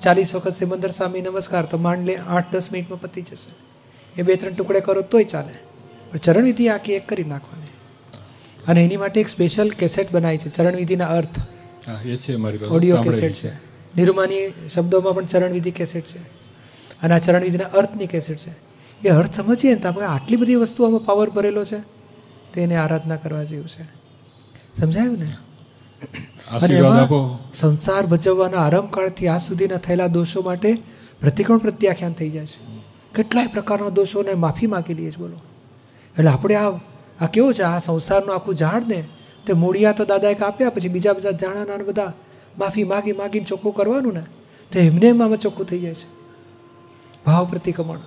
ચાલીસ 0.00 0.34
વખત 0.34 0.52
સિમંદર 0.52 0.90
સ્વામી 0.90 1.20
નમસ્કાર 1.20 1.64
તો 1.64 1.78
માંડ 1.78 2.06
લે 2.06 2.16
આઠ 2.16 2.52
દસ 2.52 2.72
મિનિટમાં 2.72 3.00
પતી 3.00 3.22
જશે. 3.22 3.50
એ 4.20 4.22
બે 4.22 4.36
ત્રણ 4.36 4.54
ટુકડે 4.54 4.80
કરો 4.80 5.02
તોય 5.02 5.24
ચાલે. 5.24 5.54
પણ 6.10 6.18
ચરણવિધિ 6.18 6.68
આખી 6.68 6.92
એક 6.92 7.08
કરી 7.08 7.24
નાખવાની. 7.24 7.72
અને 8.68 8.84
એની 8.84 8.96
માટે 8.96 9.20
એક 9.20 9.28
સ્પેશિયલ 9.28 9.70
કેસેટ 9.70 10.12
બનાવી 10.12 10.38
છે 10.38 10.48
ચરણવિધિના 10.48 11.06
અર્થ. 11.06 11.38
એ 12.04 12.16
છે 12.16 12.34
ઓડિયો 12.66 13.02
કેસેટ 13.02 13.34
છે. 13.34 13.54
નિરૂમાની 13.96 14.68
શબ્દોમાં 14.74 15.14
પણ 15.14 15.24
ચરણવિધિ 15.24 15.70
કેસેટ 15.70 16.04
છે. 16.04 16.20
અને 17.02 17.14
આ 17.14 17.18
ચરણવિધિના 17.18 17.64
અર્થની 17.64 18.06
કેસેટ 18.06 18.38
છે. 18.38 18.70
એ 19.04 19.08
અર્થ 19.08 19.34
સમજીએ 19.34 19.74
ને 19.74 19.80
તો 19.80 19.88
આપણે 19.88 20.06
આટલી 20.06 20.36
બધી 20.36 20.54
વસ્તુઓમાં 20.54 21.04
પાવર 21.04 21.30
ભરેલો 21.30 21.64
છે 21.64 21.78
તો 22.54 22.60
એને 22.60 22.76
આરાધના 22.76 23.16
કરવા 23.16 23.44
જેવું 23.44 23.68
છે. 23.68 23.82
સમજાયું 24.80 25.18
ને? 25.18 25.36
અને 26.62 26.74
એમાં 26.74 27.54
સંસાર 27.54 28.06
ભજવવાના 28.06 28.56
આરંભકાળથી 28.56 29.28
આજ 29.28 29.40
સુધીના 29.40 29.76
થયેલા 29.76 30.06
દોષો 30.06 30.42
માટે 30.42 30.76
પ્રતિકોણ 31.20 31.58
પ્રત્યાખ્યાન 31.58 32.12
થઈ 32.12 32.30
જાય 32.30 32.46
છે. 32.46 32.82
કેટલાય 33.14 33.46
પ્રકારના 33.46 33.88
દોષોને 33.88 34.34
માફી 34.34 34.66
માગી 34.66 34.94
લઈએ 34.94 35.10
છીએ 35.10 35.18
બોલો. 35.18 35.40
એટલે 36.18 36.30
આપણે 36.30 36.54
આ 36.54 36.70
આ 37.20 37.26
કેવું 37.32 37.54
છે? 37.54 37.62
આ 37.62 37.78
સંસારનું 37.78 38.34
આખું 38.34 38.54
ઝાડ 38.54 38.88
ને 38.88 39.04
તે 39.46 39.52
મૂળિયા 39.52 39.92
તો 39.92 40.04
દાદાએ 40.04 40.34
કાપ્યા 40.34 40.70
પછી 40.70 40.88
બીજા 40.88 41.12
બધા 41.12 41.30
જાણાના 41.30 41.64
નાના 41.64 41.84
બધા 41.84 42.12
માફી 42.58 42.84
માગી 42.84 43.12
માગીને 43.12 43.44
ચોખ્ખું 43.44 43.74
કરવાનું 43.74 44.12
ને 44.12 44.22
તો 44.72 44.78
એમને 44.78 45.06
એમ 45.06 45.22
આમાં 45.22 45.38
ચોખ્ખું 45.38 45.66
થઈ 45.66 45.80
જાય 45.80 45.94
છે. 45.94 46.19
ભાવ 47.26 47.44
પ્રતિક્રમણ 47.50 48.00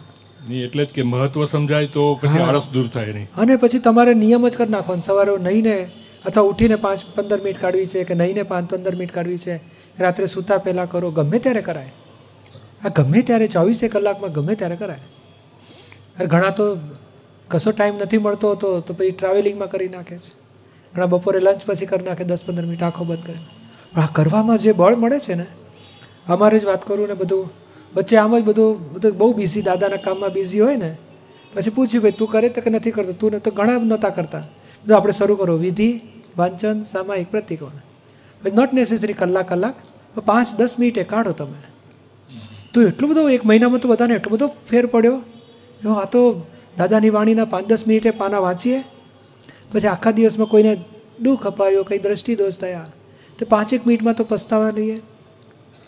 નહીં 0.49 0.63
એટલે 0.65 0.85
જ 0.85 0.89
કે 0.89 1.03
મહત્વ 1.03 1.45
સમજાય 1.45 1.87
તો 1.87 2.03
પછી 2.15 2.39
આળસ 2.39 2.67
દૂર 2.73 2.87
થાય 2.87 3.13
નહીં. 3.13 3.27
અને 3.37 3.55
પછી 3.55 3.79
તમારે 3.79 4.13
નિયમ 4.13 4.47
જ 4.47 4.57
કરી 4.57 4.69
નાખવાનો. 4.69 5.01
સવારે 5.01 5.37
નહીંને 5.37 5.91
અથવા 6.25 6.43
ઉઠીને 6.43 6.75
પાંચ 6.75 6.99
પંદર 7.15 7.39
મિનિટ 7.41 7.61
કાઢવી 7.61 7.87
છે 7.87 8.03
કે 8.03 8.13
નહીંને 8.13 8.43
પાંચ 8.43 8.69
પંદર 8.69 8.95
મિનિટ 8.95 9.13
કાઢવી 9.13 9.37
છે 9.37 9.55
રાત્રે 9.99 10.25
સૂતા 10.25 10.57
પહેલાં 10.57 10.89
કરો 10.89 11.11
ગમે 11.11 11.39
ત્યારે 11.39 11.61
કરાય. 11.61 11.91
આ 12.85 12.89
ગમે 12.89 13.21
ત્યારે 13.21 13.47
ચોવીસે 13.47 13.87
કલાકમાં 13.87 14.31
ગમે 14.31 14.55
ત્યારે 14.55 14.75
કરાય. 14.75 15.03
અરે 16.19 16.27
ઘણા 16.27 16.49
તો 16.49 16.77
કશો 17.49 17.71
ટાઈમ 17.71 17.95
નથી 17.97 18.17
મળતો 18.17 18.55
તો 18.55 18.79
તો 18.79 18.93
પછી 18.93 19.11
ટ્રાવેલિંગમાં 19.11 19.69
કરી 19.69 19.87
નાખે 19.87 20.17
છે. 20.17 20.31
ઘણા 20.93 21.05
બપોરે 21.05 21.39
લંચ 21.39 21.65
પછી 21.65 21.85
કરી 21.85 22.05
નાખે 22.05 22.23
દસ 22.23 22.45
પંદર 22.45 22.63
મિનિટ 22.63 22.83
આંખો 22.83 23.03
બંધ 23.03 23.25
કરે 23.25 23.39
પણ 23.93 24.01
આ 24.01 24.07
કરવામાં 24.15 24.57
જે 24.57 24.71
બળ 24.71 24.95
મળે 24.95 25.19
છે 25.19 25.33
ને 25.33 25.45
અમારે 26.27 26.59
જ 26.59 26.65
વાત 26.65 26.87
કરું 26.87 27.07
ને 27.07 27.13
બધું 27.13 27.49
વચ્ચે 27.95 28.17
આમ 28.17 28.33
જ 28.39 28.43
બધું 28.43 28.69
બધું 28.93 29.17
બહુ 29.17 29.33
બિઝી 29.33 29.61
દાદાના 29.61 29.97
કામમાં 29.97 30.31
બિઝી 30.33 30.59
હોય 30.59 30.77
ને, 30.77 30.91
પછી 31.53 31.71
પૂછ્યું, 31.71 32.03
ભાઈ, 32.03 32.15
તું 32.19 32.29
કરે 32.29 32.49
તો 32.49 32.61
કે 32.61 32.69
નથી 32.69 32.91
કરતો? 32.91 33.13
તું 33.13 33.39
તો 33.39 33.51
ઘણા 33.51 33.77
નહોતા 33.83 34.09
કરતા. 34.09 34.43
જો 34.87 34.95
આપણે 34.95 35.13
શરૂ 35.13 35.35
કરો. 35.35 35.55
વિધિ, 35.57 35.89
વાંચન, 36.37 36.81
સામાયિક 36.83 37.29
પ્રતિકોણ 37.31 37.77
પછી 38.41 38.55
નોટ 38.55 38.73
નેસેસરી 38.73 39.13
કલાક 39.13 39.47
કલાક. 39.49 39.75
પાંચ, 40.25 40.47
દસ 40.57 40.73
મિનિટે 40.79 41.03
કાઢો 41.03 41.31
તમે. 41.31 41.59
તો 42.73 42.81
એટલું 42.81 43.09
બધો, 43.11 43.29
એક 43.29 43.45
મહિનામાં 43.45 43.79
તો 43.79 43.87
બધાને 43.89 44.13
એટલો 44.15 44.31
બધો 44.35 44.47
ફેર 44.69 44.85
પડ્યો. 44.85 45.15
આ 45.93 46.05
તો 46.05 46.21
દાદાની 46.77 47.09
વાણીના 47.09 47.45
પાંચ, 47.45 47.65
દસ 47.67 47.87
મિનિટે 47.87 48.11
પાના 48.11 48.39
વાંચીએ. 48.39 48.83
પછી 49.71 49.87
આખા 49.87 50.11
દિવસમાં 50.11 50.47
કોઈને 50.47 50.73
દુઃખ 51.21 51.47
અપાયો, 51.47 51.83
કંઈ 51.83 51.99
દ્રષ્ટિ 51.99 52.35
દોષ 52.35 52.57
થયા, 52.57 52.85
તો 53.39 53.45
પાંચેક 53.49 53.87
મિનિટમાં 53.87 54.15
તો 54.15 54.23
પસ્તાવા 54.23 54.69
લઈએ. 54.69 54.97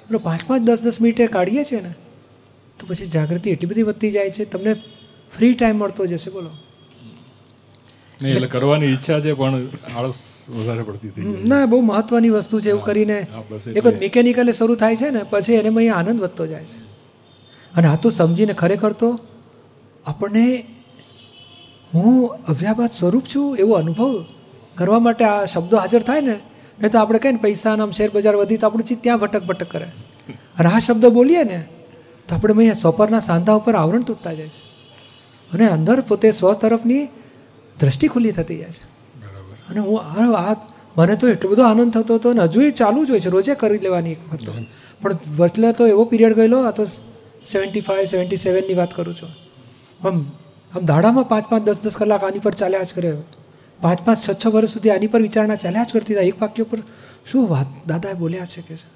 એટલે 0.06 0.18
પાંચ 0.18 0.46
પાંચ 0.48 0.62
દસ 0.62 0.82
દસ 0.82 1.02
મિનિટે 1.02 1.28
કાઢીએ 1.28 1.64
છીએ 1.64 1.82
ને 1.82 1.94
તો 2.80 2.86
પછી 2.88 3.06
જાગૃતિ 3.06 3.50
એટલી 3.50 3.68
બધી 3.68 3.84
વધતી 3.84 4.12
જાય 4.12 4.30
છે 4.30 4.46
તમને 4.46 4.74
ફ્રી 5.32 5.54
ટાઈમ 5.54 5.78
મળતો 5.78 6.06
જશે 6.06 6.32
બોલો. 6.32 6.50
એટલે 8.20 8.48
કરવાની 8.48 8.86
ઈચ્છા 8.86 9.20
છે 9.20 9.34
પણ 9.34 9.68
આળસ 9.98 10.16
વધારે 10.50 10.84
પડતી 10.84 11.10
થઈ 11.10 11.48
ના 11.48 11.66
બહુ 11.66 11.82
મહત્વની 11.82 12.30
વસ્તુ 12.30 12.60
છે 12.60 12.70
એવું 12.70 12.84
કરીને 12.84 13.20
એક 13.76 13.86
વખત 13.86 14.00
મિકેનિકલે 14.00 14.52
શરૂ 14.52 14.76
થાય 14.76 14.96
છે 14.96 15.10
ને 15.10 15.22
પછી 15.30 15.54
એને 15.54 15.70
અહીં 15.70 15.96
આનંદ 15.96 16.22
વધતો 16.22 16.48
જાય 16.48 16.66
છે. 16.66 16.80
અને 17.74 17.88
આ 17.88 17.96
તો 17.96 18.10
સમજીને 18.10 18.54
ખરેખર 18.54 18.92
તો 18.92 19.20
આપણને 20.06 20.66
હું 21.94 22.28
અવ્યાબાદ 22.48 22.90
સ્વરૂપ 22.90 23.26
છું 23.36 23.58
એવો 23.58 23.74
અનુભવ 23.74 24.26
કરવા 24.76 25.00
માટે 25.00 25.26
આ 25.26 25.46
શબ્દો 25.46 25.78
હાજર 25.78 26.02
થાય 26.02 26.22
ને 26.22 26.40
નહીં 26.80 26.92
તો 26.92 27.00
આપણે 27.00 27.20
કહીએ 27.20 27.32
ને 27.32 27.38
પૈસા 27.38 27.74
આમ 27.74 27.92
શેર 27.92 28.10
બજાર 28.14 28.36
વધી 28.36 28.58
તો 28.58 28.68
આપણું 28.68 28.86
ચીજ 28.86 29.00
ત્યાં 29.02 29.20
ભટક 29.20 29.44
ભટક 29.44 29.72
કરે. 29.72 29.86
અને 30.60 30.70
આ 30.70 30.80
શબ્દ 30.80 31.06
બોલીએ 31.06 31.44
ને 31.44 31.66
તો 32.28 32.36
આપણે 32.36 32.54
અહીંયા 32.54 32.74
સોપરના 32.74 33.20
સાંધા 33.20 33.54
ઉપર 33.54 33.76
આવરણ 33.76 34.02
તૂટતા 34.02 34.34
જાય 34.34 34.50
છે. 34.50 34.64
અને 35.54 35.68
અંદર 35.68 36.02
પોતે 36.02 36.32
સ્વ 36.32 36.54
તરફની 36.54 37.08
દ્રષ્ટિ 37.80 38.08
ખુલ્લી 38.08 38.32
થતી 38.32 38.58
જાય 38.58 38.70
છે. 38.70 38.86
અને 39.70 39.80
હું 39.80 40.02
આ 40.02 40.52
આ 40.52 40.56
મને 40.98 41.16
તો 41.16 41.28
એટલો 41.28 41.50
બધો 41.50 41.64
આનંદ 41.64 41.94
થતો 41.94 42.16
હતો 42.16 42.30
અને 42.30 42.42
હજુ 42.42 42.62
એ 42.62 42.72
ચાલુ 42.72 43.06
જ 43.06 43.12
હોય 43.12 43.20
છે 43.20 43.30
રોજે 43.30 43.56
કરી 43.56 43.78
લેવાની 43.78 44.12
એક 44.12 44.34
વખત 44.34 44.50
પણ 45.02 45.12
વચલે 45.38 45.74
તો 45.74 45.88
એવો 45.88 46.06
પીરિયડ 46.06 46.34
ગયેલો 46.34 46.64
આ 46.64 46.72
તો 46.72 46.86
સેવન્ટી 47.46 47.82
ફાઈવ 47.82 48.06
સેવન્ટી 48.06 48.36
સેવનની 48.36 48.74
વાત 48.74 48.94
કરું 48.94 49.16
છું. 49.16 49.30
આમ 50.08 50.26
આમ 50.76 50.86
દાડામાં 50.86 51.28
પાંચ 51.28 51.46
પાંચ 51.46 51.64
દસ 51.64 51.82
દસ 51.82 51.96
કલાક 51.96 52.24
આની 52.24 52.40
પર 52.40 52.54
ચાલ્યા 52.54 52.84
જ 52.84 52.94
કરે. 52.96 53.18
પાંચ 53.82 54.02
પાંચ 54.02 54.30
છ 54.30 54.46
છ 54.46 54.48
વર્ષ 54.48 54.70
સુધી 54.70 54.90
આની 54.90 55.08
પર 55.08 55.22
વિચારણા 55.22 55.56
ચાલ્યા 55.56 55.84
જ 55.84 55.94
કરતી 55.94 56.14
હતા. 56.14 56.22
એક 56.22 56.42
વાક્ય 56.42 56.64
પર 56.64 56.78
શું 57.32 57.50
વાત? 57.50 57.88
દાદાએ 57.88 58.14
બોલ્યા 58.14 58.46
છે 58.46 58.62
કે 58.62 58.76
છે 58.76 58.96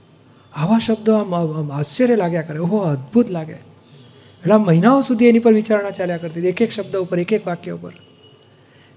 આવા 0.55 0.79
શબ્દો 0.79 1.15
આમ 1.15 1.71
આશ્ચર્ય 1.71 2.15
લાગ્યા 2.15 2.41
કરે. 2.41 2.59
ઓહો, 2.59 2.77
અદ્ભુત 2.77 3.29
લાગે. 3.29 3.51
એટલે 3.51 4.55
મહિનાઓ 4.55 5.01
સુધી 5.01 5.25
એની 5.25 5.39
પર 5.39 5.53
વિચારણા 5.53 5.89
ચાલ્યા 5.89 6.17
કરતી 6.17 6.47
એક 6.47 6.61
એક 6.61 6.71
શબ્દ 6.71 6.95
ઉપર 6.95 7.19
એક 7.19 7.33
એક 7.33 7.47
વાક્ય 7.47 7.71
ઉપર. 7.71 7.91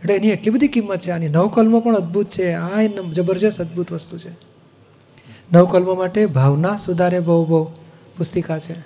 એટલે 0.03 0.15
એની 0.15 0.29
એટલી 0.29 0.51
બધી 0.51 0.69
કિંમત 0.69 1.01
છે. 1.01 1.11
આની 1.11 1.29
નવકલ્મ 1.29 1.81
પણ 1.81 1.95
અદ્ભુત 1.95 2.29
છે. 2.29 2.53
આ 2.53 2.83
જબરજસ્ત 3.11 3.61
અદ્ભુત 3.61 3.93
વસ્તુ 3.93 4.19
છે. 4.19 4.31
નવકલ્મ 5.53 5.97
માટે 5.97 6.27
ભાવના 6.27 6.77
સુધારે 6.77 7.21
બહુ 7.21 7.45
બહુ 7.45 7.65
પુસ્તિકા 8.17 8.59
છે. 8.59 8.81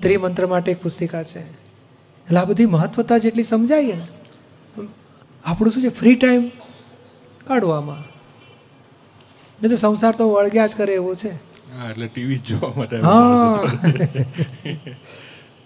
ત્રિમંત્ર 0.00 0.46
માટે 0.46 0.72
એક 0.72 0.82
પુસ્તિકા 0.82 1.22
છે. 1.22 1.40
એટલે 1.40 2.38
આ 2.38 2.44
બધી 2.44 2.66
મહત્વતા 2.66 3.18
જેટલી 3.18 3.42
સમજાઈએ 3.42 3.92
ને 3.92 4.23
આપણું 5.44 5.72
શું 5.72 5.82
છે? 5.82 5.88
ફ્રી 5.90 6.16
ટાઈમ 6.16 6.44
કાઢવામાં. 7.46 8.04
નહીં 9.58 9.70
તો 9.70 9.76
સંસાર 9.76 10.14
તો 10.16 10.28
વળગ્યા 10.28 10.66
જ 10.66 10.74
કરે 10.74 10.94
એવો 10.94 11.14
છે. 11.14 11.32
હા 11.74 11.90
એટલે 11.90 12.08
ટીવી 12.08 12.38
જોવા 12.38 12.72
માટે 12.76 13.00
હા. 13.00 13.54